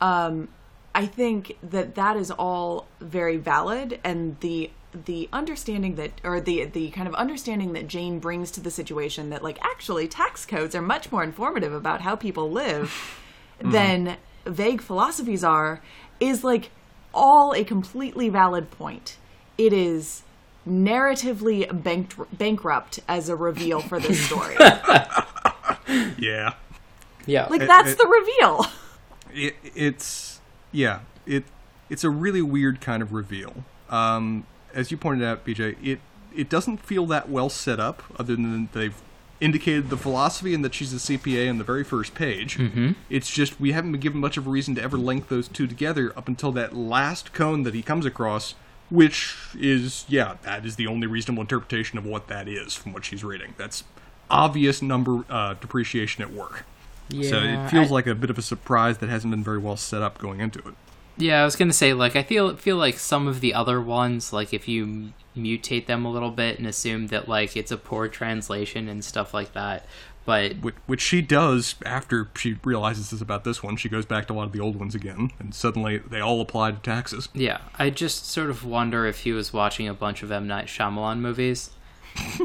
Um, 0.00 0.48
I 0.96 1.04
think 1.04 1.58
that 1.62 1.94
that 1.96 2.16
is 2.16 2.30
all 2.30 2.86
very 3.00 3.36
valid, 3.36 4.00
and 4.02 4.40
the 4.40 4.70
the 5.04 5.28
understanding 5.30 5.96
that, 5.96 6.10
or 6.24 6.40
the 6.40 6.64
the 6.64 6.88
kind 6.90 7.06
of 7.06 7.14
understanding 7.14 7.74
that 7.74 7.86
Jane 7.86 8.18
brings 8.18 8.50
to 8.52 8.60
the 8.62 8.70
situation 8.70 9.28
that 9.28 9.44
like 9.44 9.58
actually 9.62 10.08
tax 10.08 10.46
codes 10.46 10.74
are 10.74 10.80
much 10.80 11.12
more 11.12 11.22
informative 11.22 11.74
about 11.74 12.00
how 12.00 12.16
people 12.16 12.50
live 12.50 12.88
mm-hmm. 13.60 13.72
than 13.72 14.16
vague 14.46 14.80
philosophies 14.80 15.44
are, 15.44 15.82
is 16.18 16.42
like 16.42 16.70
all 17.12 17.52
a 17.54 17.62
completely 17.62 18.30
valid 18.30 18.70
point. 18.70 19.18
It 19.58 19.74
is 19.74 20.22
narratively 20.66 21.70
bank- 21.82 22.14
bankrupt 22.32 23.00
as 23.06 23.28
a 23.28 23.36
reveal 23.36 23.80
for 23.80 24.00
this 24.00 24.18
story. 24.26 24.56
Yeah, 26.18 26.54
Yeah. 27.26 27.46
like 27.48 27.60
It- 27.62 27.68
that's 27.68 27.92
it- 27.92 27.98
the 27.98 28.08
reveal. 28.08 28.66
it, 29.32 29.54
it's 29.74 30.35
yeah, 30.72 31.00
it 31.26 31.44
it's 31.88 32.04
a 32.04 32.10
really 32.10 32.42
weird 32.42 32.80
kind 32.80 33.02
of 33.02 33.12
reveal. 33.12 33.64
Um, 33.90 34.46
as 34.74 34.90
you 34.90 34.96
pointed 34.96 35.26
out, 35.26 35.44
BJ, 35.44 35.76
it 35.82 36.00
it 36.34 36.48
doesn't 36.48 36.78
feel 36.78 37.06
that 37.06 37.28
well 37.28 37.48
set 37.48 37.80
up, 37.80 38.02
other 38.18 38.36
than 38.36 38.68
they've 38.72 39.00
indicated 39.40 39.90
the 39.90 39.96
philosophy 39.96 40.54
and 40.54 40.64
that 40.64 40.74
she's 40.74 40.92
a 40.92 40.96
CPA 40.96 41.48
on 41.50 41.58
the 41.58 41.64
very 41.64 41.84
first 41.84 42.14
page. 42.14 42.56
Mm-hmm. 42.56 42.92
It's 43.10 43.30
just 43.30 43.60
we 43.60 43.72
haven't 43.72 43.92
been 43.92 44.00
given 44.00 44.20
much 44.20 44.36
of 44.36 44.46
a 44.46 44.50
reason 44.50 44.74
to 44.76 44.82
ever 44.82 44.96
link 44.96 45.28
those 45.28 45.48
two 45.48 45.66
together 45.66 46.12
up 46.16 46.28
until 46.28 46.52
that 46.52 46.74
last 46.74 47.32
koan 47.32 47.64
that 47.64 47.74
he 47.74 47.82
comes 47.82 48.06
across, 48.06 48.54
which 48.90 49.36
is 49.58 50.04
yeah, 50.08 50.36
that 50.42 50.64
is 50.64 50.76
the 50.76 50.86
only 50.86 51.06
reasonable 51.06 51.42
interpretation 51.42 51.98
of 51.98 52.06
what 52.06 52.28
that 52.28 52.48
is 52.48 52.74
from 52.74 52.92
what 52.92 53.04
she's 53.04 53.24
reading. 53.24 53.54
That's 53.58 53.84
obvious 54.30 54.82
number 54.82 55.24
uh, 55.28 55.54
depreciation 55.54 56.22
at 56.22 56.32
work. 56.32 56.64
Yeah. 57.08 57.28
So 57.30 57.38
it 57.38 57.68
feels 57.70 57.90
I- 57.90 57.94
like 57.94 58.06
a 58.06 58.14
bit 58.14 58.30
of 58.30 58.38
a 58.38 58.42
surprise 58.42 58.98
that 58.98 59.08
hasn't 59.08 59.30
been 59.30 59.44
very 59.44 59.58
well 59.58 59.76
set 59.76 60.02
up 60.02 60.18
going 60.18 60.40
into 60.40 60.58
it. 60.60 60.74
Yeah, 61.18 61.40
I 61.40 61.44
was 61.44 61.56
gonna 61.56 61.72
say 61.72 61.94
like 61.94 62.14
I 62.14 62.22
feel 62.22 62.56
feel 62.56 62.76
like 62.76 62.98
some 62.98 63.26
of 63.26 63.40
the 63.40 63.54
other 63.54 63.80
ones, 63.80 64.32
like 64.34 64.52
if 64.52 64.68
you 64.68 65.12
mutate 65.36 65.86
them 65.86 66.04
a 66.04 66.10
little 66.10 66.30
bit 66.30 66.58
and 66.58 66.66
assume 66.66 67.06
that 67.08 67.26
like 67.28 67.56
it's 67.56 67.70
a 67.72 67.76
poor 67.78 68.08
translation 68.08 68.86
and 68.88 69.02
stuff 69.02 69.32
like 69.32 69.52
that, 69.54 69.86
but 70.26 70.56
Which, 70.58 70.74
which 70.86 71.00
she 71.00 71.22
does 71.22 71.74
after 71.86 72.28
she 72.36 72.58
realizes 72.64 73.10
this 73.10 73.20
about 73.22 73.44
this 73.44 73.62
one. 73.62 73.76
She 73.78 73.88
goes 73.88 74.04
back 74.04 74.26
to 74.26 74.32
a 74.32 74.34
lot 74.34 74.44
of 74.44 74.52
the 74.52 74.60
old 74.60 74.76
ones 74.76 74.94
again, 74.94 75.30
and 75.38 75.54
suddenly 75.54 75.96
they 75.98 76.20
all 76.20 76.40
apply 76.42 76.72
to 76.72 76.78
taxes. 76.78 77.30
yeah, 77.32 77.60
I 77.78 77.88
just 77.88 78.26
sort 78.26 78.50
of 78.50 78.62
wonder 78.64 79.06
if 79.06 79.20
he 79.20 79.32
was 79.32 79.54
watching 79.54 79.88
a 79.88 79.94
bunch 79.94 80.22
of 80.22 80.30
M 80.30 80.46
Night 80.46 80.66
Shyamalan 80.66 81.20
movies. 81.20 81.70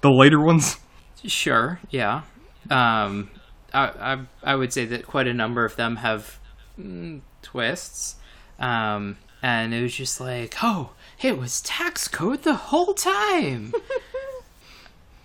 The 0.00 0.10
later 0.10 0.40
ones, 0.40 0.78
Sure, 1.24 1.80
yeah. 1.90 2.22
Um, 2.70 3.30
I, 3.74 4.18
I 4.42 4.54
would 4.54 4.72
say 4.72 4.84
that 4.86 5.06
quite 5.06 5.26
a 5.26 5.34
number 5.34 5.64
of 5.64 5.76
them 5.76 5.96
have 5.96 6.38
mm, 6.80 7.20
twists, 7.42 8.16
um, 8.58 9.18
and 9.42 9.74
it 9.74 9.82
was 9.82 9.94
just 9.94 10.20
like, 10.20 10.56
oh, 10.62 10.90
it 11.22 11.38
was 11.38 11.60
tax 11.60 12.08
code 12.08 12.42
the 12.42 12.54
whole 12.54 12.94
time. 12.94 13.72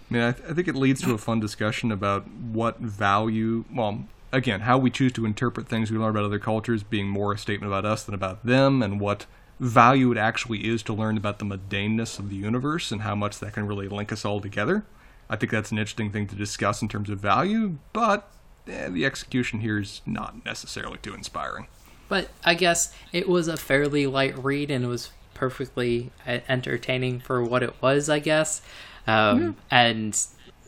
I 0.09 0.13
mean, 0.13 0.23
I, 0.23 0.31
th- 0.31 0.49
I 0.49 0.53
think 0.53 0.67
it 0.67 0.75
leads 0.75 1.01
to 1.01 1.13
a 1.13 1.17
fun 1.17 1.39
discussion 1.39 1.91
about 1.91 2.29
what 2.29 2.79
value, 2.79 3.65
well, 3.73 4.05
again, 4.31 4.61
how 4.61 4.77
we 4.77 4.91
choose 4.91 5.13
to 5.13 5.25
interpret 5.25 5.67
things 5.67 5.89
we 5.89 5.97
learn 5.97 6.11
about 6.11 6.25
other 6.25 6.39
cultures 6.39 6.83
being 6.83 7.07
more 7.07 7.33
a 7.33 7.37
statement 7.37 7.71
about 7.71 7.85
us 7.85 8.03
than 8.03 8.13
about 8.13 8.45
them, 8.45 8.83
and 8.83 8.99
what 8.99 9.25
value 9.59 10.11
it 10.11 10.17
actually 10.17 10.67
is 10.67 10.83
to 10.83 10.93
learn 10.93 11.17
about 11.17 11.39
the 11.39 11.45
mundaneness 11.45 12.19
of 12.19 12.29
the 12.29 12.35
universe 12.35 12.91
and 12.91 13.01
how 13.01 13.15
much 13.15 13.39
that 13.39 13.53
can 13.53 13.65
really 13.65 13.87
link 13.87 14.11
us 14.11 14.25
all 14.25 14.41
together. 14.41 14.83
I 15.29 15.35
think 15.35 15.51
that's 15.51 15.71
an 15.71 15.77
interesting 15.77 16.11
thing 16.11 16.27
to 16.27 16.35
discuss 16.35 16.81
in 16.81 16.87
terms 16.89 17.09
of 17.09 17.19
value, 17.19 17.77
but 17.93 18.29
eh, 18.67 18.89
the 18.89 19.05
execution 19.05 19.61
here 19.61 19.79
is 19.79 20.01
not 20.05 20.45
necessarily 20.45 20.97
too 21.01 21.13
inspiring. 21.13 21.67
But 22.09 22.29
I 22.43 22.53
guess 22.53 22.93
it 23.11 23.27
was 23.27 23.47
a 23.47 23.57
fairly 23.57 24.05
light 24.05 24.37
read 24.43 24.69
and 24.69 24.83
it 24.85 24.87
was 24.87 25.09
perfectly 25.33 26.11
e- 26.29 26.41
entertaining 26.47 27.19
for 27.19 27.43
what 27.43 27.63
it 27.63 27.73
was, 27.81 28.09
I 28.09 28.19
guess. 28.19 28.61
Um, 29.07 29.55
And 29.71 30.19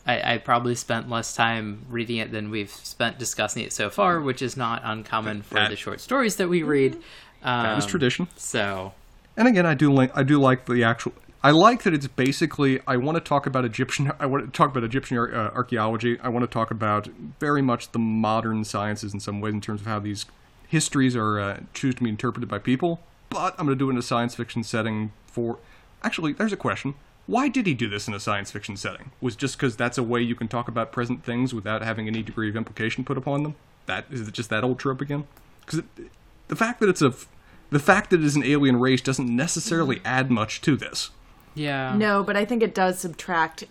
I, 0.07 0.33
I 0.35 0.37
probably 0.39 0.75
spent 0.75 1.09
less 1.09 1.35
time 1.35 1.85
reading 1.89 2.17
it 2.17 2.31
than 2.31 2.49
we've 2.49 2.71
spent 2.71 3.19
discussing 3.19 3.63
it 3.63 3.73
so 3.73 3.89
far, 3.89 4.19
which 4.21 4.41
is 4.41 4.55
not 4.57 4.81
uncommon 4.83 5.41
for 5.43 5.55
That- 5.55 5.69
the 5.69 5.75
short 5.75 6.01
stories 6.01 6.37
that 6.37 6.47
we 6.49 6.63
read. 6.63 6.95
Um, 7.43 7.63
That 7.63 7.77
is 7.77 7.85
tradition. 7.85 8.27
So, 8.37 8.93
And 9.37 9.47
again, 9.47 9.65
I 9.65 9.73
do 9.75 9.91
like 9.93 10.15
I 10.17 10.23
do 10.23 10.39
like 10.39 10.65
the 10.65 10.83
actual. 10.83 11.13
I 11.45 11.51
like 11.51 11.83
that 11.83 11.93
it's 11.93 12.07
basically. 12.07 12.79
I 12.87 12.97
want 12.97 13.17
to 13.17 13.21
talk 13.21 13.45
about 13.45 13.65
Egyptian. 13.65 14.11
I 14.19 14.25
want 14.25 14.43
to 14.45 14.51
talk 14.51 14.71
about 14.71 14.83
Egyptian 14.83 15.19
uh, 15.19 15.51
archaeology. 15.53 16.19
I 16.19 16.29
want 16.29 16.41
to 16.41 16.51
talk 16.51 16.71
about 16.71 17.05
very 17.39 17.61
much 17.61 17.91
the 17.91 17.99
modern 17.99 18.63
sciences 18.63 19.13
in 19.13 19.19
some 19.19 19.41
ways 19.41 19.53
in 19.53 19.61
terms 19.61 19.81
of 19.81 19.85
how 19.85 19.99
these 19.99 20.25
histories 20.67 21.15
are 21.15 21.39
uh, 21.39 21.59
choose 21.75 21.93
to 21.95 22.03
be 22.03 22.09
interpreted 22.09 22.49
by 22.49 22.57
people. 22.57 22.99
But 23.29 23.53
I'm 23.59 23.67
going 23.67 23.77
to 23.77 23.79
do 23.79 23.89
it 23.89 23.93
in 23.93 23.99
a 23.99 24.01
science 24.01 24.33
fiction 24.33 24.63
setting. 24.63 25.11
For 25.27 25.59
actually, 26.01 26.33
there's 26.33 26.51
a 26.51 26.57
question. 26.57 26.95
Why 27.27 27.47
did 27.47 27.67
he 27.67 27.75
do 27.75 27.87
this 27.89 28.07
in 28.07 28.15
a 28.15 28.19
science 28.19 28.49
fiction 28.49 28.75
setting? 28.75 29.11
Was 29.21 29.35
just 29.35 29.55
because 29.55 29.75
that's 29.75 29.99
a 29.99 30.03
way 30.03 30.21
you 30.21 30.33
can 30.33 30.47
talk 30.47 30.67
about 30.67 30.91
present 30.91 31.23
things 31.23 31.53
without 31.53 31.83
having 31.83 32.07
any 32.07 32.23
degree 32.23 32.49
of 32.49 32.55
implication 32.55 33.03
put 33.03 33.19
upon 33.19 33.43
them? 33.43 33.53
That 33.85 34.05
is 34.09 34.27
it 34.27 34.31
just 34.31 34.49
that 34.49 34.63
old 34.63 34.79
trope 34.79 34.99
again? 34.99 35.27
Because 35.63 35.83
the 36.47 36.55
fact 36.55 36.79
that 36.79 36.89
it's 36.89 37.03
a 37.03 37.13
the 37.69 37.79
fact 37.79 38.09
that 38.09 38.21
it 38.21 38.25
is 38.25 38.35
an 38.35 38.43
alien 38.43 38.79
race 38.79 39.01
doesn't 39.01 39.27
necessarily 39.27 40.01
add 40.03 40.31
much 40.31 40.61
to 40.61 40.75
this. 40.75 41.11
Yeah. 41.55 41.95
No, 41.95 42.23
but 42.23 42.35
I 42.37 42.45
think 42.45 42.61
it 42.61 42.75
does 42.75 42.99
subtract 42.99 43.63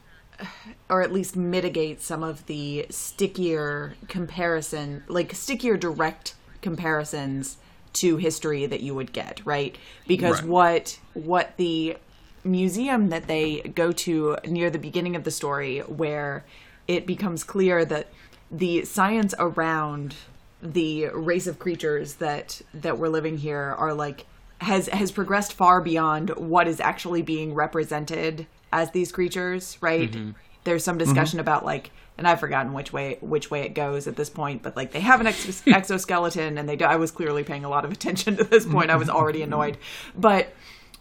or 0.90 1.02
at 1.02 1.12
least 1.12 1.36
mitigate 1.36 2.02
some 2.02 2.22
of 2.22 2.44
the 2.46 2.86
stickier 2.90 3.94
comparison, 4.08 5.04
like 5.06 5.34
stickier 5.34 5.76
direct 5.76 6.34
comparisons 6.60 7.58
to 7.94 8.16
history 8.16 8.66
that 8.66 8.80
you 8.80 8.94
would 8.94 9.12
get, 9.12 9.40
right? 9.44 9.76
Because 10.06 10.40
Right. 10.40 10.48
what 10.48 10.98
what 11.14 11.56
the 11.56 11.96
museum 12.42 13.08
that 13.10 13.26
they 13.26 13.60
go 13.60 13.92
to 13.92 14.36
near 14.46 14.68
the 14.70 14.78
beginning 14.78 15.16
of 15.16 15.24
the 15.24 15.30
story 15.30 15.78
where 15.80 16.44
it 16.88 17.06
becomes 17.06 17.44
clear 17.44 17.84
that 17.84 18.08
the 18.50 18.84
science 18.84 19.34
around 19.38 20.16
the 20.60 21.06
race 21.08 21.46
of 21.46 21.58
creatures 21.58 22.14
that 22.14 22.60
that 22.74 22.98
we're 22.98 23.08
living 23.08 23.38
here 23.38 23.74
are 23.78 23.94
like 23.94 24.26
has 24.64 24.88
has 24.88 25.12
progressed 25.12 25.52
far 25.52 25.80
beyond 25.80 26.30
what 26.30 26.66
is 26.66 26.80
actually 26.80 27.22
being 27.22 27.54
represented 27.54 28.46
as 28.72 28.90
these 28.90 29.12
creatures 29.12 29.78
right? 29.80 30.10
Mm-hmm. 30.10 30.30
There's 30.64 30.82
some 30.82 30.98
mm-hmm. 30.98 31.06
discussion 31.06 31.40
about 31.40 31.64
like 31.64 31.90
and 32.16 32.26
i've 32.28 32.40
forgotten 32.40 32.72
which 32.72 32.92
way 32.92 33.18
which 33.20 33.50
way 33.50 33.62
it 33.62 33.74
goes 33.74 34.06
at 34.06 34.16
this 34.16 34.30
point 34.30 34.62
but 34.62 34.76
like 34.76 34.92
they 34.92 35.00
have 35.00 35.20
an 35.20 35.26
ex- 35.26 35.62
exoskeleton 35.66 36.56
and 36.56 36.68
they 36.68 36.76
do, 36.76 36.84
i 36.84 36.96
was 36.96 37.10
clearly 37.10 37.42
paying 37.42 37.64
a 37.64 37.68
lot 37.68 37.84
of 37.84 37.90
attention 37.92 38.36
to 38.36 38.44
this 38.44 38.64
point. 38.64 38.90
I 38.90 38.96
was 38.96 39.08
already 39.08 39.40
mm-hmm. 39.40 39.52
annoyed. 39.52 39.78
But 40.16 40.54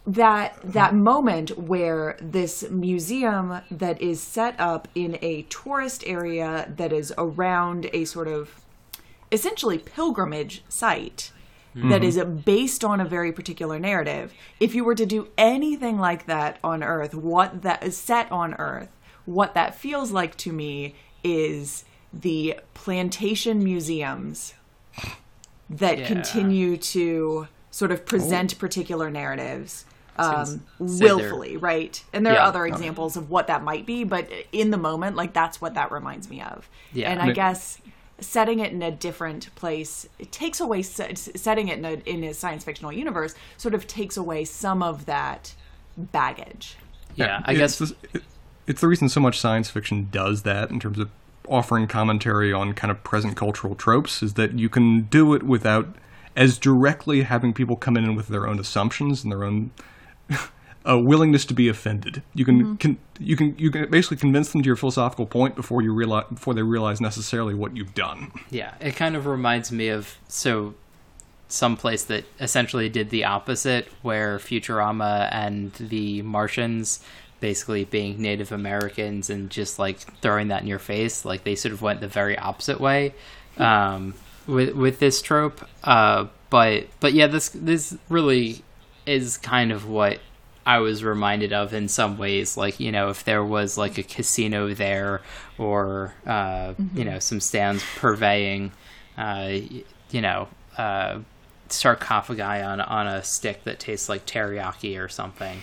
that 0.06 0.58
that 0.62 0.94
moment 0.94 1.58
where 1.58 2.18
this 2.20 2.68
museum 2.70 3.62
that 3.70 4.00
is 4.02 4.20
set 4.20 4.58
up 4.60 4.86
in 4.94 5.18
a 5.22 5.42
tourist 5.42 6.04
area 6.06 6.70
that 6.76 6.92
is 6.92 7.12
around 7.16 7.88
a 7.92 8.04
sort 8.04 8.28
of 8.28 8.60
essentially 9.32 9.78
pilgrimage 9.78 10.62
site 10.68 11.32
that 11.74 12.04
is 12.04 12.18
based 12.44 12.84
on 12.84 13.00
a 13.00 13.04
very 13.04 13.32
particular 13.32 13.78
narrative. 13.78 14.32
If 14.60 14.74
you 14.74 14.84
were 14.84 14.94
to 14.94 15.06
do 15.06 15.28
anything 15.36 15.98
like 15.98 16.26
that 16.26 16.58
on 16.62 16.82
Earth, 16.82 17.14
what 17.14 17.62
that 17.62 17.82
is 17.82 17.96
set 17.96 18.30
on 18.30 18.54
Earth, 18.54 18.88
what 19.24 19.54
that 19.54 19.74
feels 19.74 20.12
like 20.12 20.36
to 20.38 20.52
me 20.52 20.94
is 21.24 21.84
the 22.12 22.60
plantation 22.74 23.64
museums 23.64 24.54
that 25.68 25.98
Yeah. 25.98 26.06
continue 26.06 26.76
to 26.76 27.48
sort 27.70 27.90
of 27.90 28.06
present 28.06 28.56
particular 28.58 29.10
narratives 29.10 29.84
um, 30.16 30.62
willfully, 30.78 31.56
right? 31.56 32.04
And 32.12 32.24
there 32.24 32.34
Yeah. 32.34 32.42
are 32.44 32.46
other 32.46 32.66
examples 32.66 33.16
of 33.16 33.30
what 33.30 33.48
that 33.48 33.64
might 33.64 33.84
be, 33.84 34.04
but 34.04 34.28
in 34.52 34.70
the 34.70 34.76
moment, 34.76 35.16
like 35.16 35.32
that's 35.32 35.60
what 35.60 35.74
that 35.74 35.90
reminds 35.90 36.30
me 36.30 36.40
of. 36.40 36.68
Yeah. 36.92 37.10
and 37.10 37.20
I 37.20 37.32
guess 37.32 37.78
setting 38.20 38.60
it 38.60 38.72
in 38.72 38.82
a 38.82 38.90
different 38.90 39.54
place 39.56 40.08
it 40.18 40.30
takes 40.30 40.60
away 40.60 40.82
setting 40.82 41.68
it 41.68 41.78
in 41.78 41.84
a, 41.84 41.92
in 42.06 42.24
a 42.24 42.32
science 42.32 42.64
fictional 42.64 42.92
universe 42.92 43.34
sort 43.56 43.74
of 43.74 43.86
takes 43.86 44.16
away 44.16 44.44
some 44.44 44.82
of 44.82 45.06
that 45.06 45.54
baggage. 45.96 46.76
Yeah, 47.16 47.42
I 47.44 47.52
it's 47.52 47.78
guess 47.78 47.78
the- 48.12 48.22
it's 48.66 48.80
the 48.80 48.88
reason 48.88 49.08
so 49.08 49.20
much 49.20 49.38
science 49.38 49.68
fiction 49.68 50.08
does 50.10 50.42
that 50.42 50.70
in 50.70 50.80
terms 50.80 50.98
of 50.98 51.10
offering 51.48 51.86
commentary 51.86 52.52
on 52.52 52.72
kind 52.72 52.90
of 52.90 53.04
present 53.04 53.36
cultural 53.36 53.74
tropes 53.74 54.22
is 54.22 54.34
that 54.34 54.58
you 54.58 54.68
can 54.68 55.02
do 55.02 55.34
it 55.34 55.42
without 55.42 55.94
as 56.36 56.58
directly 56.58 57.22
having 57.22 57.52
people 57.52 57.76
come 57.76 57.96
in 57.96 58.14
with 58.14 58.28
their 58.28 58.46
own 58.46 58.58
assumptions 58.58 59.22
and 59.22 59.30
their 59.30 59.44
own 59.44 59.70
a 60.84 60.98
willingness 60.98 61.44
to 61.46 61.54
be 61.54 61.68
offended. 61.68 62.22
You 62.34 62.44
can, 62.44 62.76
can 62.76 62.98
you 63.18 63.36
can 63.36 63.58
you 63.58 63.70
can 63.70 63.90
basically 63.90 64.18
convince 64.18 64.52
them 64.52 64.62
to 64.62 64.66
your 64.66 64.76
philosophical 64.76 65.26
point 65.26 65.56
before 65.56 65.82
you 65.82 65.94
realize 65.94 66.26
before 66.30 66.54
they 66.54 66.62
realize 66.62 67.00
necessarily 67.00 67.54
what 67.54 67.76
you've 67.76 67.94
done. 67.94 68.32
Yeah, 68.50 68.74
it 68.80 68.96
kind 68.96 69.16
of 69.16 69.26
reminds 69.26 69.72
me 69.72 69.88
of 69.88 70.16
so 70.28 70.74
some 71.48 71.76
place 71.76 72.04
that 72.04 72.24
essentially 72.40 72.88
did 72.88 73.10
the 73.10 73.24
opposite, 73.24 73.88
where 74.02 74.38
Futurama 74.38 75.28
and 75.32 75.72
the 75.74 76.22
Martians 76.22 77.00
basically 77.40 77.84
being 77.84 78.20
Native 78.20 78.52
Americans 78.52 79.28
and 79.28 79.50
just 79.50 79.78
like 79.78 79.98
throwing 80.20 80.48
that 80.48 80.62
in 80.62 80.68
your 80.68 80.78
face, 80.78 81.24
like 81.24 81.44
they 81.44 81.54
sort 81.54 81.72
of 81.72 81.82
went 81.82 82.00
the 82.00 82.08
very 82.08 82.38
opposite 82.38 82.80
way 82.80 83.14
um, 83.58 84.14
with 84.46 84.74
with 84.74 84.98
this 84.98 85.22
trope. 85.22 85.66
Uh, 85.82 86.26
but 86.50 86.86
but 87.00 87.14
yeah, 87.14 87.26
this 87.26 87.48
this 87.50 87.96
really 88.08 88.62
is 89.06 89.36
kind 89.36 89.72
of 89.72 89.88
what 89.88 90.20
I 90.66 90.78
was 90.78 91.04
reminded 91.04 91.52
of 91.52 91.74
in 91.74 91.88
some 91.88 92.16
ways. 92.18 92.56
Like, 92.56 92.80
you 92.80 92.90
know, 92.92 93.10
if 93.10 93.24
there 93.24 93.44
was 93.44 93.76
like 93.76 93.98
a 93.98 94.02
casino 94.02 94.72
there 94.74 95.20
or, 95.58 96.14
uh, 96.26 96.74
you 96.94 97.04
know, 97.04 97.18
some 97.18 97.40
stands 97.40 97.84
purveying, 97.96 98.72
uh, 99.18 99.52
you 100.10 100.20
know, 100.20 100.48
uh, 100.78 101.18
sarcophagi 101.68 102.42
on, 102.42 102.80
on 102.80 103.06
a 103.06 103.22
stick 103.24 103.64
that 103.64 103.78
tastes 103.78 104.08
like 104.08 104.26
teriyaki 104.26 105.02
or 105.02 105.08
something, 105.08 105.60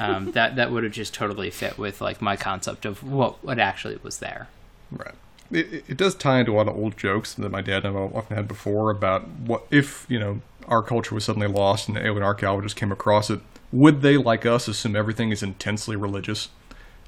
um, 0.00 0.30
that, 0.32 0.56
that 0.56 0.70
would 0.70 0.84
have 0.84 0.92
just 0.92 1.14
totally 1.14 1.50
fit 1.50 1.78
with 1.78 2.00
like 2.00 2.20
my 2.20 2.36
concept 2.36 2.84
of 2.84 3.02
what, 3.02 3.42
what 3.44 3.58
actually 3.58 3.98
was 4.02 4.18
there. 4.18 4.48
Right. 4.90 5.14
It, 5.50 5.72
it- 5.72 5.84
it 5.88 5.96
does 5.96 6.14
tie 6.14 6.40
into 6.40 6.52
a 6.52 6.56
lot 6.56 6.68
of 6.68 6.76
old 6.76 6.96
jokes 6.96 7.34
that 7.34 7.50
my 7.50 7.60
dad 7.60 7.84
and 7.84 7.96
I 7.96 8.00
often 8.00 8.36
had 8.36 8.48
before 8.48 8.90
about 8.90 9.28
what 9.28 9.66
if 9.70 10.06
you 10.08 10.18
know 10.18 10.40
our 10.66 10.82
culture 10.82 11.14
was 11.14 11.24
suddenly 11.24 11.48
lost 11.48 11.88
and 11.88 11.96
the 11.96 12.06
alien 12.06 12.22
archaeologists 12.22 12.78
came 12.78 12.90
across 12.92 13.28
it. 13.28 13.40
Would 13.72 14.02
they, 14.02 14.16
like 14.16 14.44
us, 14.46 14.68
assume 14.68 14.94
everything 14.94 15.30
is 15.30 15.42
intensely 15.42 15.96
religious? 15.96 16.50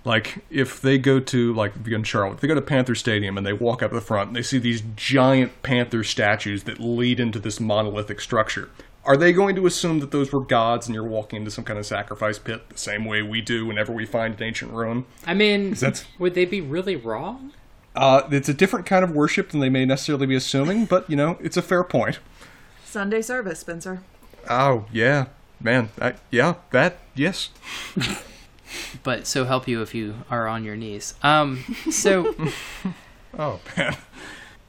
Like 0.05 0.45
if 0.51 0.83
they 0.83 0.99
go 0.99 1.19
to 1.19 1.55
like 1.55 1.75
if 1.77 1.87
you're 1.87 1.99
in 1.99 2.05
Charlotte, 2.05 2.35
if 2.35 2.41
they 2.41 2.49
go 2.49 2.55
to 2.55 2.61
Panther 2.61 2.95
Stadium 2.95 3.39
and 3.39 3.47
they 3.47 3.55
walk 3.55 3.83
up 3.83 3.91
the 3.91 4.03
front 4.03 4.29
and 4.29 4.37
they 4.37 4.43
see 4.43 4.59
these 4.59 4.83
giant 4.97 5.63
panther 5.63 6.05
statues 6.05 6.65
that 6.65 6.79
lead 6.79 7.19
into 7.19 7.39
this 7.39 7.59
monolithic 7.59 8.21
structure. 8.21 8.69
Are 9.07 9.17
they 9.17 9.33
going 9.33 9.55
to 9.57 9.67
assume 9.67 10.01
that 10.01 10.11
those 10.11 10.33
were 10.33 10.41
gods 10.41 10.87
and 10.87 10.95
you're 10.95 11.05
walking 11.05 11.39
into 11.39 11.51
some 11.51 11.65
kind 11.65 11.79
of 11.79 11.85
sacrifice 11.87 12.39
pit 12.39 12.69
the 12.71 12.79
same 12.79 13.05
way 13.05 13.23
we 13.23 13.41
do 13.41 13.67
whenever 13.67 13.93
we 13.93 14.07
find 14.07 14.35
an 14.35 14.43
ancient 14.43 14.73
ruin? 14.73 15.05
I 15.27 15.35
mean, 15.35 15.71
That's- 15.73 16.05
would 16.19 16.35
they 16.35 16.47
be 16.47 16.61
really 16.61 16.97
wrong? 16.97 17.53
Uh, 17.95 18.23
it's 18.31 18.49
a 18.49 18.55
different 18.55 18.87
kind 18.87 19.05
of 19.05 19.13
worship 19.13 19.51
than 19.51 19.61
they 19.61 19.69
may 19.69 19.85
necessarily 19.85 20.27
be 20.27 20.35
assuming, 20.35 20.85
but 20.87 21.09
you 21.09 21.17
know, 21.17 21.39
it's 21.41 21.57
a 21.57 21.63
fair 21.63 21.85
point. 21.85 22.19
Sunday 22.85 23.23
service, 23.23 23.61
Spencer. 23.61 24.03
Oh 24.51 24.87
yeah, 24.93 25.27
man. 25.65 25.89
I, 26.01 26.15
yeah, 26.31 26.55
that 26.71 26.99
yes. 27.17 27.49
But 29.03 29.27
so 29.27 29.45
help 29.45 29.67
you 29.69 29.83
if 29.83 29.95
you 29.95 30.15
are 30.31 30.47
on 30.47 30.63
your 30.65 30.77
knees. 30.77 31.15
Um, 31.23 31.65
so 31.91 32.35
Oh 33.39 33.59
man, 33.77 33.97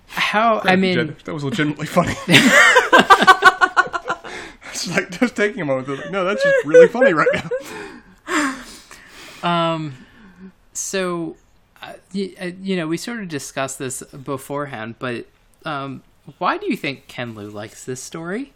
how, 0.07 0.61
I 0.63 0.75
mean, 0.75 0.97
Legit- 0.97 1.25
that 1.25 1.33
was 1.33 1.43
legitimately 1.43 1.85
funny. 1.85 2.15
it's 4.71 4.87
like 4.87 5.11
just 5.19 5.35
taking 5.35 5.61
a 5.61 5.65
moment. 5.65 5.87
like, 5.87 6.11
no, 6.11 6.23
that's 6.25 6.41
just 6.43 6.65
really 6.65 6.87
funny 6.87 7.13
right 7.13 7.27
now. 7.33 7.49
Um, 9.43 9.93
so 10.73 11.35
uh, 11.81 11.93
y- 12.13 12.33
uh, 12.41 12.51
you 12.61 12.75
know 12.75 12.87
we 12.87 12.97
sort 12.97 13.19
of 13.21 13.27
discussed 13.27 13.77
this 13.77 14.01
beforehand 14.01 14.95
but 14.97 15.27
um, 15.65 16.01
why 16.39 16.57
do 16.57 16.65
you 16.65 16.75
think 16.75 17.07
ken 17.07 17.35
liu 17.35 17.49
likes 17.49 17.85
this 17.85 18.01
story 18.01 18.53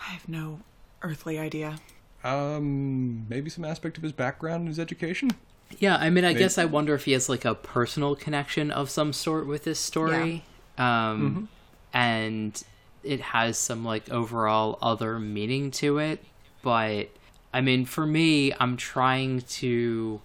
I 0.00 0.10
have 0.12 0.28
no 0.28 0.60
earthly 1.02 1.38
idea. 1.38 1.78
Um, 2.24 3.26
maybe 3.28 3.48
some 3.50 3.64
aspect 3.64 3.96
of 3.96 4.02
his 4.02 4.12
background 4.12 4.60
and 4.62 4.68
his 4.68 4.78
education. 4.78 5.30
yeah 5.78 5.96
i 5.96 6.08
mean 6.08 6.24
i 6.24 6.32
guess 6.32 6.56
i 6.56 6.64
wonder 6.64 6.94
if 6.94 7.04
he 7.04 7.12
has 7.12 7.28
like 7.28 7.44
a 7.44 7.54
personal 7.54 8.16
connection 8.16 8.70
of 8.70 8.88
some 8.88 9.12
sort 9.12 9.46
with 9.46 9.64
this 9.64 9.78
story. 9.78 10.42
Um, 10.78 11.48
and 11.92 12.62
it 13.04 13.20
has 13.20 13.58
some 13.58 13.84
like 13.84 14.08
overall 14.10 14.78
other 14.82 15.18
meaning 15.18 15.70
to 15.72 15.98
it. 15.98 16.24
But 16.62 17.10
i 17.52 17.60
mean 17.60 17.84
for 17.84 18.06
me 18.06 18.52
i'm 18.58 18.76
trying 18.76 19.40
to 19.42 20.20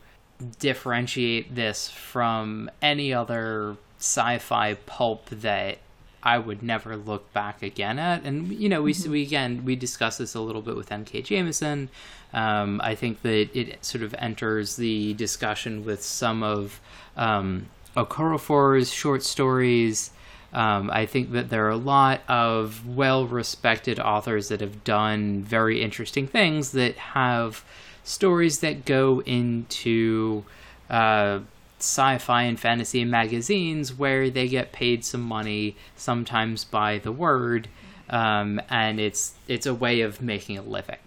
differentiate 0.60 1.56
this 1.56 1.90
from 1.90 2.70
any 2.82 3.14
other 3.14 3.78
sci-fi 4.00 4.74
pulp 4.86 5.30
that 5.30 5.78
I 6.24 6.38
would 6.38 6.64
never 6.64 6.96
look 6.96 7.32
back 7.34 7.62
again 7.62 8.00
at. 8.00 8.24
And 8.24 8.48
you 8.48 8.70
know, 8.70 8.82
we 8.82 8.96
we 9.08 9.22
again 9.24 9.66
we 9.66 9.76
discussed 9.76 10.20
this 10.20 10.36
a 10.36 10.40
little 10.40 10.62
bit 10.62 10.76
with 10.76 10.92
N.K. 10.92 11.22
Jemisin. 11.22 11.90
Um, 12.34 12.82
I 12.84 12.96
think 12.96 13.22
that 13.22 13.56
it 13.56 13.84
sort 13.86 14.04
of 14.04 14.16
enters 14.18 14.78
the 14.78 15.14
discussion 15.14 15.86
with 15.86 16.04
some 16.04 16.42
of 16.42 16.80
um, 17.16 17.68
short 17.96 19.24
stories. 19.24 20.12
Um, 20.54 20.90
I 20.92 21.06
think 21.06 21.32
that 21.32 21.50
there 21.50 21.66
are 21.66 21.72
a 21.72 21.76
lot 21.76 22.22
of 22.28 22.88
well-respected 22.88 24.00
authors 24.00 24.50
that 24.50 24.62
have 24.62 24.84
done 24.84 25.42
very 25.42 25.82
interesting 25.82 26.28
things 26.28 26.72
that 26.74 26.96
have 26.96 27.66
stories 28.04 28.60
that 28.60 28.86
go 28.86 29.22
into 29.22 30.44
uh, 30.90 31.40
sci-fi 31.84 32.44
and 32.44 32.60
fantasy 32.60 33.04
magazines 33.06 33.94
where 33.94 34.30
they 34.30 34.48
get 34.48 34.72
paid 34.72 35.04
some 35.04 35.22
money, 35.22 35.76
sometimes 35.96 36.64
by 36.64 36.98
the 36.98 37.12
word, 37.12 37.68
um, 38.10 38.62
and 38.70 39.00
it's 39.00 39.34
it's 39.48 39.66
a 39.66 39.74
way 39.74 40.02
of 40.02 40.22
making 40.22 40.58
a 40.58 40.62
living. 40.62 40.98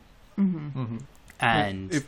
And 1.41 1.95
If 1.95 2.07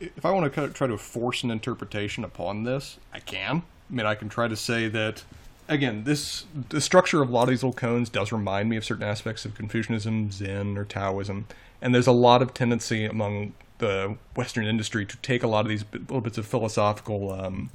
if 0.00 0.24
I 0.24 0.30
want 0.30 0.44
to 0.44 0.50
kind 0.50 0.66
of 0.66 0.74
try 0.74 0.86
to 0.86 0.96
force 0.96 1.42
an 1.42 1.50
interpretation 1.50 2.24
upon 2.24 2.64
this, 2.64 2.98
I 3.12 3.20
can. 3.20 3.62
I 3.90 3.94
mean, 3.94 4.06
I 4.06 4.14
can 4.14 4.28
try 4.28 4.48
to 4.48 4.56
say 4.56 4.88
that 4.88 5.24
again, 5.68 6.04
this 6.04 6.46
the 6.70 6.80
structure 6.80 7.22
of 7.22 7.28
a 7.28 7.32
lot 7.32 7.44
of 7.44 7.48
these 7.50 7.62
little 7.62 7.78
koans 7.78 8.10
does 8.10 8.32
remind 8.32 8.68
me 8.68 8.76
of 8.76 8.84
certain 8.84 9.04
aspects 9.04 9.44
of 9.44 9.54
Confucianism, 9.54 10.30
Zen, 10.32 10.76
or 10.76 10.84
Taoism, 10.84 11.46
and 11.80 11.94
there's 11.94 12.06
a 12.06 12.12
lot 12.12 12.42
of 12.42 12.54
tendency 12.54 13.04
among 13.04 13.52
the 13.78 14.16
Western 14.36 14.66
industry 14.66 15.06
to 15.06 15.16
take 15.18 15.42
a 15.42 15.46
lot 15.46 15.60
of 15.60 15.68
these 15.68 15.84
little 15.92 16.20
bits 16.20 16.38
of 16.38 16.46
philosophical, 16.46 17.32
um, 17.32 17.70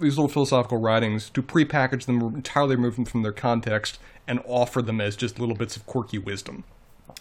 these 0.00 0.16
little 0.16 0.28
philosophical 0.28 0.78
writings, 0.78 1.30
to 1.30 1.42
prepackage 1.42 2.06
them, 2.06 2.20
entirely 2.20 2.76
remove 2.76 2.96
them 2.96 3.04
from 3.04 3.22
their 3.22 3.32
context, 3.32 3.98
and 4.26 4.40
offer 4.46 4.82
them 4.82 5.00
as 5.00 5.16
just 5.16 5.38
little 5.38 5.54
bits 5.54 5.76
of 5.76 5.86
quirky 5.86 6.18
wisdom 6.18 6.64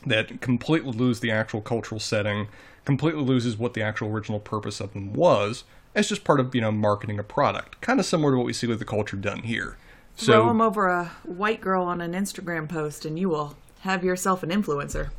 that 0.06 0.42
completely 0.42 0.92
lose 0.92 1.20
the 1.22 1.32
actual 1.32 1.62
cultural 1.62 2.00
setting, 2.00 2.48
completely 2.86 3.22
loses 3.24 3.58
what 3.58 3.74
the 3.74 3.82
actual 3.82 4.10
original 4.10 4.40
purpose 4.40 4.80
of 4.80 4.94
them 4.94 5.14
was, 5.14 5.64
as 5.96 6.08
just 6.08 6.24
part 6.24 6.40
of 6.40 6.54
you 6.54 6.62
know 6.62 6.72
marketing 6.72 7.20
a 7.20 7.24
product. 7.24 7.80
Kind 7.82 8.00
of 8.00 8.06
similar 8.06 8.32
to 8.34 8.38
what 8.38 8.46
we 8.46 8.54
see 8.54 8.68
with 8.68 8.80
the 8.80 8.86
culture 8.86 9.18
done 9.18 9.40
here. 9.44 9.78
So 10.16 10.34
Throw 10.34 10.48
them 10.48 10.62
over 10.62 10.88
a 10.88 11.06
white 11.24 11.62
girl 11.62 11.84
on 11.84 12.02
an 12.02 12.14
Instagram 12.14 12.68
post, 12.70 13.06
and 13.06 13.18
you 13.20 13.30
will 13.30 13.56
have 13.82 14.04
yourself 14.04 14.44
an 14.44 14.50
influencer. 14.50 15.10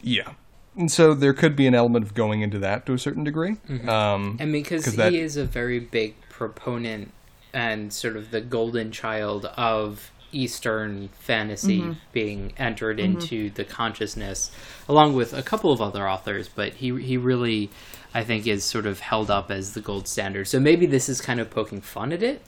Yeah. 0.00 0.32
And 0.76 0.90
so 0.90 1.14
there 1.14 1.32
could 1.32 1.54
be 1.54 1.66
an 1.66 1.74
element 1.74 2.04
of 2.04 2.14
going 2.14 2.40
into 2.42 2.58
that 2.58 2.84
to 2.86 2.94
a 2.94 2.98
certain 2.98 3.22
degree. 3.22 3.56
Um, 3.86 4.36
And 4.40 4.52
because 4.52 4.86
he 4.86 4.96
that- 4.96 5.12
is 5.14 5.36
a 5.36 5.44
very 5.44 5.78
big 5.78 6.14
proponent 6.36 7.12
and 7.52 7.92
sort 7.92 8.16
of 8.16 8.30
the 8.32 8.40
golden 8.40 8.90
child 8.90 9.46
of 9.56 10.10
Eastern 10.32 11.08
fantasy 11.20 11.80
Mm-hmm. 11.80 11.92
being 12.12 12.52
entered 12.58 12.98
into 12.98 13.50
the 13.50 13.62
consciousness, 13.64 14.50
along 14.88 15.14
with 15.14 15.32
a 15.32 15.42
couple 15.44 15.70
of 15.70 15.80
other 15.80 16.08
authors, 16.08 16.48
but 16.48 16.74
he 16.74 17.00
he 17.00 17.16
really, 17.16 17.70
I 18.12 18.24
think, 18.24 18.46
is 18.48 18.64
sort 18.64 18.86
of 18.86 18.98
held 18.98 19.30
up 19.30 19.50
as 19.52 19.74
the 19.74 19.80
gold 19.80 20.08
standard. 20.08 20.48
So 20.48 20.58
maybe 20.58 20.86
this 20.86 21.08
is 21.08 21.20
kind 21.20 21.38
of 21.38 21.50
poking 21.50 21.80
fun 21.80 22.12
at 22.12 22.22
it. 22.24 22.42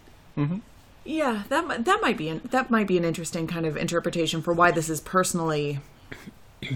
Yeah, 1.05 1.45
that 1.49 1.85
that 1.85 2.01
might 2.03 2.17
be 2.17 2.29
an, 2.29 2.41
that 2.51 2.69
might 2.71 2.89
be 2.89 2.99
an 2.99 3.05
interesting 3.05 3.47
kind 3.47 3.67
of 3.67 3.77
interpretation 3.77 4.43
for 4.43 4.53
why 4.53 4.73
this 4.73 4.91
is 4.91 5.01
personally 5.01 5.79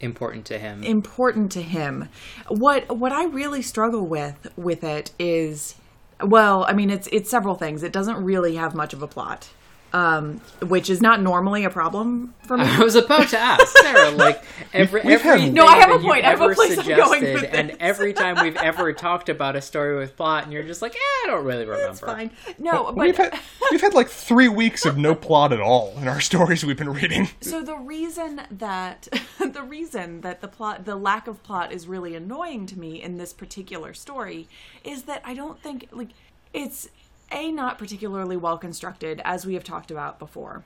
Important 0.00 0.44
to 0.46 0.58
him. 0.58 0.82
important 0.82 1.52
to 1.52 1.62
him. 1.62 2.08
What 2.48 2.96
what 2.98 3.12
I 3.12 3.24
really 3.24 3.62
struggle 3.62 4.04
with 4.04 4.48
with 4.56 4.82
it 4.82 5.12
is 5.18 5.76
well, 6.20 6.64
I 6.68 6.72
mean 6.72 6.90
it's 6.90 7.08
it's 7.12 7.30
several 7.30 7.54
things. 7.54 7.82
It 7.82 7.92
doesn't 7.92 8.22
really 8.22 8.56
have 8.56 8.74
much 8.74 8.92
of 8.92 9.02
a 9.02 9.08
plot. 9.08 9.48
Um, 9.94 10.40
which 10.62 10.88
is 10.88 11.02
not 11.02 11.20
normally 11.20 11.64
a 11.64 11.70
problem 11.70 12.32
for 12.46 12.56
me. 12.56 12.64
I 12.66 12.78
was 12.82 12.94
about 12.94 13.28
to 13.28 13.38
ask 13.38 13.66
Sarah, 13.76 14.10
like 14.16 14.42
every 14.72 15.02
We've 15.02 15.20
had- 15.20 15.38
every 15.40 15.50
No, 15.50 15.66
I 15.66 15.76
have 15.76 15.90
a 15.90 15.98
point. 15.98 16.24
I 16.24 16.30
have 16.30 16.40
a 16.40 16.54
place 16.54 16.78
I'm 16.78 16.86
going 16.86 17.22
with 17.22 17.40
suggested, 17.40 17.54
and 17.58 17.76
every 17.78 18.14
time 18.14 18.42
we've 18.42 18.56
ever 18.70 18.94
talked 18.94 19.28
about 19.28 19.54
a 19.54 19.60
story 19.60 19.98
with 19.98 20.16
plot, 20.16 20.44
and 20.44 20.52
you're 20.52 20.62
just 20.62 20.80
like, 20.80 20.94
eh, 20.94 20.98
I 20.98 21.26
don't 21.26 21.44
really 21.44 21.66
remember. 21.66 21.86
That's 21.88 22.00
fine. 22.00 22.30
No, 22.58 22.84
but 22.84 22.96
we've 22.96 23.16
had 23.18 23.38
we've 23.70 23.82
had 23.82 23.92
like 23.92 24.08
three 24.08 24.48
weeks 24.48 24.86
of 24.86 24.96
no 24.96 25.14
plot 25.14 25.52
at 25.52 25.60
all 25.60 25.92
in 25.98 26.08
our 26.08 26.20
stories 26.22 26.64
we've 26.64 26.78
been 26.78 26.92
reading. 26.92 27.28
So 27.42 27.62
the 27.62 27.76
reason 27.76 28.40
that 28.50 29.08
the 29.38 29.62
reason 29.62 30.22
that 30.22 30.40
the 30.40 30.48
plot 30.48 30.86
the 30.86 30.96
lack 30.96 31.26
of 31.26 31.42
plot 31.42 31.70
is 31.70 31.86
really 31.86 32.14
annoying 32.14 32.64
to 32.66 32.78
me 32.78 33.02
in 33.02 33.18
this 33.18 33.34
particular 33.34 33.92
story 33.92 34.48
is 34.84 35.02
that 35.02 35.20
I 35.24 35.34
don't 35.34 35.60
think 35.60 35.88
like 35.92 36.08
it's 36.54 36.88
a 37.32 37.50
not 37.50 37.78
particularly 37.78 38.36
well 38.36 38.58
constructed 38.58 39.20
as 39.24 39.46
we 39.46 39.54
have 39.54 39.64
talked 39.64 39.90
about 39.90 40.18
before, 40.18 40.64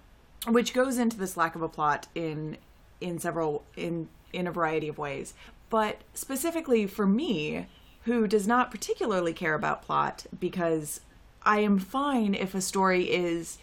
which 0.48 0.74
goes 0.74 0.98
into 0.98 1.16
this 1.16 1.36
lack 1.36 1.54
of 1.54 1.62
a 1.62 1.68
plot 1.68 2.08
in 2.14 2.56
in 3.00 3.18
several 3.18 3.64
in 3.76 4.08
in 4.32 4.46
a 4.46 4.52
variety 4.52 4.88
of 4.88 4.98
ways. 4.98 5.34
But 5.70 6.02
specifically 6.14 6.86
for 6.86 7.06
me, 7.06 7.66
who 8.02 8.26
does 8.26 8.46
not 8.46 8.70
particularly 8.70 9.32
care 9.32 9.54
about 9.54 9.82
plot 9.82 10.26
because 10.38 11.00
I 11.42 11.60
am 11.60 11.78
fine 11.78 12.34
if 12.34 12.54
a 12.54 12.60
story 12.60 13.10
is 13.10 13.58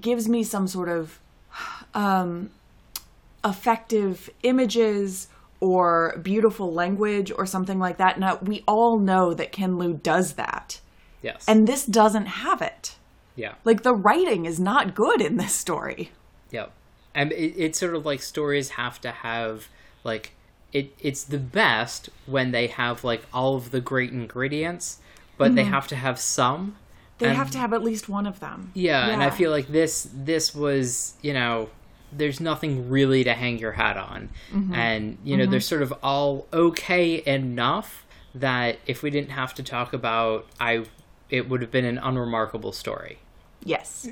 gives 0.00 0.28
me 0.28 0.42
some 0.42 0.66
sort 0.66 0.88
of 0.88 1.18
um, 1.94 2.50
effective 3.44 4.28
images 4.42 5.28
or 5.60 6.18
beautiful 6.22 6.72
language 6.72 7.32
or 7.36 7.46
something 7.46 7.78
like 7.78 7.96
that. 7.96 8.18
Now, 8.20 8.38
we 8.42 8.62
all 8.66 8.98
know 8.98 9.32
that 9.32 9.52
Ken 9.52 9.78
Liu 9.78 9.94
does 9.94 10.34
that. 10.34 10.80
Yes. 11.26 11.44
And 11.48 11.66
this 11.66 11.84
doesn't 11.84 12.26
have 12.26 12.62
it. 12.62 12.94
yeah. 13.34 13.54
Like, 13.64 13.82
the 13.82 13.94
writing 13.94 14.46
is 14.46 14.60
not 14.60 14.94
good 14.94 15.20
in 15.20 15.36
this 15.36 15.52
story. 15.52 16.12
Yep. 16.52 16.70
And 17.14 17.32
it, 17.32 17.54
it's 17.56 17.78
sort 17.80 17.96
of 17.96 18.06
like 18.06 18.22
stories 18.22 18.70
have 18.70 19.00
to 19.00 19.10
have 19.10 19.68
like 20.04 20.32
it. 20.72 20.94
It's 21.00 21.24
the 21.24 21.38
best 21.38 22.10
when 22.26 22.52
they 22.52 22.68
have 22.68 23.02
like 23.02 23.22
all 23.34 23.56
of 23.56 23.72
the 23.72 23.80
great 23.80 24.12
ingredients, 24.12 25.00
but 25.36 25.54
they 25.54 25.62
mm-hmm. 25.62 25.72
have 25.72 25.88
to 25.88 25.96
have 25.96 26.20
some. 26.20 26.76
They 27.18 27.28
And- 27.28 27.36
have 27.36 27.50
to 27.52 27.58
have 27.58 27.72
at 27.72 27.82
least 27.82 28.08
one 28.08 28.26
of 28.26 28.38
them. 28.40 28.70
Yeah, 28.74 29.08
and 29.08 29.22
I 29.22 29.30
feel 29.30 29.50
like 29.50 29.68
this 29.68 30.08
this 30.14 30.54
was 30.54 31.14
you 31.22 31.32
know 31.32 31.70
there's 32.12 32.40
nothing 32.40 32.88
really 32.88 33.24
to 33.24 33.34
hang 33.34 33.58
your 33.58 33.72
hat 33.72 33.96
on, 33.96 34.28
mm-hmm. 34.52 34.74
and 34.74 35.18
you 35.24 35.36
know 35.36 35.44
mm-hmm. 35.44 35.50
they're 35.50 35.60
sort 35.60 35.82
of 35.82 35.92
all 36.02 36.46
okay 36.52 37.22
enough 37.26 38.06
that 38.34 38.78
if 38.86 39.02
we 39.02 39.10
didn't 39.10 39.30
have 39.30 39.54
to 39.54 39.62
talk 39.62 39.92
about 39.92 40.46
I 40.60 40.84
it 41.30 41.48
would 41.48 41.60
have 41.60 41.70
been 41.70 41.84
an 41.84 41.98
unremarkable 41.98 42.72
story. 42.72 43.18
Yes. 43.64 44.08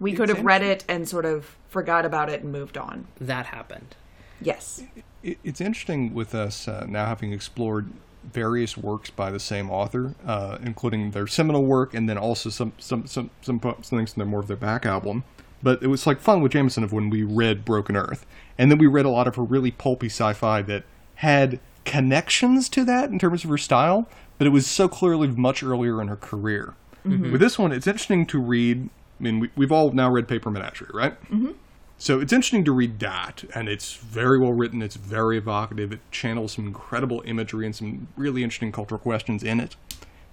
We 0.00 0.12
could 0.12 0.28
have 0.28 0.44
read 0.44 0.62
it 0.62 0.84
and 0.88 1.08
sort 1.08 1.24
of 1.24 1.56
forgot 1.68 2.04
about 2.04 2.28
it 2.28 2.42
and 2.42 2.52
moved 2.52 2.78
on. 2.78 3.06
That 3.20 3.46
happened. 3.46 3.96
Yes. 4.40 4.82
It's 5.22 5.60
interesting 5.60 6.14
with 6.14 6.34
us 6.34 6.68
uh, 6.68 6.86
now 6.88 7.06
having 7.06 7.32
explored 7.32 7.90
various 8.32 8.76
works 8.76 9.10
by 9.10 9.30
the 9.30 9.40
same 9.40 9.70
author, 9.70 10.14
uh, 10.24 10.58
including 10.62 11.12
their 11.12 11.26
seminal 11.26 11.64
work 11.64 11.94
and 11.94 12.08
then 12.08 12.18
also 12.18 12.50
some 12.50 12.72
some 12.78 13.06
some 13.06 13.30
some, 13.40 13.58
po- 13.58 13.78
some 13.82 13.98
things 13.98 14.12
from 14.12 14.20
their 14.20 14.26
more 14.26 14.40
of 14.40 14.46
their 14.46 14.56
back 14.56 14.86
album. 14.86 15.24
But 15.62 15.82
it 15.82 15.88
was 15.88 16.06
like 16.06 16.20
fun 16.20 16.40
with 16.40 16.52
Jemisin 16.52 16.84
of 16.84 16.92
when 16.92 17.10
we 17.10 17.24
read 17.24 17.64
Broken 17.64 17.96
Earth, 17.96 18.24
and 18.56 18.70
then 18.70 18.78
we 18.78 18.86
read 18.86 19.06
a 19.06 19.10
lot 19.10 19.26
of 19.26 19.34
her 19.34 19.42
really 19.42 19.72
pulpy 19.72 20.06
sci-fi 20.06 20.62
that 20.62 20.84
had 21.16 21.58
connections 21.84 22.68
to 22.68 22.84
that 22.84 23.10
in 23.10 23.18
terms 23.18 23.42
of 23.42 23.50
her 23.50 23.58
style, 23.58 24.08
but 24.38 24.46
it 24.46 24.50
was 24.50 24.66
so 24.66 24.88
clearly 24.88 25.28
much 25.28 25.62
earlier 25.62 26.00
in 26.00 26.08
her 26.08 26.16
career. 26.16 26.74
Mm-hmm. 27.04 27.32
With 27.32 27.40
this 27.40 27.58
one, 27.58 27.72
it's 27.72 27.86
interesting 27.86 28.26
to 28.26 28.38
read. 28.38 28.88
I 29.20 29.22
mean, 29.22 29.40
we, 29.40 29.50
we've 29.56 29.72
all 29.72 29.90
now 29.92 30.10
read 30.10 30.28
Paper 30.28 30.50
Menagerie, 30.50 30.90
right? 30.94 31.20
Mm-hmm. 31.24 31.52
So 32.00 32.20
it's 32.20 32.32
interesting 32.32 32.64
to 32.64 32.72
read 32.72 33.00
that, 33.00 33.44
and 33.54 33.68
it's 33.68 33.94
very 33.94 34.38
well 34.38 34.52
written. 34.52 34.82
It's 34.82 34.94
very 34.94 35.36
evocative. 35.36 35.92
It 35.92 36.00
channels 36.12 36.52
some 36.52 36.66
incredible 36.66 37.22
imagery 37.24 37.66
and 37.66 37.74
some 37.74 38.06
really 38.16 38.44
interesting 38.44 38.70
cultural 38.70 39.00
questions 39.00 39.42
in 39.42 39.58
it. 39.58 39.74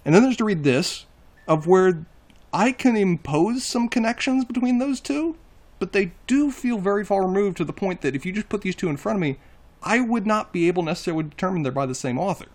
And 0.06 0.14
then 0.14 0.22
there's 0.22 0.38
to 0.38 0.45
read 0.45 0.64
this, 0.64 1.08
of 1.47 1.66
where 1.66 2.06
I 2.53 2.72
can 2.72 2.95
impose 2.95 3.64
some 3.64 3.89
connections 3.89 4.45
between 4.45 4.78
those 4.78 4.99
two, 4.99 5.38
but 5.80 5.91
they 5.91 6.12
do 6.28 6.51
feel 6.51 6.78
very 6.78 7.03
far 7.03 7.26
removed 7.26 7.58
to 7.58 7.66
the 7.66 7.74
point 7.74 8.01
that 8.01 8.16
if 8.16 8.26
you 8.26 8.32
just 8.32 8.49
put 8.49 8.62
these 8.62 8.76
two 8.76 8.88
in 8.88 8.97
front 8.97 9.18
of 9.18 9.22
me, 9.22 9.38
I 9.82 10.01
would 10.01 10.28
not 10.28 10.53
be 10.53 10.68
able 10.68 10.84
necessarily 10.84 11.24
to 11.24 11.30
determine 11.30 11.64
they're 11.64 11.72
by 11.72 11.88
the 11.88 11.95
same 11.95 12.20
author. 12.20 12.45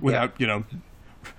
Without, 0.00 0.40
you 0.40 0.46
know, 0.46 0.64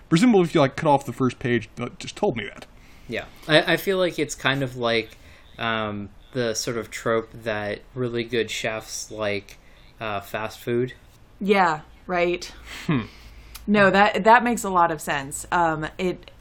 presumably 0.10 0.44
if 0.44 0.56
you 0.56 0.62
like 0.62 0.76
cut 0.76 0.88
off 0.90 1.06
the 1.06 1.14
first 1.14 1.40
page, 1.40 1.70
that 1.76 2.00
just 2.00 2.16
told 2.16 2.38
me 2.38 2.46
that. 2.46 2.66
Yeah, 3.08 3.26
I, 3.48 3.74
I 3.74 3.78
feel 3.78 3.98
like 3.98 4.18
it's 4.20 4.36
kind 4.36 4.64
of 4.64 4.76
like 4.78 5.18
um, 5.58 6.10
the 6.32 6.54
sort 6.54 6.78
of 6.78 6.90
trope 6.90 7.30
that 7.34 7.82
really 7.94 8.24
good 8.24 8.50
chefs 8.50 9.12
like 9.12 9.58
uh, 10.00 10.22
fast 10.22 10.60
food. 10.60 10.94
Yeah, 11.42 11.82
right. 12.08 12.52
No, 13.68 13.90
that 13.90 14.24
that 14.24 14.44
makes 14.44 14.64
a 14.64 14.70
lot 14.70 14.92
of 14.92 15.02
sense. 15.02 15.46
Um, 15.52 15.88
it 15.98 16.32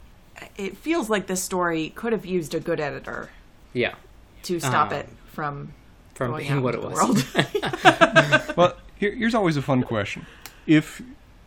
it 0.57 0.75
feels 0.77 1.09
like 1.09 1.27
this 1.27 1.41
story 1.43 1.89
could 1.95 2.11
have 2.13 2.25
used 2.25 2.53
a 2.53 2.59
good 2.59 2.79
editor 2.79 3.29
Yeah, 3.73 3.95
to 4.43 4.59
stop 4.59 4.91
Um, 4.91 4.97
it 4.99 5.09
from 5.31 5.73
from 6.15 6.35
being 6.37 6.61
what 6.61 6.75
it 6.75 6.81
was. 6.81 6.93
world. 6.93 7.25
Well, 8.57 8.75
here, 8.97 9.11
here's 9.15 9.35
always 9.35 9.57
a 9.57 9.61
fun 9.61 9.83
question: 9.83 10.25
If 10.67 11.01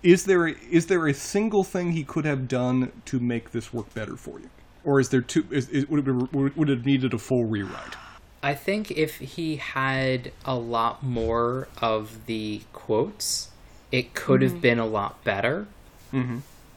is 0.06 0.24
there 0.24 0.46
a, 0.46 0.54
is 0.70 0.86
there 0.86 1.08
a 1.08 1.12
single 1.14 1.64
thing 1.64 1.90
he 1.90 2.04
could 2.04 2.24
have 2.24 2.46
done 2.46 2.92
to 3.06 3.18
make 3.18 3.50
this 3.50 3.72
work 3.72 3.92
better 3.92 4.16
for 4.16 4.38
you, 4.38 4.48
or 4.84 5.00
is 5.00 5.08
there 5.08 5.20
two? 5.20 5.44
Is, 5.50 5.68
is, 5.70 5.88
would, 5.88 5.98
it, 5.98 6.04
be- 6.04 6.12
would 6.12 6.56
would 6.56 6.70
it 6.70 6.78
have 6.78 6.86
needed 6.86 7.12
a 7.12 7.18
full 7.18 7.44
rewrite? 7.44 7.96
I 8.40 8.54
think 8.54 8.92
if 8.92 9.16
he 9.16 9.56
had 9.56 10.30
a 10.44 10.54
lot 10.54 11.02
more 11.02 11.66
of 11.82 12.26
the 12.26 12.62
quotes, 12.72 13.50
it 13.90 14.14
could 14.14 14.42
have 14.42 14.60
been 14.60 14.78
a 14.78 14.86
lot 14.86 15.24
better. 15.24 15.66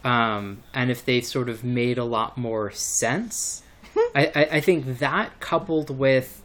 Um, 0.03 0.63
and 0.73 0.89
if 0.89 1.05
they 1.05 1.21
sort 1.21 1.49
of 1.49 1.63
made 1.63 1.97
a 1.99 2.05
lot 2.05 2.37
more 2.37 2.71
sense, 2.71 3.61
I, 4.15 4.31
I, 4.35 4.47
I 4.53 4.59
think 4.61 4.97
that 4.99 5.39
coupled 5.39 5.91
with 5.91 6.41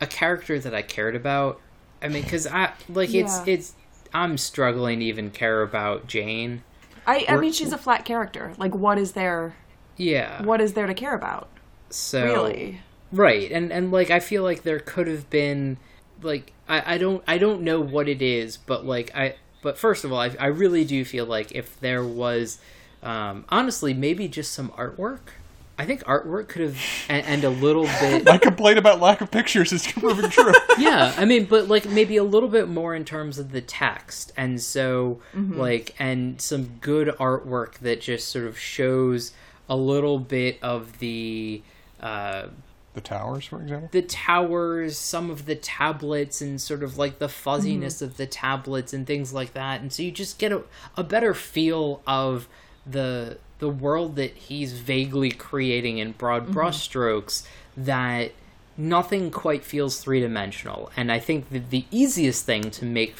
a 0.00 0.06
character 0.06 0.58
that 0.58 0.74
I 0.74 0.80
cared 0.80 1.14
about. 1.14 1.60
I 2.00 2.08
mean, 2.08 2.22
because 2.22 2.46
I 2.46 2.72
like 2.88 3.12
it's 3.14 3.40
it's 3.46 3.74
I'm 4.12 4.38
struggling 4.38 5.00
to 5.00 5.04
even 5.04 5.30
care 5.30 5.62
about 5.62 6.06
Jane. 6.06 6.62
I, 7.06 7.24
I 7.28 7.36
mean, 7.36 7.52
she's 7.52 7.72
a 7.72 7.78
flat 7.78 8.04
character. 8.04 8.52
Like, 8.58 8.74
what 8.74 8.98
is 8.98 9.12
there? 9.12 9.54
Yeah. 9.96 10.42
What 10.42 10.60
is 10.60 10.72
there 10.74 10.86
to 10.86 10.94
care 10.94 11.14
about? 11.14 11.48
So 11.90 12.24
Really? 12.24 12.80
Right, 13.12 13.50
and 13.52 13.72
and 13.72 13.92
like 13.92 14.10
I 14.10 14.20
feel 14.20 14.42
like 14.42 14.62
there 14.62 14.80
could 14.80 15.06
have 15.06 15.30
been 15.30 15.78
like 16.22 16.52
I, 16.68 16.94
I 16.94 16.98
don't 16.98 17.22
I 17.26 17.38
don't 17.38 17.62
know 17.62 17.80
what 17.80 18.08
it 18.08 18.20
is, 18.20 18.56
but 18.56 18.84
like 18.84 19.14
I 19.14 19.36
but 19.62 19.78
first 19.78 20.04
of 20.04 20.12
all 20.12 20.20
I 20.20 20.34
I 20.38 20.46
really 20.46 20.84
do 20.84 21.04
feel 21.04 21.24
like 21.24 21.52
if 21.52 21.78
there 21.80 22.04
was 22.04 22.58
um 23.02 23.44
honestly 23.48 23.94
maybe 23.94 24.26
just 24.26 24.52
some 24.52 24.70
artwork 24.70 25.35
I 25.78 25.84
think 25.84 26.04
artwork 26.04 26.48
could 26.48 26.62
have 26.62 26.78
and, 27.08 27.26
and 27.26 27.44
a 27.44 27.50
little 27.50 27.84
bit 28.00 28.24
My 28.26 28.38
complaint 28.38 28.78
about 28.78 29.00
lack 29.00 29.20
of 29.20 29.30
pictures 29.30 29.72
is 29.72 29.86
proving 29.86 30.30
true. 30.30 30.52
yeah 30.78 31.12
i 31.18 31.24
mean 31.24 31.44
but 31.44 31.68
like 31.68 31.86
maybe 31.88 32.16
a 32.16 32.24
little 32.24 32.48
bit 32.48 32.68
more 32.68 32.94
in 32.94 33.04
terms 33.04 33.38
of 33.38 33.52
the 33.52 33.60
text 33.60 34.32
and 34.36 34.60
so 34.60 35.20
like 35.34 35.94
and 35.98 36.40
some 36.40 36.78
good 36.80 37.08
artwork 37.18 37.74
that 37.78 38.00
just 38.00 38.28
sort 38.28 38.46
of 38.46 38.58
shows 38.58 39.32
a 39.68 39.76
little 39.76 40.18
bit 40.18 40.58
of 40.62 40.98
the 40.98 41.62
uh 42.00 42.46
the 42.94 43.00
towers, 43.02 43.44
for 43.44 43.60
example. 43.60 43.90
the 43.92 44.00
towers 44.00 44.96
some 44.96 45.28
of 45.28 45.44
the 45.44 45.54
tablets 45.54 46.40
and 46.40 46.58
sort 46.58 46.82
of 46.82 46.96
like 46.96 47.18
the 47.18 47.28
fuzziness 47.28 48.00
of 48.00 48.16
the 48.16 48.24
tablets 48.26 48.94
and 48.94 49.06
things 49.06 49.34
like 49.34 49.52
that 49.52 49.82
and 49.82 49.92
so 49.92 50.02
you 50.02 50.10
just 50.10 50.38
get 50.38 50.50
a, 50.50 50.62
a 50.96 51.04
better 51.04 51.34
feel 51.34 52.00
of 52.06 52.48
the 52.88 53.38
the 53.58 53.68
world 53.68 54.16
that 54.16 54.32
he's 54.34 54.74
vaguely 54.74 55.30
creating 55.30 55.98
in 55.98 56.12
broad 56.12 56.48
brushstrokes 56.48 57.46
that 57.76 58.32
nothing 58.76 59.30
quite 59.30 59.64
feels 59.64 59.98
three 59.98 60.20
dimensional. 60.20 60.90
And 60.96 61.10
I 61.10 61.18
think 61.18 61.48
that 61.50 61.70
the 61.70 61.86
easiest 61.90 62.44
thing 62.44 62.70
to 62.72 62.84
make 62.84 63.16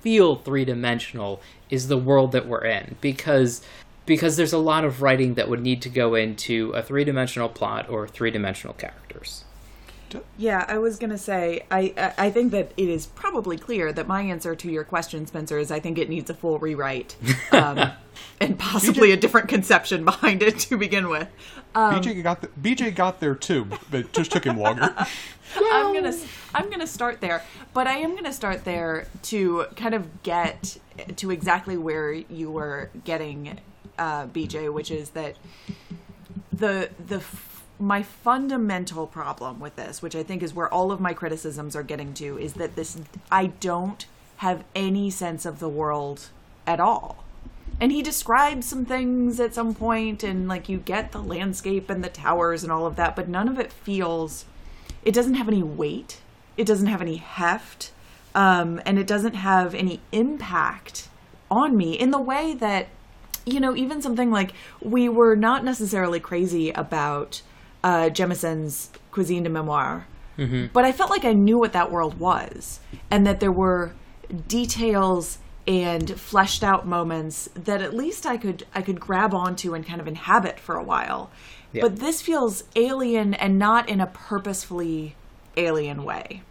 feel 0.00 0.36
three 0.36 0.64
dimensional 0.64 1.40
is 1.70 1.88
the 1.88 1.96
world 1.96 2.32
that 2.32 2.46
we're 2.46 2.64
in 2.64 2.96
because 3.00 3.62
because 4.06 4.36
there's 4.36 4.54
a 4.54 4.58
lot 4.58 4.84
of 4.84 5.02
writing 5.02 5.34
that 5.34 5.50
would 5.50 5.60
need 5.60 5.82
to 5.82 5.88
go 5.90 6.14
into 6.14 6.70
a 6.70 6.82
three 6.82 7.04
dimensional 7.04 7.48
plot 7.48 7.88
or 7.90 8.08
three 8.08 8.30
dimensional 8.30 8.72
characters. 8.74 9.44
Yeah, 10.38 10.64
I 10.66 10.78
was 10.78 10.98
gonna 10.98 11.18
say 11.18 11.66
I 11.70 11.92
I 11.96 12.26
I 12.26 12.30
think 12.30 12.52
that 12.52 12.72
it 12.76 12.88
is 12.88 13.06
probably 13.06 13.58
clear 13.58 13.92
that 13.92 14.06
my 14.06 14.22
answer 14.22 14.54
to 14.54 14.70
your 14.70 14.84
question, 14.84 15.26
Spencer, 15.26 15.58
is 15.58 15.70
I 15.70 15.80
think 15.80 15.98
it 15.98 16.08
needs 16.08 16.30
a 16.30 16.34
full 16.34 16.58
rewrite, 16.58 17.16
um, 17.52 17.90
and 18.40 18.58
possibly 18.58 19.12
a 19.12 19.16
different 19.16 19.48
conception 19.48 20.04
behind 20.04 20.42
it 20.42 20.58
to 20.60 20.76
begin 20.76 21.08
with. 21.08 21.28
BJ 21.74 22.22
got 22.22 22.40
the, 22.40 22.48
BJ 22.48 22.94
got 22.94 23.20
there 23.20 23.34
too, 23.34 23.64
but 23.64 24.00
it 24.00 24.12
just 24.12 24.32
took 24.32 24.44
him 24.44 24.58
longer. 24.58 24.94
I'm 25.56 25.94
gonna 25.94 26.16
I'm 26.54 26.70
gonna 26.70 26.86
start 26.86 27.20
there, 27.20 27.42
but 27.72 27.86
I 27.86 27.98
am 27.98 28.14
gonna 28.14 28.32
start 28.32 28.64
there 28.64 29.06
to 29.24 29.66
kind 29.76 29.94
of 29.94 30.22
get 30.22 30.78
to 31.16 31.30
exactly 31.30 31.76
where 31.76 32.12
you 32.12 32.50
were 32.50 32.90
getting, 33.04 33.58
uh, 33.98 34.26
BJ, 34.26 34.72
which 34.72 34.90
is 34.90 35.10
that 35.10 35.36
the 36.52 36.90
the 37.04 37.16
f- 37.16 37.64
my 37.78 38.02
fundamental 38.02 39.06
problem 39.06 39.60
with 39.60 39.76
this, 39.76 40.02
which 40.02 40.16
I 40.16 40.22
think 40.22 40.42
is 40.42 40.52
where 40.52 40.72
all 40.72 40.90
of 40.90 41.00
my 41.00 41.14
criticisms 41.14 41.76
are 41.76 41.82
getting 41.82 42.12
to, 42.14 42.38
is 42.38 42.54
that 42.54 42.76
this 42.76 42.98
I 43.30 43.46
don't 43.46 44.04
have 44.38 44.64
any 44.74 45.10
sense 45.10 45.46
of 45.46 45.58
the 45.60 45.68
world 45.68 46.28
at 46.66 46.80
all. 46.80 47.24
And 47.80 47.92
he 47.92 48.02
describes 48.02 48.66
some 48.66 48.84
things 48.84 49.38
at 49.38 49.54
some 49.54 49.74
point, 49.74 50.24
and 50.24 50.48
like 50.48 50.68
you 50.68 50.78
get 50.78 51.12
the 51.12 51.22
landscape 51.22 51.90
and 51.90 52.02
the 52.02 52.08
towers 52.08 52.62
and 52.62 52.72
all 52.72 52.86
of 52.86 52.96
that, 52.96 53.14
but 53.14 53.28
none 53.28 53.48
of 53.48 53.58
it 53.58 53.72
feels 53.72 54.44
it 55.04 55.14
doesn't 55.14 55.34
have 55.34 55.48
any 55.48 55.62
weight. 55.62 56.20
It 56.56 56.66
doesn't 56.66 56.88
have 56.88 57.00
any 57.00 57.16
heft. 57.16 57.92
Um, 58.34 58.80
and 58.84 58.98
it 58.98 59.06
doesn't 59.06 59.34
have 59.34 59.74
any 59.74 60.00
impact 60.12 61.08
on 61.50 61.76
me 61.76 61.94
in 61.94 62.10
the 62.10 62.20
way 62.20 62.54
that 62.54 62.88
you 63.46 63.58
know 63.58 63.74
even 63.74 64.02
something 64.02 64.30
like 64.30 64.52
we 64.82 65.08
were 65.08 65.34
not 65.34 65.64
necessarily 65.64 66.20
crazy 66.20 66.70
about 66.70 67.40
uh, 67.82 68.10
Jemisin's 68.10 68.90
Cuisine 69.10 69.44
des 69.44 69.50
Mémoires 69.50 70.04
but 70.72 70.84
i 70.84 70.92
felt 70.92 71.10
like 71.10 71.24
i 71.24 71.32
knew 71.32 71.58
what 71.58 71.72
that 71.72 71.90
world 71.90 72.18
was 72.20 72.80
and 73.10 73.26
that 73.26 73.40
there 73.40 73.50
were 73.52 73.92
details 74.46 75.38
and 75.68 76.18
fleshed 76.18 76.64
out 76.64 76.86
moments 76.86 77.48
that 77.54 77.80
at 77.80 77.94
least 77.94 78.26
i 78.26 78.36
could 78.36 78.66
i 78.74 78.82
could 78.82 78.98
grab 78.98 79.32
onto 79.32 79.74
and 79.74 79.86
kind 79.86 80.00
of 80.00 80.08
inhabit 80.08 80.58
for 80.58 80.74
a 80.74 80.82
while 80.82 81.30
but 81.74 81.96
this 81.96 82.22
feels 82.22 82.64
alien 82.76 83.34
and 83.34 83.58
not 83.58 83.88
in 83.88 84.00
a 84.00 84.06
purposefully 84.06 85.14
alien 85.56 86.04
way. 86.04 86.42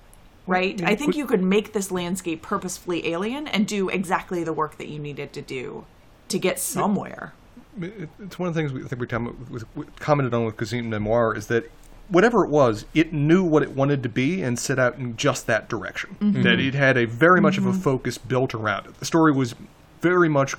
Right? 0.45 0.82
I 0.82 0.95
think 0.95 1.18
you 1.18 1.26
could 1.26 1.43
make 1.43 1.74
this 1.74 1.91
landscape 1.91 2.41
purposefully 2.41 3.07
alien 3.07 3.47
and 3.47 3.68
do 3.68 3.89
exactly 3.89 4.45
the 4.45 4.53
work 4.53 4.78
that 4.78 4.88
you 4.88 4.97
needed 4.97 5.34
to 5.34 5.41
do 5.41 5.86
to 6.30 6.39
get 6.39 6.57
somewhere. 6.57 7.34
It's 7.80 8.39
one 8.39 8.47
of 8.47 8.55
the 8.55 8.61
things 8.61 8.72
we 8.72 8.84
I 8.84 8.88
think 8.88 9.01
we, 9.49 9.59
we 9.76 9.86
commented 9.99 10.34
on 10.34 10.45
with 10.45 10.55
Cuisine 10.55 10.89
Memoir 10.89 11.36
is 11.36 11.47
that 11.47 11.70
whatever 12.10 12.43
it 12.43 12.49
was, 12.49 12.86
it 12.93 13.14
knew 13.14 13.43
what 13.43 13.64
it 13.64 13.72
wanted 13.72 14.03
to 14.03 14.10
be 14.10 14.41
and 14.41 14.58
set 14.58 14.80
out 14.80 14.97
in 14.97 15.18
just 15.18 15.47
that 15.47 15.70
direction. 15.70 16.16
Mm-hmm. 16.20 16.41
That 16.43 16.60
it 16.60 16.74
had 16.74 16.97
a 16.97 17.05
very 17.05 17.41
much 17.41 17.58
of 17.58 17.66
a 17.66 17.72
mm-hmm. 17.72 17.80
focus 17.80 18.18
built 18.18 18.53
around 18.53 18.88
it. 18.88 18.99
The 18.99 19.05
story 19.05 19.32
was 19.32 19.55
very 20.01 20.30
much 20.30 20.55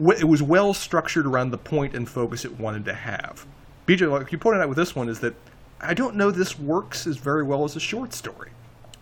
it 0.00 0.24
was 0.24 0.42
well 0.42 0.74
structured 0.74 1.26
around 1.26 1.50
the 1.50 1.58
point 1.58 1.94
and 1.94 2.08
focus 2.08 2.44
it 2.44 2.58
wanted 2.58 2.84
to 2.86 2.94
have. 2.94 3.46
BJ, 3.86 4.10
like 4.10 4.32
you 4.32 4.38
pointed 4.38 4.60
out 4.60 4.68
with 4.68 4.78
this 4.78 4.96
one, 4.96 5.08
is 5.08 5.20
that 5.20 5.34
I 5.80 5.94
don't 5.94 6.16
know 6.16 6.30
this 6.30 6.58
works 6.58 7.06
as 7.06 7.16
very 7.16 7.42
well 7.42 7.64
as 7.64 7.76
a 7.76 7.80
short 7.80 8.14
story. 8.14 8.50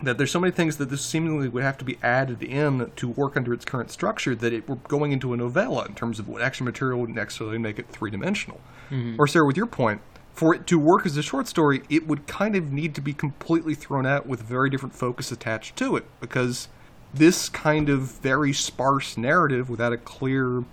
That 0.01 0.17
there's 0.17 0.31
so 0.31 0.39
many 0.39 0.51
things 0.51 0.77
that 0.77 0.89
this 0.89 1.05
seemingly 1.05 1.47
would 1.47 1.61
have 1.61 1.77
to 1.77 1.85
be 1.85 1.99
added 2.01 2.41
in 2.41 2.91
to 2.95 3.07
work 3.07 3.37
under 3.37 3.53
its 3.53 3.63
current 3.63 3.91
structure 3.91 4.33
that 4.33 4.51
it 4.51 4.67
were 4.67 4.77
going 4.77 5.11
into 5.11 5.31
a 5.31 5.37
novella 5.37 5.85
in 5.85 5.93
terms 5.93 6.17
of 6.17 6.27
what 6.27 6.41
action 6.41 6.65
material 6.65 6.99
wouldn't 6.99 7.15
necessarily 7.15 7.59
make 7.59 7.77
it 7.77 7.87
three 7.87 8.09
dimensional. 8.09 8.59
Mm-hmm. 8.89 9.21
Or 9.21 9.27
Sarah, 9.27 9.45
with 9.45 9.57
your 9.57 9.67
point, 9.67 10.01
for 10.33 10.55
it 10.55 10.65
to 10.67 10.79
work 10.79 11.05
as 11.05 11.17
a 11.17 11.23
short 11.23 11.47
story, 11.47 11.83
it 11.89 12.07
would 12.07 12.27
kind 12.27 12.55
of 12.55 12.71
need 12.71 12.95
to 12.95 13.01
be 13.01 13.13
completely 13.13 13.75
thrown 13.75 14.05
out 14.05 14.25
with 14.25 14.41
a 14.41 14.43
very 14.43 14.69
different 14.69 14.95
focus 14.95 15.31
attached 15.31 15.75
to 15.77 15.95
it 15.95 16.05
because 16.19 16.67
this 17.13 17.49
kind 17.49 17.89
of 17.89 17.99
very 18.01 18.53
sparse 18.53 19.17
narrative 19.17 19.69
without 19.69 19.91
a 19.93 19.97
clear 19.97 20.63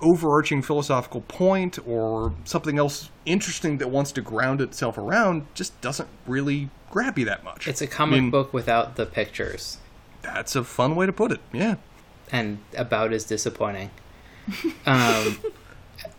overarching 0.00 0.62
philosophical 0.62 1.20
point 1.22 1.78
or 1.86 2.34
something 2.44 2.78
else 2.78 3.10
interesting 3.24 3.78
that 3.78 3.88
wants 3.90 4.12
to 4.12 4.20
ground 4.20 4.60
itself 4.60 4.98
around 4.98 5.46
just 5.54 5.78
doesn't 5.80 6.08
really 6.26 6.68
grab 6.90 7.18
you 7.18 7.24
that 7.24 7.44
much. 7.44 7.66
It's 7.68 7.80
a 7.82 7.86
comic 7.86 8.18
I 8.18 8.20
mean, 8.20 8.30
book 8.30 8.52
without 8.52 8.96
the 8.96 9.06
pictures, 9.06 9.78
That's 10.22 10.56
a 10.56 10.64
fun 10.64 10.96
way 10.96 11.06
to 11.06 11.12
put 11.12 11.32
it. 11.32 11.40
Yeah. 11.52 11.76
and 12.32 12.58
about 12.76 13.12
as 13.12 13.24
disappointing. 13.24 13.90
um, 14.86 15.38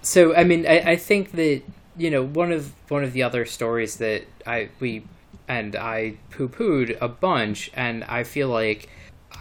so 0.02 0.36
I 0.36 0.44
mean, 0.44 0.66
I, 0.66 0.92
I 0.92 0.96
think 0.96 1.32
that 1.34 1.62
you 1.98 2.10
know 2.10 2.24
one 2.24 2.52
of 2.52 2.74
one 2.90 3.04
of 3.04 3.14
the 3.14 3.24
other 3.24 3.46
stories 3.46 3.98
that 3.98 4.24
I 4.46 4.70
we 4.80 5.06
and 5.48 5.76
I 5.76 6.18
poo 6.32 6.50
pooed 6.50 6.98
a 7.02 7.08
bunch, 7.08 7.72
and 7.74 8.04
I 8.06 8.24
feel 8.24 8.50
like 8.50 8.90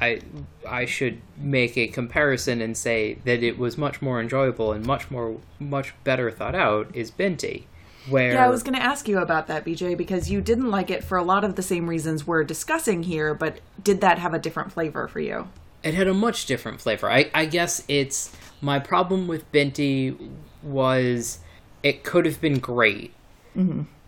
I 0.00 0.20
I 0.66 0.84
should 0.84 1.20
make 1.36 1.76
a 1.76 1.88
comparison 1.88 2.60
and 2.60 2.76
say 2.76 3.14
that 3.24 3.42
it 3.42 3.58
was 3.58 3.78
much 3.78 4.02
more 4.02 4.20
enjoyable 4.20 4.72
and 4.72 4.84
much 4.84 5.10
more 5.10 5.38
much 5.58 5.94
better 6.04 6.30
thought 6.30 6.54
out 6.54 6.94
is 6.94 7.10
Binti, 7.10 7.66
where 8.08 8.34
Yeah, 8.34 8.46
I 8.46 8.50
was 8.50 8.62
going 8.62 8.74
to 8.74 8.82
ask 8.82 9.08
you 9.08 9.18
about 9.18 9.46
that, 9.48 9.64
BJ, 9.64 9.96
because 9.96 10.30
you 10.30 10.40
didn't 10.40 10.70
like 10.70 10.90
it 10.90 11.04
for 11.04 11.16
a 11.18 11.22
lot 11.22 11.44
of 11.44 11.56
the 11.56 11.62
same 11.62 11.88
reasons 11.88 12.26
we're 12.26 12.44
discussing 12.44 13.02
here, 13.04 13.34
but 13.34 13.60
did 13.82 14.00
that 14.00 14.18
have 14.18 14.34
a 14.34 14.38
different 14.38 14.72
flavor 14.72 15.08
for 15.08 15.20
you? 15.20 15.48
it 15.84 15.94
had 15.94 16.08
a 16.08 16.14
much 16.14 16.46
different 16.46 16.80
flavor. 16.80 17.10
I, 17.10 17.30
I 17.34 17.44
guess 17.44 17.84
it's 17.88 18.34
my 18.60 18.78
problem 18.78 19.28
with 19.28 19.50
Binti 19.52 20.16
was 20.62 21.38
it 21.84 22.02
could 22.02 22.26
have 22.26 22.40
been 22.40 22.58
great, 22.58 23.14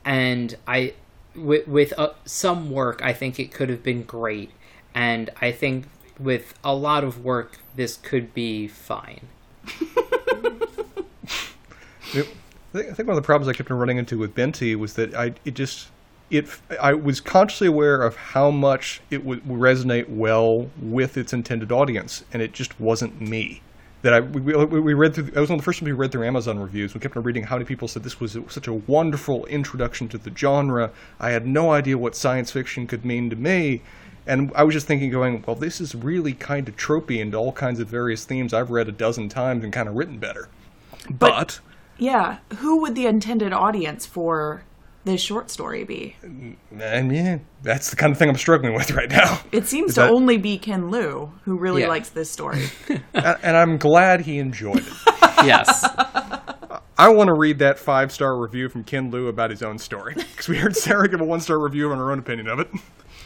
and 0.04 0.56
I 0.66 0.94
with 1.36 1.68
with 1.68 1.92
uh, 1.96 2.14
some 2.24 2.70
work 2.72 3.00
I 3.04 3.12
think 3.12 3.38
it 3.38 3.52
could 3.52 3.68
have 3.68 3.84
been 3.84 4.02
great, 4.02 4.50
and 4.94 5.30
I 5.40 5.52
think 5.52 5.86
with 6.18 6.54
a 6.64 6.74
lot 6.74 7.04
of 7.04 7.24
work 7.24 7.58
this 7.76 7.96
could 7.96 8.34
be 8.34 8.66
fine. 8.66 9.28
Yep. 12.14 12.26
I 12.74 12.82
think, 12.82 13.08
one 13.08 13.16
of 13.16 13.22
the 13.22 13.26
problems 13.26 13.48
I 13.48 13.52
kept 13.52 13.70
running 13.70 13.96
into 13.96 14.18
with 14.18 14.34
Binti 14.34 14.76
was 14.76 14.94
that 14.94 15.14
I 15.14 15.34
it 15.44 15.54
just 15.54 15.88
it 16.30 16.46
I 16.80 16.92
was 16.92 17.20
consciously 17.20 17.68
aware 17.68 18.02
of 18.02 18.16
how 18.16 18.50
much 18.50 19.00
it 19.10 19.24
would 19.24 19.42
resonate 19.44 20.08
well 20.08 20.70
with 20.80 21.16
its 21.16 21.32
intended 21.32 21.72
audience, 21.72 22.24
and 22.32 22.42
it 22.42 22.52
just 22.52 22.78
wasn't 22.78 23.20
me. 23.20 23.62
That 24.02 24.12
I 24.14 24.20
we, 24.20 24.54
we 24.54 24.94
read 24.94 25.14
through. 25.14 25.30
I 25.34 25.40
was 25.40 25.48
one 25.48 25.58
of 25.58 25.62
the 25.62 25.64
first 25.64 25.80
ones 25.80 25.86
we 25.86 25.92
read 25.92 26.12
through 26.12 26.26
Amazon 26.26 26.58
reviews. 26.58 26.94
We 26.94 27.00
kept 27.00 27.16
on 27.16 27.22
reading 27.22 27.44
how 27.44 27.56
many 27.56 27.64
people 27.64 27.88
said 27.88 28.02
this 28.02 28.20
was 28.20 28.36
such 28.48 28.68
a 28.68 28.72
wonderful 28.72 29.46
introduction 29.46 30.08
to 30.08 30.18
the 30.18 30.30
genre. 30.36 30.90
I 31.18 31.30
had 31.30 31.46
no 31.46 31.72
idea 31.72 31.98
what 31.98 32.14
science 32.14 32.50
fiction 32.52 32.86
could 32.86 33.04
mean 33.04 33.30
to 33.30 33.36
me. 33.36 33.82
And 34.26 34.50
I 34.54 34.64
was 34.64 34.74
just 34.74 34.86
thinking, 34.88 35.10
going, 35.10 35.42
well, 35.46 35.54
this 35.54 35.80
is 35.80 35.94
really 35.94 36.32
kind 36.32 36.68
of 36.68 36.76
tropey 36.76 37.20
into 37.20 37.36
all 37.36 37.52
kinds 37.52 37.78
of 37.78 37.88
various 37.88 38.24
themes 38.24 38.52
I've 38.52 38.70
read 38.70 38.88
a 38.88 38.92
dozen 38.92 39.28
times 39.28 39.62
and 39.62 39.72
kind 39.72 39.88
of 39.88 39.94
written 39.94 40.18
better. 40.18 40.48
but 41.08 41.60
Yeah, 41.96 42.38
who 42.58 42.80
would 42.80 42.96
the 42.96 43.06
intended 43.06 43.52
audience 43.52 44.04
for 44.04 44.62
this 45.06 45.22
short 45.22 45.50
story 45.50 45.84
be? 45.84 46.16
And 46.22 47.14
yeah, 47.14 47.38
that's 47.62 47.88
the 47.90 47.96
kind 47.96 48.12
of 48.12 48.18
thing 48.18 48.28
I'm 48.28 48.36
struggling 48.36 48.74
with 48.74 48.90
right 48.90 49.08
now. 49.10 49.40
It 49.52 49.66
seems 49.66 49.90
Is 49.90 49.94
to 49.94 50.00
that- 50.02 50.10
only 50.10 50.36
be 50.36 50.58
Ken 50.58 50.90
Liu 50.90 51.32
who 51.44 51.56
really 51.56 51.82
Yeah. 51.82 51.88
likes 51.88 52.10
this 52.10 52.30
story. 52.30 52.64
and, 53.14 53.38
and 53.42 53.56
I'm 53.56 53.78
glad 53.78 54.20
he 54.22 54.38
enjoyed 54.38 54.84
it. 54.86 54.92
Yes, 55.44 55.84
I 56.98 57.10
want 57.10 57.28
to 57.28 57.34
read 57.34 57.58
that 57.58 57.78
five 57.78 58.10
star 58.10 58.38
review 58.40 58.70
from 58.70 58.84
Ken 58.84 59.10
Liu 59.10 59.28
about 59.28 59.50
his 59.50 59.62
own 59.62 59.78
story 59.78 60.14
because 60.14 60.48
we 60.48 60.56
heard 60.56 60.74
Sarah 60.74 61.08
give 61.08 61.20
a 61.20 61.24
one 61.24 61.40
star 61.40 61.58
review 61.62 61.92
on 61.92 61.98
her 61.98 62.10
own 62.10 62.18
opinion 62.18 62.48
of 62.48 62.58
it. 62.58 62.68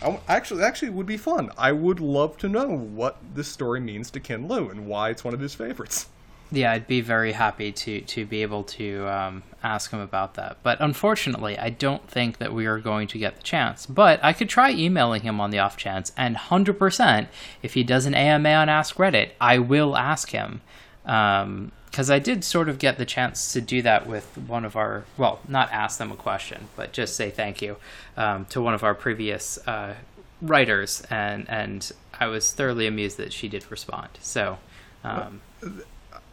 I, 0.03 0.19
actually, 0.29 0.65
actually, 0.65 0.89
it 0.89 0.95
would 0.95 1.07
be 1.07 1.17
fun. 1.17 1.51
I 1.57 1.71
would 1.71 2.01
love 2.01 2.37
to 2.39 2.49
know 2.49 2.67
what 2.69 3.19
this 3.35 3.47
story 3.47 3.79
means 3.81 4.11
to 4.11 4.21
Ken 4.21 4.49
Liu 4.49 4.71
and 4.71 4.87
why 4.87 5.11
it's 5.11 5.23
one 5.25 5.33
of 5.35 5.41
his 5.41 5.55
favorites. 5.55 6.09
Yeah, 6.53 6.73
I'd 6.73 6.89
be 6.89 7.01
very 7.01 7.33
happy 7.33 7.71
to 7.71 8.01
to 8.01 8.27
be 8.27 8.43
able 8.43 8.65
to 8.65 9.09
um, 9.09 9.43
ask 9.63 9.93
him 9.93 10.01
about 10.01 10.35
that. 10.35 10.59
But 10.63 10.81
unfortunately, 10.81 11.57
I 11.57 11.71
don't 11.71 12.09
think 12.09 12.39
that 12.39 12.53
we 12.53 12.67
are 12.67 12.79
going 12.79 13.07
to 13.09 13.19
get 13.19 13.37
the 13.37 13.43
chance. 13.43 13.87
But 13.87 14.23
I 14.23 14.33
could 14.33 14.49
try 14.49 14.71
emailing 14.73 15.23
him 15.23 15.41
on 15.41 15.51
the 15.51 15.61
off 15.61 15.77
chance, 15.77 16.13
and 16.17 16.37
hundred 16.37 16.79
percent, 16.79 17.29
if 17.63 17.75
he 17.75 17.85
does 17.85 18.07
an 18.07 18.15
AMA 18.15 18.49
on 18.49 18.69
Ask 18.69 18.97
Reddit, 18.97 19.31
I 19.41 19.59
will 19.59 19.97
ask 19.97 20.31
him. 20.31 20.61
Because 21.05 22.11
I 22.11 22.19
did 22.19 22.45
sort 22.45 22.69
of 22.69 22.79
get 22.79 22.99
the 22.99 23.05
chance 23.05 23.53
to 23.53 23.61
do 23.61 23.83
that 23.83 24.07
with 24.07 24.39
one 24.39 24.65
of 24.65 24.77
our, 24.77 25.05
well, 25.17 25.41
not 25.49 25.73
ask 25.73 25.99
them 25.99 26.13
a 26.13 26.17
question, 26.17 26.69
but 26.77 26.93
just 26.93 27.17
say 27.17 27.31
thank 27.31 27.61
you 27.63 27.77
um, 28.17 28.45
to 28.47 28.61
one 28.61 28.75
of 28.75 28.85
our 28.85 28.95
previous 28.95 29.59
uh, 29.67 29.95
writers, 30.43 31.03
and 31.11 31.49
and 31.49 31.93
I 32.19 32.27
was 32.27 32.53
thoroughly 32.53 32.87
amused 32.89 33.19
that 33.19 33.33
she 33.33 33.47
did 33.49 33.71
respond. 33.71 34.09
So. 34.21 34.59
Um, 35.03 35.41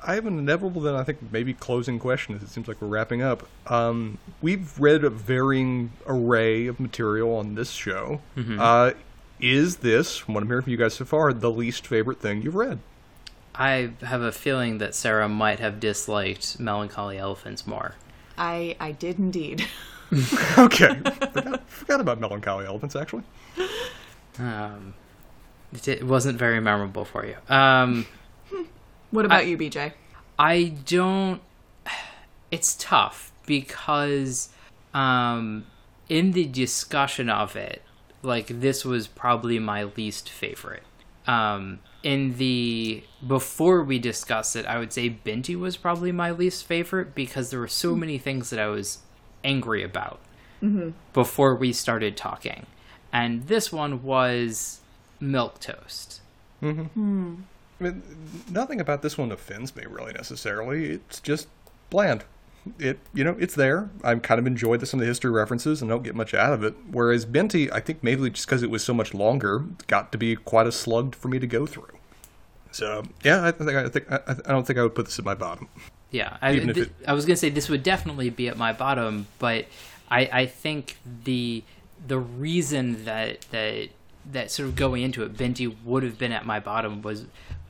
I 0.08 0.16
have 0.16 0.26
an 0.26 0.40
inevitable, 0.40 0.82
then 0.82 0.96
I 0.96 1.04
think 1.04 1.20
maybe 1.32 1.54
closing 1.54 2.00
question, 2.00 2.34
as 2.34 2.42
it 2.42 2.48
seems 2.48 2.70
like 2.70 2.82
we're 2.82 2.88
wrapping 2.88 3.22
up. 3.22 3.46
Um, 3.68 4.18
we've 4.42 4.80
read 4.80 5.04
a 5.04 5.10
varying 5.10 5.92
array 6.06 6.68
of 6.68 6.80
material 6.80 7.36
on 7.36 7.56
this 7.56 7.72
show. 7.72 8.22
Uh, 8.58 8.94
is 9.42 9.78
this, 9.78 10.18
from 10.18 10.34
what 10.34 10.44
I'm 10.44 10.48
hearing 10.48 10.64
from 10.64 10.72
you 10.72 10.78
guys 10.78 10.94
so 10.94 11.04
far, 11.04 11.34
the 11.34 11.52
least 11.52 11.86
favorite 11.86 12.22
thing 12.22 12.42
you've 12.42 12.56
read? 12.56 12.80
I 13.54 13.92
have 14.02 14.22
a 14.22 14.32
feeling 14.32 14.78
that 14.78 14.96
Sarah 14.96 15.28
might 15.28 15.60
have 15.60 15.80
disliked 15.80 16.58
Melancholy 16.58 17.18
Elephants 17.18 17.68
more. 17.68 17.96
I 18.38 18.78
I 18.80 18.94
did 18.94 19.20
indeed. 19.20 19.68
okay. 20.58 21.00
forgot, 21.34 21.70
forgot 21.70 22.00
about 22.00 22.20
Melancholy 22.20 22.66
Elephants, 22.66 22.96
actually. 22.96 23.24
Um, 24.40 24.94
it, 25.74 25.88
it 25.88 26.04
wasn't 26.04 26.38
very 26.38 26.62
memorable 26.62 27.04
for 27.04 27.26
you. 27.26 27.36
Um, 27.50 28.06
What 29.12 29.26
about 29.26 29.42
I- 29.42 29.44
you, 29.44 29.58
BJ? 29.58 29.94
I 30.40 30.74
don't. 30.86 31.42
It's 32.50 32.78
tough 32.80 33.34
because 33.46 34.48
um, 34.94 35.66
in 36.08 36.32
the 36.32 36.46
discussion 36.46 37.30
of 37.30 37.58
it, 37.58 37.82
like 38.22 38.48
this 38.62 38.86
was 38.86 39.06
probably 39.08 39.60
my 39.60 39.84
least 39.84 40.30
favorite. 40.30 40.84
Um, 41.28 41.80
in 42.04 42.38
the 42.38 43.04
before 43.28 43.84
we 43.84 44.00
discussed 44.00 44.56
it, 44.56 44.66
I 44.66 44.80
would 44.80 44.94
say 44.94 45.10
Binti 45.10 45.58
was 45.58 45.76
probably 45.76 46.14
my 46.14 46.32
least 46.32 46.66
favorite 46.66 47.14
because 47.14 47.50
there 47.50 47.60
were 47.60 47.68
so 47.68 47.96
many 47.98 48.18
things 48.18 48.50
that 48.50 48.60
I 48.62 48.68
was 48.68 49.00
angry 49.44 49.84
about 49.84 50.20
before 51.12 51.54
we 51.54 51.74
started 51.74 52.16
talking, 52.16 52.66
and 53.12 53.48
this 53.48 53.74
one 53.74 54.04
was 54.04 54.80
milquetoast. 55.22 56.20
I 57.80 57.84
mean, 57.84 58.02
nothing 58.50 58.80
about 58.82 59.02
this 59.02 59.18
one 59.18 59.32
offends 59.32 59.76
me 59.76 59.84
really 59.88 60.14
necessarily. 60.14 60.86
It's 60.94 61.20
just 61.20 61.48
bland. 61.90 62.24
It 62.80 63.00
you 63.14 63.24
know 63.24 63.36
it's 63.40 63.56
there. 63.56 63.90
I'm 64.04 64.20
kind 64.20 64.40
of 64.40 64.48
enjoyed 64.48 64.82
the, 64.82 64.86
some 64.86 65.00
of 65.00 65.02
the 65.02 65.08
history 65.08 65.32
references 65.32 65.82
and 65.82 65.88
don't 65.90 66.04
get 66.04 66.16
much 66.16 66.34
out 66.34 66.52
of 66.54 66.64
it. 66.64 66.76
Whereas 66.92 67.24
Binti, 67.26 67.72
I 67.72 67.80
think 67.80 68.04
maybe 68.04 68.30
just 68.30 68.46
because 68.46 68.62
it 68.64 68.70
was 68.70 68.84
so 68.84 68.94
much 68.94 69.14
longer, 69.14 69.64
got 69.88 70.12
to 70.12 70.18
be 70.18 70.36
quite 70.36 70.68
a 70.68 70.72
slug 70.72 71.16
for 71.16 71.30
me 71.30 71.40
to 71.40 71.48
go 71.48 71.66
through. 71.66 71.98
So 72.72 73.04
yeah, 73.24 73.46
I 73.46 73.52
think 73.52 73.70
I 73.70 73.88
think 73.90 74.12
I, 74.12 74.20
I 74.46 74.52
don't 74.52 74.68
think 74.68 74.78
I 74.80 74.84
would 74.84 74.96
put 74.96 75.06
this 75.06 75.18
at 75.18 75.24
my 75.26 75.34
bottom. 75.36 75.70
Yeah, 76.12 76.38
I, 76.42 76.54
th- 76.56 76.78
it- 76.78 76.92
I 77.08 77.14
was 77.14 77.26
gonna 77.26 77.38
say 77.38 77.50
this 77.50 77.70
would 77.70 77.84
definitely 77.84 78.30
be 78.30 78.48
at 78.50 78.58
my 78.58 78.74
bottom, 78.74 79.28
but 79.40 79.66
I, 80.10 80.30
I 80.32 80.46
think 80.46 80.98
the 81.24 81.64
the 82.06 82.20
reason 82.20 83.06
that 83.06 83.42
that 83.52 83.90
that 84.32 84.52
sort 84.52 84.68
of 84.68 84.76
going 84.76 85.04
into 85.04 85.24
it, 85.24 85.38
Binti 85.38 85.68
would 85.68 86.04
have 86.04 86.18
been 86.18 86.34
at 86.34 86.46
my 86.46 86.60
bottom 86.60 87.02
was 87.02 87.26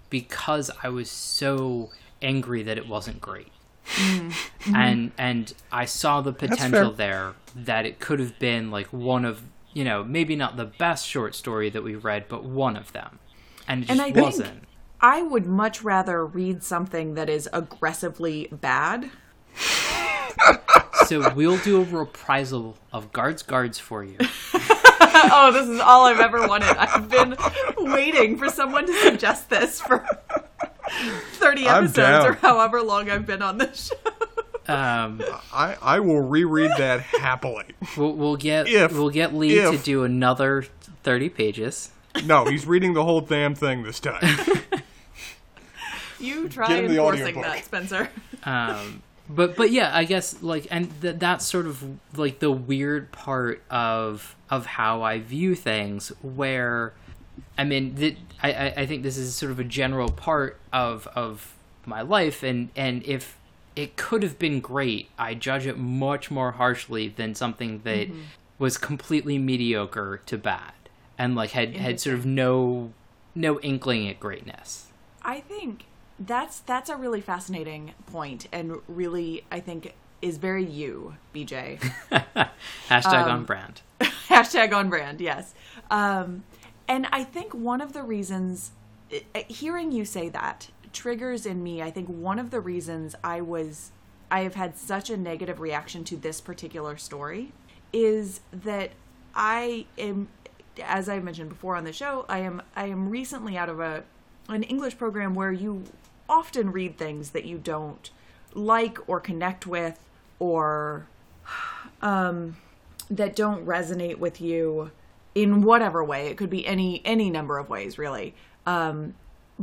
because 0.10 0.72
I 0.84 0.90
was 0.90 1.10
so 1.12 1.92
angry 2.22 2.64
that 2.64 2.78
it 2.78 2.88
wasn't 2.88 3.22
great, 3.22 3.52
mm-hmm. 3.96 4.30
Mm-hmm. 4.30 4.76
and 4.76 5.12
and 5.18 5.54
I 5.72 5.86
saw 5.86 6.22
the 6.22 6.34
potential 6.34 6.92
there 6.92 7.34
that 7.56 7.86
it 7.86 8.00
could 8.00 8.20
have 8.20 8.38
been 8.40 8.72
like 8.72 8.88
one 8.88 9.26
of 9.26 9.42
you 9.74 9.84
know 9.84 10.04
maybe 10.04 10.36
not 10.36 10.58
the 10.58 10.66
best 10.66 11.08
short 11.08 11.36
story 11.36 11.70
that 11.70 11.84
we 11.84 11.96
read, 11.96 12.26
but 12.28 12.44
one 12.44 12.76
of 12.76 12.92
them, 12.94 13.20
and 13.68 13.84
it 13.84 13.88
just 13.88 13.92
And 13.92 14.02
I 14.02 14.12
think- 14.12 14.26
wasn't. 14.26 14.64
I 15.00 15.22
would 15.22 15.46
much 15.46 15.84
rather 15.84 16.26
read 16.26 16.64
something 16.64 17.14
that 17.14 17.30
is 17.30 17.48
aggressively 17.54 18.48
bad. 18.52 19.12
So 21.06 21.32
we'll 21.36 21.60
do 21.60 21.82
a 21.82 21.84
reprisal 21.86 22.78
of 22.92 23.14
Guards 23.14 23.44
Guards 23.44 23.78
for 23.78 24.04
you. 24.04 24.18
oh, 25.34 25.52
this 25.54 25.68
is 25.68 25.80
all 25.80 26.06
I've 26.06 26.20
ever 26.20 26.48
wanted. 26.48 26.70
I've 26.78 27.10
been 27.10 27.36
waiting 27.78 28.38
for 28.38 28.50
someone 28.50 28.86
to 28.86 28.94
suggest 29.04 29.50
this 29.50 29.80
for 29.82 30.06
30 31.34 31.68
episodes 31.68 32.26
or 32.26 32.34
however 32.34 32.82
long 32.82 33.10
I've 33.10 33.26
been 33.26 33.42
on 33.42 33.58
this 33.58 33.88
show. 33.90 34.12
Um, 34.74 35.22
I 35.54 35.78
I 35.82 36.00
will 36.02 36.20
reread 36.20 36.72
that 36.78 37.00
happily. 37.02 37.64
we'll, 37.96 38.12
we'll 38.14 38.36
get 38.36 38.68
If- 38.68 38.92
we'll 38.92 39.10
get 39.10 39.34
Lee 39.34 39.56
to 39.56 39.78
do 39.78 40.04
another 40.04 40.66
thirty 41.04 41.30
pages. 41.30 41.92
No, 42.26 42.44
he's 42.46 42.66
reading 42.66 42.94
the 42.94 43.04
whole 43.06 43.22
damn 43.22 43.56
thing 43.56 43.84
this 43.84 44.02
time. 44.02 44.20
You 46.20 46.50
try 46.50 46.68
Get 46.68 46.84
him 46.84 46.92
the 46.92 46.98
enforcing 46.98 47.42
that, 47.42 47.64
Spencer. 47.64 48.10
Um, 48.44 49.04
but 49.30 49.56
but 49.56 49.72
yeah, 49.72 49.92
I 49.94 50.06
guess 50.06 50.42
like 50.42 50.68
and 50.72 50.90
th- 51.02 51.18
that's 51.20 51.46
sort 51.46 51.68
of 51.68 51.84
like 52.16 52.40
the 52.40 52.52
weird 52.52 53.12
part 53.12 53.62
of 53.70 54.36
of 54.50 54.66
how 54.66 55.02
I 55.02 55.20
view 55.20 55.56
things. 55.56 56.10
Where 56.22 56.94
I 57.58 57.64
mean, 57.64 57.96
th- 57.96 58.18
I 58.42 58.52
I 58.52 58.74
I 58.78 58.86
think 58.86 59.04
this 59.04 59.18
is 59.18 59.36
sort 59.36 59.52
of 59.52 59.60
a 59.60 59.64
general 59.64 60.10
part 60.12 60.60
of 60.72 61.08
of 61.16 61.56
my 61.86 62.02
life, 62.02 62.44
and 62.44 62.70
and 62.76 63.04
if 63.06 63.38
it 63.76 63.98
could 63.98 64.24
have 64.24 64.40
been 64.40 64.60
great, 64.60 65.10
I 65.20 65.34
judge 65.34 65.68
it 65.68 65.78
much 65.78 66.32
more 66.32 66.54
harshly 66.54 67.10
than 67.10 67.36
something 67.36 67.82
that 67.84 68.10
mm-hmm. 68.10 68.22
was 68.58 68.78
completely 68.78 69.38
mediocre 69.38 70.22
to 70.26 70.38
bad, 70.38 70.74
and 71.18 71.36
like 71.36 71.52
had 71.52 71.76
had 71.76 72.00
sort 72.00 72.16
of 72.16 72.26
no 72.26 72.94
no 73.36 73.60
inkling 73.60 74.08
at 74.08 74.20
greatness. 74.20 74.88
I 75.22 75.42
think 75.42 75.84
that's 76.20 76.60
that's 76.62 76.90
a 76.90 76.96
really 76.96 77.22
fascinating 77.22 77.94
point 78.08 78.48
and 78.52 78.78
really 78.88 79.44
I 79.52 79.60
think 79.60 79.94
is 80.22 80.38
very 80.38 80.66
you, 80.66 81.16
BJ. 81.34 81.80
Hashtag 82.90 83.28
on 83.28 83.46
brand. 83.46 83.82
Hashtag 84.02 84.74
on 84.74 84.90
brand, 84.90 85.22
yes. 85.22 85.54
Um, 85.92 86.44
and 86.88 87.08
I 87.12 87.24
think 87.24 87.54
one 87.54 87.82
of 87.82 87.94
the 87.94 88.04
reasons, 88.04 88.72
uh, 89.14 89.42
hearing 89.48 89.92
you 89.92 90.06
say 90.06 90.30
that 90.30 90.70
triggers 90.94 91.46
in 91.46 91.62
me, 91.62 91.82
I 91.82 91.92
think 91.92 92.08
one 92.08 92.40
of 92.40 92.50
the 92.50 92.60
reasons 92.60 93.16
I 93.24 93.42
was, 93.42 93.92
I 94.32 94.42
have 94.42 94.56
had 94.56 94.78
such 94.78 95.10
a 95.10 95.18
negative 95.18 95.60
reaction 95.60 96.04
to 96.06 96.18
this 96.18 96.42
particular 96.42 96.98
story 96.98 97.52
is 97.94 98.42
that 98.52 98.92
I 99.36 99.86
am, 99.98 100.30
as 100.84 101.08
I 101.10 101.20
mentioned 101.20 101.50
before 101.50 101.76
on 101.76 101.84
the 101.84 101.94
show, 101.94 102.26
I 102.28 102.40
am, 102.40 102.62
I 102.76 102.88
am 102.88 103.10
recently 103.10 103.58
out 103.58 103.70
of 103.70 103.80
a, 103.80 104.04
an 104.50 104.64
English 104.64 104.98
program 104.98 105.36
where 105.36 105.52
you 105.52 105.84
often 106.30 106.72
read 106.72 106.98
things 106.98 107.32
that 107.32 107.46
you 107.46 107.58
don't 107.58 108.10
like 108.54 108.98
or 109.08 109.20
connect 109.20 109.68
with 109.68 110.00
or 110.40 111.08
that 113.10 113.36
don't 113.36 113.66
resonate 113.66 114.18
with 114.18 114.42
you 114.42 114.92
in 115.36 115.62
whatever 115.62 116.04
way. 116.04 116.28
It 116.28 116.38
could 116.38 116.50
be 116.50 116.66
any 116.66 117.02
any 117.06 117.30
number 117.30 117.58
of 117.58 117.70
ways 117.70 117.98
really. 117.98 118.36
Um, 118.66 119.16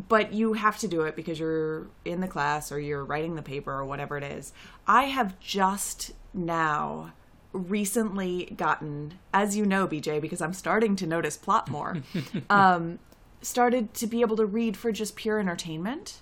but 0.09 0.33
you 0.33 0.55
have 0.55 0.79
to 0.79 0.89
do 0.89 1.03
it 1.03 1.15
because 1.15 1.39
you're 1.39 1.87
in 2.05 2.21
the 2.21 2.27
class 2.27 2.73
or 2.73 2.81
you're 2.81 3.05
writing 3.05 3.37
the 3.37 3.43
paper 3.43 3.73
or 3.73 3.85
whatever 3.85 4.17
it 4.17 4.25
is. 4.25 4.53
I 4.87 5.05
have 5.05 5.39
just 5.39 6.13
now 6.33 7.13
recently 7.53 8.53
gotten 8.57 9.15
as 9.33 9.57
you 9.57 9.65
know 9.65 9.87
bj 9.87 10.21
because 10.21 10.43
i'm 10.43 10.53
starting 10.53 10.97
to 10.97 11.07
notice 11.07 11.37
plot 11.37 11.71
more 11.71 11.99
um, 12.51 12.99
started 13.43 13.95
to 13.95 14.09
be 14.09 14.23
able 14.23 14.37
to 14.37 14.45
read 14.45 14.77
for 14.77 14.91
just 14.91 15.15
pure 15.15 15.39
entertainment 15.39 16.21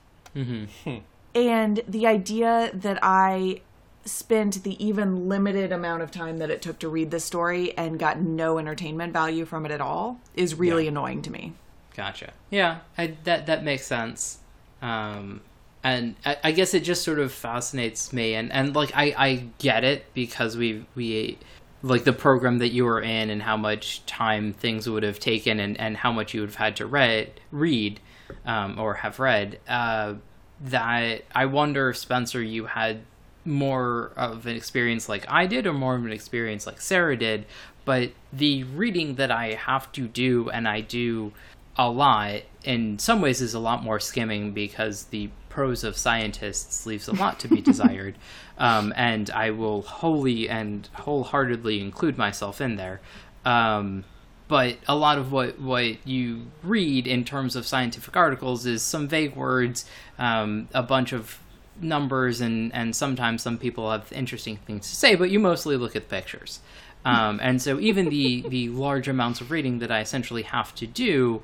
and 1.34 1.80
the 1.88 2.06
idea 2.06 2.70
that 2.74 2.98
I 3.02 3.60
spent 4.04 4.64
the 4.64 4.84
even 4.84 5.28
limited 5.28 5.72
amount 5.72 6.02
of 6.02 6.10
time 6.10 6.38
that 6.38 6.50
it 6.50 6.60
took 6.60 6.78
to 6.80 6.88
read 6.88 7.10
this 7.10 7.24
story 7.24 7.76
and 7.78 7.98
got 7.98 8.20
no 8.20 8.58
entertainment 8.58 9.12
value 9.12 9.44
from 9.44 9.64
it 9.64 9.70
at 9.70 9.80
all 9.80 10.20
is 10.34 10.54
really 10.54 10.88
annoying 10.88 11.22
to 11.22 11.30
me. 11.30 11.52
Gotcha. 11.96 12.32
Yeah, 12.50 12.78
I, 12.96 13.14
that 13.24 13.46
that 13.46 13.64
makes 13.64 13.86
sense. 13.86 14.38
Um, 14.80 15.42
and 15.84 16.16
I, 16.24 16.36
I 16.44 16.52
guess 16.52 16.74
it 16.74 16.80
just 16.80 17.02
sort 17.02 17.18
of 17.18 17.32
fascinates 17.32 18.12
me, 18.12 18.34
and, 18.34 18.52
and 18.52 18.74
like 18.74 18.92
I, 18.94 19.14
I 19.16 19.46
get 19.58 19.84
it 19.84 20.06
because 20.14 20.56
we 20.56 20.84
we 20.94 21.38
like 21.82 22.04
the 22.04 22.12
program 22.12 22.58
that 22.58 22.70
you 22.70 22.84
were 22.84 23.00
in 23.00 23.28
and 23.30 23.42
how 23.42 23.56
much 23.56 24.06
time 24.06 24.52
things 24.52 24.88
would 24.88 25.02
have 25.02 25.18
taken 25.18 25.58
and, 25.58 25.78
and 25.80 25.96
how 25.96 26.12
much 26.12 26.32
you 26.32 26.40
would 26.40 26.50
have 26.50 26.56
had 26.56 26.76
to 26.76 26.86
read 26.86 27.40
read 27.50 28.00
um, 28.44 28.78
or 28.78 28.94
have 28.94 29.18
read. 29.18 29.58
Uh, 29.68 30.14
that 30.60 31.24
I 31.34 31.46
wonder, 31.46 31.90
if, 31.90 31.96
Spencer, 31.96 32.42
you 32.42 32.66
had 32.66 33.00
more 33.44 34.12
of 34.16 34.46
an 34.46 34.56
experience 34.56 35.08
like 35.08 35.24
I 35.28 35.46
did, 35.46 35.66
or 35.66 35.72
more 35.72 35.96
of 35.96 36.04
an 36.04 36.12
experience 36.12 36.66
like 36.66 36.80
Sarah 36.80 37.16
did. 37.16 37.46
But 37.84 38.12
the 38.32 38.64
reading 38.64 39.16
that 39.16 39.30
I 39.30 39.54
have 39.54 39.90
to 39.92 40.06
do, 40.06 40.50
and 40.50 40.68
I 40.68 40.80
do 40.80 41.32
a 41.76 41.90
lot, 41.90 42.42
in 42.64 42.98
some 42.98 43.20
ways, 43.20 43.40
is 43.40 43.54
a 43.54 43.58
lot 43.58 43.82
more 43.82 43.98
skimming 43.98 44.52
because 44.52 45.04
the 45.04 45.30
prose 45.48 45.84
of 45.84 45.96
scientists 45.96 46.86
leaves 46.86 47.08
a 47.08 47.12
lot 47.12 47.40
to 47.40 47.48
be 47.48 47.60
desired, 47.72 48.14
um, 48.58 48.92
and 48.96 49.30
I 49.30 49.50
will 49.50 49.82
wholly 49.82 50.48
and 50.48 50.88
wholeheartedly 50.92 51.80
include 51.80 52.16
myself 52.16 52.60
in 52.60 52.76
there. 52.76 53.00
Um, 53.44 54.04
but 54.52 54.76
a 54.86 54.94
lot 54.94 55.16
of 55.16 55.32
what, 55.32 55.58
what 55.58 56.06
you 56.06 56.42
read 56.62 57.06
in 57.06 57.24
terms 57.24 57.56
of 57.56 57.66
scientific 57.66 58.14
articles 58.18 58.66
is 58.66 58.82
some 58.82 59.08
vague 59.08 59.34
words, 59.34 59.86
um, 60.18 60.68
a 60.74 60.82
bunch 60.82 61.14
of 61.14 61.40
numbers, 61.80 62.42
and, 62.42 62.70
and 62.74 62.94
sometimes 62.94 63.42
some 63.42 63.56
people 63.56 63.90
have 63.90 64.12
interesting 64.12 64.58
things 64.58 64.90
to 64.90 64.94
say, 64.94 65.14
but 65.14 65.30
you 65.30 65.40
mostly 65.40 65.78
look 65.78 65.96
at 65.96 66.06
the 66.06 66.14
pictures. 66.14 66.60
Um, 67.06 67.40
and 67.42 67.62
so 67.62 67.80
even 67.80 68.10
the, 68.10 68.42
the 68.46 68.68
large 68.68 69.08
amounts 69.08 69.40
of 69.40 69.50
reading 69.50 69.78
that 69.78 69.90
I 69.90 70.00
essentially 70.00 70.42
have 70.42 70.74
to 70.74 70.86
do, 70.86 71.42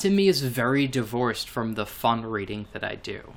to 0.00 0.10
me, 0.10 0.28
is 0.28 0.42
very 0.42 0.86
divorced 0.86 1.48
from 1.48 1.76
the 1.76 1.86
fun 1.86 2.26
reading 2.26 2.66
that 2.74 2.84
I 2.84 2.96
do. 2.96 3.32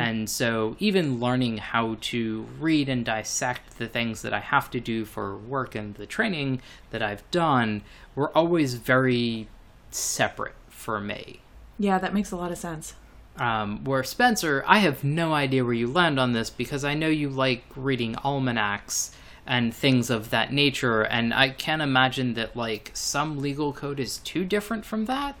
And 0.00 0.30
so, 0.30 0.76
even 0.78 1.20
learning 1.20 1.58
how 1.58 1.96
to 2.00 2.46
read 2.58 2.88
and 2.88 3.04
dissect 3.04 3.78
the 3.78 3.88
things 3.88 4.22
that 4.22 4.32
I 4.32 4.40
have 4.40 4.70
to 4.70 4.80
do 4.80 5.04
for 5.04 5.36
work 5.36 5.74
and 5.74 5.94
the 5.94 6.06
training 6.06 6.60
that 6.90 7.02
I've 7.02 7.28
done 7.30 7.82
were 8.14 8.36
always 8.36 8.74
very 8.74 9.48
separate 9.90 10.54
for 10.68 11.00
me. 11.00 11.40
Yeah, 11.78 11.98
that 11.98 12.14
makes 12.14 12.30
a 12.30 12.36
lot 12.36 12.52
of 12.52 12.58
sense. 12.58 12.94
Um, 13.36 13.84
where 13.84 14.02
Spencer, 14.02 14.64
I 14.66 14.78
have 14.78 15.04
no 15.04 15.34
idea 15.34 15.62
where 15.62 15.74
you 15.74 15.88
land 15.88 16.18
on 16.18 16.32
this 16.32 16.48
because 16.48 16.84
I 16.84 16.94
know 16.94 17.08
you 17.08 17.28
like 17.28 17.64
reading 17.76 18.16
almanacs 18.24 19.10
and 19.46 19.74
things 19.74 20.08
of 20.08 20.30
that 20.30 20.52
nature, 20.52 21.02
and 21.02 21.34
I 21.34 21.50
can't 21.50 21.82
imagine 21.82 22.34
that 22.34 22.56
like 22.56 22.90
some 22.94 23.38
legal 23.38 23.72
code 23.72 24.00
is 24.00 24.18
too 24.18 24.44
different 24.44 24.84
from 24.84 25.04
that. 25.04 25.36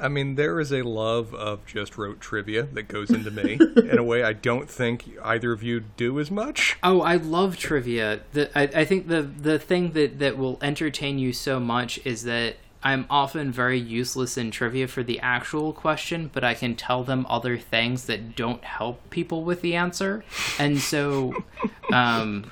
I 0.00 0.08
mean, 0.08 0.34
there 0.34 0.60
is 0.60 0.72
a 0.72 0.82
love 0.82 1.34
of 1.34 1.66
just 1.66 1.98
rote 1.98 2.20
trivia 2.20 2.62
that 2.62 2.84
goes 2.84 3.10
into 3.10 3.30
me 3.30 3.58
in 3.76 3.98
a 3.98 4.02
way 4.02 4.22
I 4.22 4.32
don't 4.32 4.68
think 4.68 5.10
either 5.22 5.52
of 5.52 5.62
you 5.62 5.80
do 5.80 6.18
as 6.18 6.30
much. 6.30 6.76
Oh, 6.82 7.00
I 7.00 7.16
love 7.16 7.56
trivia. 7.56 8.20
The, 8.32 8.50
I, 8.58 8.80
I 8.80 8.84
think 8.84 9.08
the 9.08 9.22
the 9.22 9.58
thing 9.58 9.92
that, 9.92 10.18
that 10.18 10.36
will 10.38 10.58
entertain 10.62 11.18
you 11.18 11.32
so 11.32 11.60
much 11.60 12.00
is 12.04 12.24
that 12.24 12.56
I'm 12.82 13.06
often 13.10 13.52
very 13.52 13.78
useless 13.78 14.38
in 14.38 14.50
trivia 14.50 14.88
for 14.88 15.02
the 15.02 15.20
actual 15.20 15.72
question, 15.72 16.30
but 16.32 16.42
I 16.42 16.54
can 16.54 16.76
tell 16.76 17.04
them 17.04 17.26
other 17.28 17.58
things 17.58 18.04
that 18.06 18.34
don't 18.34 18.64
help 18.64 19.10
people 19.10 19.44
with 19.44 19.60
the 19.60 19.76
answer. 19.76 20.24
And 20.58 20.78
so, 20.78 21.44
um, 21.92 22.50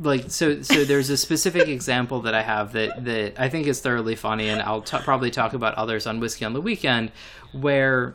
like 0.00 0.30
so 0.30 0.62
so 0.62 0.84
there's 0.84 1.10
a 1.10 1.16
specific 1.16 1.68
example 1.68 2.20
that 2.22 2.34
I 2.34 2.42
have 2.42 2.72
that 2.72 3.04
that 3.04 3.40
I 3.40 3.48
think 3.48 3.66
is 3.66 3.80
thoroughly 3.80 4.16
funny, 4.16 4.48
and 4.48 4.62
I'll 4.62 4.82
t- 4.82 4.98
probably 4.98 5.30
talk 5.30 5.52
about 5.52 5.74
others 5.74 6.06
on 6.06 6.20
Whiskey 6.20 6.44
on 6.44 6.52
the 6.52 6.60
Weekend, 6.60 7.12
where 7.52 8.14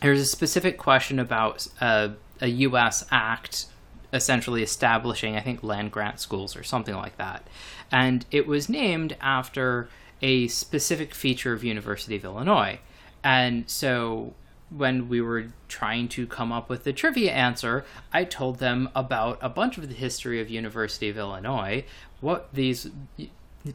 there's 0.00 0.20
a 0.20 0.26
specific 0.26 0.78
question 0.78 1.18
about 1.18 1.66
uh, 1.80 2.10
a 2.40 2.48
U.S. 2.48 3.04
act 3.10 3.66
essentially 4.12 4.62
establishing, 4.62 5.36
I 5.36 5.40
think, 5.40 5.62
land 5.62 5.92
grant 5.92 6.18
schools 6.18 6.56
or 6.56 6.62
something 6.62 6.94
like 6.94 7.16
that, 7.18 7.46
and 7.92 8.24
it 8.30 8.46
was 8.46 8.68
named 8.68 9.16
after 9.20 9.88
a 10.22 10.48
specific 10.48 11.14
feature 11.14 11.52
of 11.52 11.62
University 11.62 12.16
of 12.16 12.24
Illinois, 12.24 12.80
and 13.22 13.68
so 13.68 14.32
when 14.70 15.08
we 15.08 15.20
were 15.20 15.46
trying 15.68 16.08
to 16.08 16.26
come 16.26 16.52
up 16.52 16.68
with 16.68 16.84
the 16.84 16.92
trivia 16.92 17.32
answer, 17.32 17.84
I 18.12 18.24
told 18.24 18.58
them 18.58 18.90
about 18.94 19.38
a 19.40 19.48
bunch 19.48 19.78
of 19.78 19.88
the 19.88 19.94
history 19.94 20.40
of 20.40 20.50
University 20.50 21.08
of 21.08 21.16
Illinois, 21.16 21.84
what 22.20 22.48
these 22.52 22.90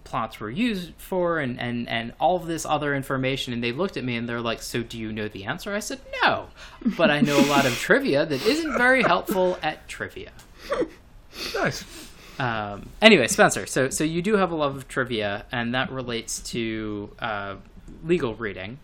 plots 0.04 0.40
were 0.40 0.50
used 0.50 0.94
for, 0.98 1.40
and, 1.40 1.60
and, 1.60 1.88
and 1.90 2.14
all 2.20 2.36
of 2.36 2.48
this 2.48 2.66
other 2.66 2.96
information. 2.96 3.54
And 3.54 3.64
they 3.64 3.72
looked 3.72 3.98
at 3.98 4.04
me 4.04 4.16
and 4.16 4.28
they're 4.28 4.42
like, 4.42 4.62
So 4.62 4.84
do 4.84 5.00
you 5.00 5.12
know 5.12 5.28
the 5.28 5.46
answer? 5.46 5.74
I 5.74 5.80
said, 5.80 6.00
No, 6.22 6.48
but 6.98 7.10
I 7.10 7.22
know 7.22 7.40
a 7.40 7.48
lot 7.48 7.66
of 7.66 7.74
trivia 7.74 8.26
that 8.26 8.46
isn't 8.46 8.78
very 8.78 9.04
helpful 9.04 9.58
at 9.62 9.88
trivia. 9.88 10.32
Nice. 11.56 11.84
Um, 12.40 12.90
anyway, 13.02 13.28
Spencer, 13.28 13.66
so, 13.66 13.90
so 13.90 14.04
you 14.04 14.22
do 14.22 14.38
have 14.38 14.52
a 14.52 14.56
love 14.56 14.76
of 14.76 14.88
trivia, 14.88 15.46
and 15.52 15.74
that 15.76 15.92
relates 15.92 16.40
to 16.52 17.12
uh, 17.20 17.56
legal 18.04 18.36
reading. 18.36 18.80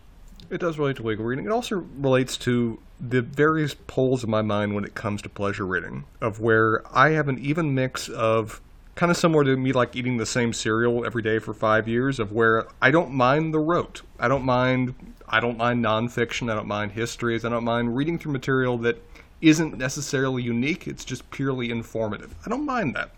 It 0.50 0.58
does 0.58 0.78
relate 0.78 0.96
to 0.96 1.04
legal 1.04 1.24
reading. 1.24 1.46
It 1.46 1.52
also 1.52 1.86
relates 1.96 2.36
to 2.38 2.80
the 2.98 3.22
various 3.22 3.74
poles 3.74 4.24
of 4.24 4.28
my 4.28 4.42
mind 4.42 4.74
when 4.74 4.84
it 4.84 4.94
comes 4.94 5.22
to 5.22 5.28
pleasure 5.28 5.64
reading, 5.64 6.04
of 6.20 6.40
where 6.40 6.82
I 6.94 7.10
have 7.10 7.28
an 7.28 7.38
even 7.38 7.74
mix 7.74 8.08
of 8.08 8.60
kind 8.96 9.10
of 9.10 9.16
similar 9.16 9.44
to 9.44 9.56
me 9.56 9.72
like 9.72 9.94
eating 9.94 10.16
the 10.16 10.26
same 10.26 10.52
cereal 10.52 11.06
every 11.06 11.22
day 11.22 11.38
for 11.38 11.54
five 11.54 11.86
years, 11.86 12.18
of 12.18 12.32
where 12.32 12.66
I 12.82 12.90
don't 12.90 13.12
mind 13.12 13.54
the 13.54 13.60
rote. 13.60 14.02
I 14.18 14.28
don't 14.28 14.44
mind 14.44 15.14
I 15.28 15.38
don't 15.38 15.56
mind 15.56 15.84
nonfiction, 15.84 16.50
I 16.50 16.56
don't 16.56 16.66
mind 16.66 16.92
histories, 16.92 17.44
I 17.44 17.48
don't 17.48 17.64
mind 17.64 17.96
reading 17.96 18.18
through 18.18 18.32
material 18.32 18.76
that 18.78 19.00
isn't 19.40 19.78
necessarily 19.78 20.42
unique, 20.42 20.88
it's 20.88 21.04
just 21.04 21.30
purely 21.30 21.70
informative. 21.70 22.34
I 22.44 22.50
don't 22.50 22.66
mind 22.66 22.96
that. 22.96 23.12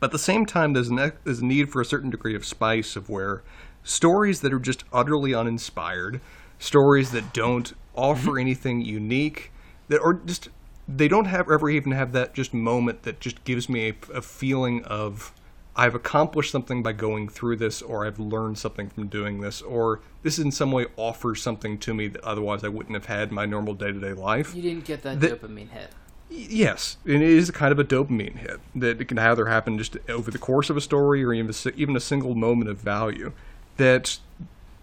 But 0.00 0.06
at 0.06 0.12
the 0.12 0.18
same 0.18 0.44
time, 0.44 0.72
there's, 0.72 0.88
an, 0.88 1.12
there's 1.22 1.38
a 1.38 1.44
need 1.44 1.70
for 1.70 1.80
a 1.80 1.84
certain 1.84 2.10
degree 2.10 2.34
of 2.34 2.44
spice 2.44 2.96
of 2.96 3.08
where 3.08 3.44
stories 3.84 4.40
that 4.40 4.52
are 4.52 4.58
just 4.58 4.82
utterly 4.92 5.32
uninspired, 5.32 6.20
stories 6.62 7.10
that 7.10 7.32
don't 7.32 7.72
offer 7.94 8.30
mm-hmm. 8.30 8.38
anything 8.38 8.80
unique, 8.80 9.52
that 9.88 9.98
or 9.98 10.14
just 10.14 10.48
they 10.88 11.08
don't 11.08 11.26
have 11.26 11.50
ever 11.50 11.68
even 11.68 11.92
have 11.92 12.12
that 12.12 12.34
just 12.34 12.54
moment 12.54 13.02
that 13.02 13.20
just 13.20 13.42
gives 13.44 13.68
me 13.68 13.88
a, 13.88 13.94
a 14.14 14.22
feeling 14.22 14.84
of 14.84 15.34
I've 15.74 15.94
accomplished 15.94 16.50
something 16.50 16.82
by 16.82 16.92
going 16.92 17.28
through 17.28 17.56
this, 17.56 17.80
or 17.80 18.06
I've 18.06 18.18
learned 18.18 18.58
something 18.58 18.90
from 18.90 19.08
doing 19.08 19.40
this, 19.40 19.62
or 19.62 20.00
this 20.22 20.38
in 20.38 20.52
some 20.52 20.70
way 20.70 20.86
offers 20.96 21.42
something 21.42 21.78
to 21.78 21.94
me 21.94 22.08
that 22.08 22.22
otherwise 22.22 22.62
I 22.62 22.68
wouldn't 22.68 22.94
have 22.94 23.06
had 23.06 23.30
in 23.30 23.34
my 23.34 23.46
normal 23.46 23.74
day 23.74 23.90
to 23.90 23.98
day 23.98 24.12
life. 24.12 24.54
You 24.54 24.62
didn't 24.62 24.84
get 24.84 25.02
that 25.02 25.20
The- 25.20 25.28
dopamine 25.30 25.70
hit. 25.70 25.90
Yes, 26.34 26.96
and 27.04 27.22
it 27.22 27.28
is 27.28 27.50
kind 27.50 27.72
of 27.72 27.78
a 27.78 27.84
dopamine 27.84 28.38
hit 28.38 28.58
that 28.74 29.02
it 29.02 29.04
can 29.06 29.18
either 29.18 29.46
happen 29.46 29.76
just 29.76 29.98
over 30.08 30.30
the 30.30 30.38
course 30.38 30.70
of 30.70 30.78
a 30.78 30.80
story 30.80 31.22
or 31.22 31.34
even 31.34 31.52
a, 31.52 31.68
even 31.76 31.94
a 31.94 32.00
single 32.00 32.34
moment 32.34 32.70
of 32.70 32.78
value. 32.78 33.32
That 33.76 34.18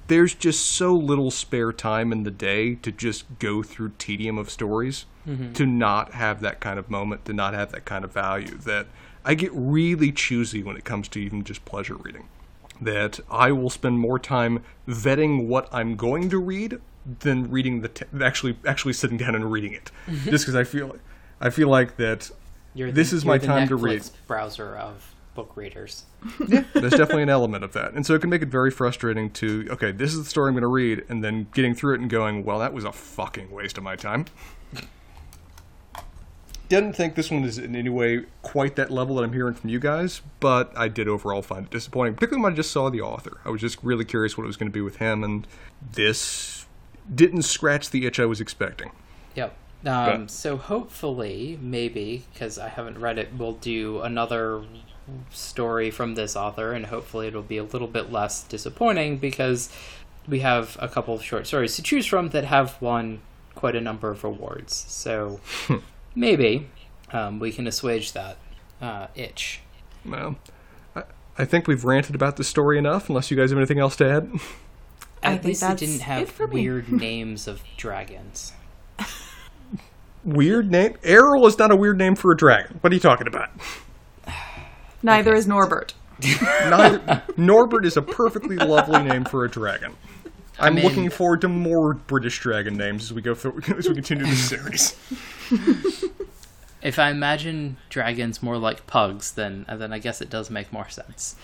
there's 0.09 0.33
just 0.33 0.65
so 0.65 0.93
little 0.93 1.31
spare 1.31 1.71
time 1.71 2.11
in 2.11 2.23
the 2.23 2.31
day 2.31 2.75
to 2.75 2.91
just 2.91 3.25
go 3.39 3.63
through 3.63 3.93
tedium 3.97 4.37
of 4.37 4.49
stories 4.49 5.05
mm-hmm. 5.25 5.53
to 5.53 5.65
not 5.65 6.13
have 6.13 6.41
that 6.41 6.59
kind 6.59 6.77
of 6.77 6.89
moment, 6.89 7.25
to 7.25 7.33
not 7.33 7.53
have 7.53 7.71
that 7.71 7.85
kind 7.85 8.03
of 8.03 8.11
value. 8.11 8.57
That 8.57 8.87
I 9.23 9.35
get 9.35 9.51
really 9.53 10.11
choosy 10.11 10.63
when 10.63 10.75
it 10.75 10.83
comes 10.83 11.07
to 11.09 11.19
even 11.19 11.43
just 11.43 11.63
pleasure 11.63 11.95
reading. 11.95 12.27
That 12.81 13.19
I 13.29 13.51
will 13.51 13.69
spend 13.69 13.99
more 13.99 14.19
time 14.19 14.63
vetting 14.87 15.47
what 15.47 15.69
I'm 15.71 15.95
going 15.95 16.29
to 16.29 16.39
read 16.39 16.79
than 17.19 17.49
reading 17.49 17.81
the 17.81 17.89
te- 17.89 18.05
actually 18.21 18.57
actually 18.65 18.93
sitting 18.93 19.17
down 19.17 19.35
and 19.35 19.51
reading 19.51 19.73
it, 19.73 19.91
mm-hmm. 20.07 20.29
just 20.29 20.43
because 20.45 20.55
I 20.55 20.63
feel 20.63 20.95
I 21.39 21.49
feel 21.49 21.69
like 21.69 21.97
that 21.97 22.31
You're 22.73 22.87
the, 22.87 22.93
this 22.93 23.13
is 23.13 23.25
my 23.25 23.37
time 23.37 23.67
to 23.67 23.75
read. 23.75 24.03
browser 24.27 24.75
of 24.75 25.13
book 25.39 25.55
readers. 25.55 26.03
Yeah, 26.49 26.63
there's 26.73 26.91
definitely 26.91 27.23
an 27.23 27.29
element 27.29 27.63
of 27.63 27.73
that, 27.73 27.93
and 27.93 28.05
so 28.05 28.13
it 28.13 28.21
can 28.21 28.29
make 28.29 28.41
it 28.41 28.49
very 28.49 28.71
frustrating 28.71 29.29
to 29.31 29.67
okay, 29.71 29.91
this 29.91 30.13
is 30.13 30.23
the 30.23 30.29
story 30.29 30.49
I'm 30.49 30.53
going 30.53 30.63
to 30.63 30.67
read, 30.67 31.05
and 31.07 31.23
then 31.23 31.47
getting 31.53 31.73
through 31.73 31.95
it 31.95 32.01
and 32.01 32.09
going, 32.09 32.43
well, 32.43 32.59
that 32.59 32.73
was 32.73 32.83
a 32.83 32.91
fucking 32.91 33.51
waste 33.51 33.77
of 33.77 33.83
my 33.83 33.95
time. 33.95 34.25
Didn't 36.67 36.93
think 36.93 37.15
this 37.15 37.31
one 37.31 37.43
is 37.43 37.57
in 37.57 37.75
any 37.75 37.89
way 37.89 38.25
quite 38.41 38.75
that 38.75 38.91
level 38.91 39.15
that 39.15 39.23
I'm 39.23 39.33
hearing 39.33 39.53
from 39.53 39.69
you 39.69 39.79
guys, 39.79 40.21
but 40.39 40.71
I 40.77 40.87
did 40.87 41.07
overall 41.07 41.41
find 41.41 41.65
it 41.65 41.71
disappointing. 41.71 42.15
Particularly 42.15 42.43
when 42.43 42.53
I 42.53 42.55
just 42.55 42.71
saw 42.71 42.89
the 42.89 43.01
author, 43.01 43.39
I 43.45 43.49
was 43.49 43.61
just 43.61 43.81
really 43.83 44.05
curious 44.05 44.37
what 44.37 44.43
it 44.43 44.47
was 44.47 44.57
going 44.57 44.69
to 44.69 44.73
be 44.73 44.81
with 44.81 44.97
him, 44.97 45.23
and 45.23 45.47
this 45.93 46.65
didn't 47.13 47.43
scratch 47.43 47.89
the 47.89 48.05
itch 48.05 48.19
I 48.19 48.25
was 48.25 48.41
expecting. 48.41 48.91
Yep. 49.35 49.55
Um, 49.85 50.27
so 50.27 50.57
hopefully, 50.57 51.57
maybe 51.61 52.25
because 52.33 52.59
I 52.59 52.67
haven't 52.67 52.99
read 52.99 53.17
it, 53.17 53.29
we'll 53.37 53.53
do 53.53 54.01
another 54.01 54.61
story 55.31 55.91
from 55.91 56.15
this 56.15 56.35
author, 56.35 56.73
and 56.73 56.87
hopefully 56.87 57.27
it'll 57.27 57.41
be 57.41 57.57
a 57.57 57.63
little 57.63 57.87
bit 57.87 58.11
less 58.11 58.43
disappointing 58.43 59.17
because 59.17 59.69
we 60.27 60.39
have 60.41 60.77
a 60.79 60.87
couple 60.87 61.13
of 61.13 61.23
short 61.23 61.47
stories 61.47 61.75
to 61.75 61.81
choose 61.83 62.05
from 62.05 62.29
that 62.29 62.45
have 62.45 62.81
won 62.81 63.19
quite 63.55 63.75
a 63.75 63.81
number 63.81 64.09
of 64.09 64.23
awards. 64.23 64.73
So 64.87 65.39
maybe 66.15 66.69
um, 67.11 67.39
we 67.39 67.51
can 67.51 67.67
assuage 67.67 68.13
that 68.13 68.37
uh, 68.81 69.07
itch. 69.15 69.61
Well, 70.05 70.37
I, 70.95 71.03
I 71.37 71.45
think 71.45 71.67
we've 71.67 71.83
ranted 71.83 72.15
about 72.15 72.37
this 72.37 72.47
story 72.47 72.77
enough. 72.77 73.09
Unless 73.09 73.31
you 73.31 73.37
guys 73.37 73.49
have 73.49 73.57
anything 73.57 73.79
else 73.79 73.95
to 73.97 74.09
add. 74.09 74.31
I 75.21 75.33
At 75.33 75.43
think 75.43 75.45
least 75.45 75.63
it 75.63 75.77
didn't 75.77 75.99
have 76.01 76.29
for 76.29 76.47
me. 76.47 76.61
weird 76.61 76.91
names 76.91 77.47
of 77.47 77.61
dragons. 77.75 78.53
Weird 80.23 80.69
name. 80.69 80.97
Errol 81.03 81.47
is 81.47 81.57
not 81.57 81.71
a 81.71 81.75
weird 81.75 81.97
name 81.97 82.15
for 82.15 82.31
a 82.31 82.37
dragon. 82.37 82.77
What 82.81 82.91
are 82.91 82.95
you 82.95 82.99
talking 82.99 83.27
about? 83.27 83.49
Neither 85.03 85.33
is 85.35 85.47
Norbert. 85.47 85.93
Neither, 86.41 87.23
Norbert 87.37 87.85
is 87.85 87.95
a 87.95 88.01
perfectly 88.01 88.57
lovely 88.57 89.01
name 89.01 89.23
for 89.23 89.45
a 89.45 89.49
dragon. 89.49 89.95
I'm 90.59 90.75
mean- 90.75 90.83
looking 90.83 91.09
forward 91.09 91.41
to 91.41 91.47
more 91.47 91.93
British 91.93 92.39
dragon 92.39 92.75
names 92.75 93.03
as 93.03 93.13
we 93.13 93.21
go 93.21 93.33
through 93.33 93.61
as 93.77 93.87
we 93.87 93.95
continue 93.95 94.25
this 94.25 94.49
series. 94.49 94.95
If 96.81 96.97
I 96.97 97.09
imagine 97.09 97.77
dragons 97.89 98.41
more 98.41 98.57
like 98.57 98.87
pugs, 98.87 99.31
then 99.31 99.65
then 99.69 99.91
I 99.93 99.99
guess 99.99 100.21
it 100.21 100.29
does 100.29 100.49
make 100.49 100.71
more 100.71 100.89
sense. 100.89 101.35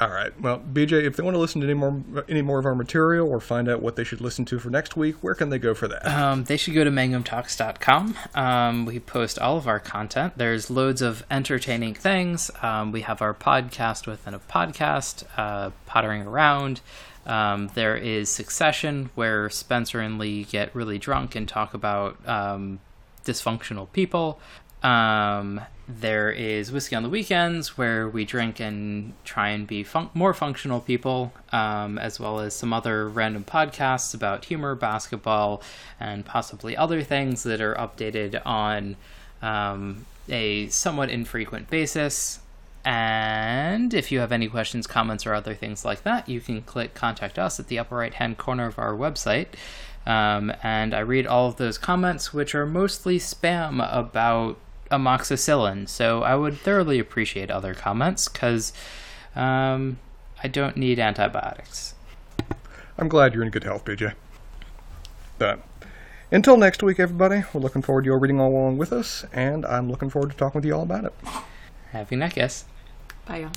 All 0.00 0.08
right. 0.08 0.32
Well, 0.40 0.60
BJ, 0.60 1.04
if 1.04 1.16
they 1.16 1.22
want 1.22 1.34
to 1.34 1.38
listen 1.38 1.60
to 1.60 1.66
any 1.66 1.74
more 1.74 2.02
any 2.26 2.40
more 2.40 2.58
of 2.58 2.64
our 2.64 2.74
material 2.74 3.28
or 3.28 3.38
find 3.38 3.68
out 3.68 3.82
what 3.82 3.96
they 3.96 4.04
should 4.04 4.22
listen 4.22 4.46
to 4.46 4.58
for 4.58 4.70
next 4.70 4.96
week, 4.96 5.16
where 5.20 5.34
can 5.34 5.50
they 5.50 5.58
go 5.58 5.74
for 5.74 5.88
that? 5.88 6.06
Um, 6.06 6.44
they 6.44 6.56
should 6.56 6.74
go 6.74 6.84
to 6.84 6.90
mangumtalks.com. 6.90 8.16
Um, 8.34 8.86
we 8.86 8.98
post 8.98 9.38
all 9.38 9.58
of 9.58 9.68
our 9.68 9.78
content. 9.78 10.34
There's 10.38 10.70
loads 10.70 11.02
of 11.02 11.22
entertaining 11.30 11.94
things. 11.94 12.50
Um, 12.62 12.92
we 12.92 13.02
have 13.02 13.20
our 13.20 13.34
podcast 13.34 14.06
within 14.06 14.32
a 14.32 14.38
podcast, 14.38 15.24
uh, 15.36 15.70
Pottering 15.84 16.22
Around. 16.22 16.80
Um, 17.26 17.70
there 17.74 17.96
is 17.96 18.30
Succession, 18.30 19.10
where 19.14 19.50
Spencer 19.50 20.00
and 20.00 20.18
Lee 20.18 20.44
get 20.44 20.74
really 20.74 20.96
drunk 20.98 21.34
and 21.34 21.46
talk 21.46 21.74
about 21.74 22.16
um, 22.26 22.80
dysfunctional 23.26 23.92
people. 23.92 24.40
Um, 24.82 25.60
there 25.98 26.30
is 26.30 26.70
Whiskey 26.70 26.96
on 26.96 27.02
the 27.02 27.08
Weekends, 27.08 27.76
where 27.76 28.08
we 28.08 28.24
drink 28.24 28.60
and 28.60 29.12
try 29.24 29.48
and 29.48 29.66
be 29.66 29.82
fun- 29.82 30.10
more 30.14 30.32
functional 30.32 30.80
people, 30.80 31.32
um, 31.52 31.98
as 31.98 32.20
well 32.20 32.40
as 32.40 32.54
some 32.54 32.72
other 32.72 33.08
random 33.08 33.44
podcasts 33.44 34.14
about 34.14 34.44
humor, 34.44 34.74
basketball, 34.74 35.62
and 35.98 36.24
possibly 36.24 36.76
other 36.76 37.02
things 37.02 37.42
that 37.42 37.60
are 37.60 37.74
updated 37.74 38.40
on 38.46 38.96
um, 39.42 40.06
a 40.28 40.68
somewhat 40.68 41.10
infrequent 41.10 41.68
basis. 41.68 42.40
And 42.84 43.92
if 43.92 44.10
you 44.10 44.20
have 44.20 44.32
any 44.32 44.48
questions, 44.48 44.86
comments, 44.86 45.26
or 45.26 45.34
other 45.34 45.54
things 45.54 45.84
like 45.84 46.02
that, 46.04 46.28
you 46.28 46.40
can 46.40 46.62
click 46.62 46.94
contact 46.94 47.38
us 47.38 47.60
at 47.60 47.68
the 47.68 47.78
upper 47.78 47.96
right 47.96 48.14
hand 48.14 48.38
corner 48.38 48.66
of 48.66 48.78
our 48.78 48.94
website. 48.94 49.48
Um, 50.06 50.52
and 50.62 50.94
I 50.94 51.00
read 51.00 51.26
all 51.26 51.48
of 51.48 51.56
those 51.56 51.76
comments, 51.76 52.32
which 52.32 52.54
are 52.54 52.64
mostly 52.64 53.18
spam 53.18 53.86
about 53.92 54.56
amoxicillin. 54.90 55.88
So 55.88 56.22
I 56.22 56.34
would 56.34 56.58
thoroughly 56.58 56.98
appreciate 56.98 57.50
other 57.50 57.74
comments 57.74 58.28
because 58.28 58.72
um, 59.34 59.98
I 60.42 60.48
don't 60.48 60.76
need 60.76 60.98
antibiotics. 60.98 61.94
I'm 62.98 63.08
glad 63.08 63.34
you're 63.34 63.42
in 63.42 63.50
good 63.50 63.64
health, 63.64 63.84
BJ. 63.84 64.14
But 65.38 65.60
until 66.30 66.56
next 66.56 66.82
week, 66.82 67.00
everybody, 67.00 67.44
we're 67.52 67.60
looking 67.60 67.82
forward 67.82 68.02
to 68.02 68.06
you 68.06 68.12
all 68.12 68.18
reading 68.18 68.38
along 68.38 68.78
with 68.78 68.92
us, 68.92 69.24
and 69.32 69.64
I'm 69.64 69.90
looking 69.90 70.10
forward 70.10 70.32
to 70.32 70.36
talking 70.36 70.58
with 70.58 70.66
you 70.66 70.74
all 70.74 70.82
about 70.82 71.04
it. 71.04 71.14
Happy 71.92 72.16
night, 72.16 72.34
guys. 72.34 72.64
Bye, 73.26 73.38
y'all. 73.38 73.52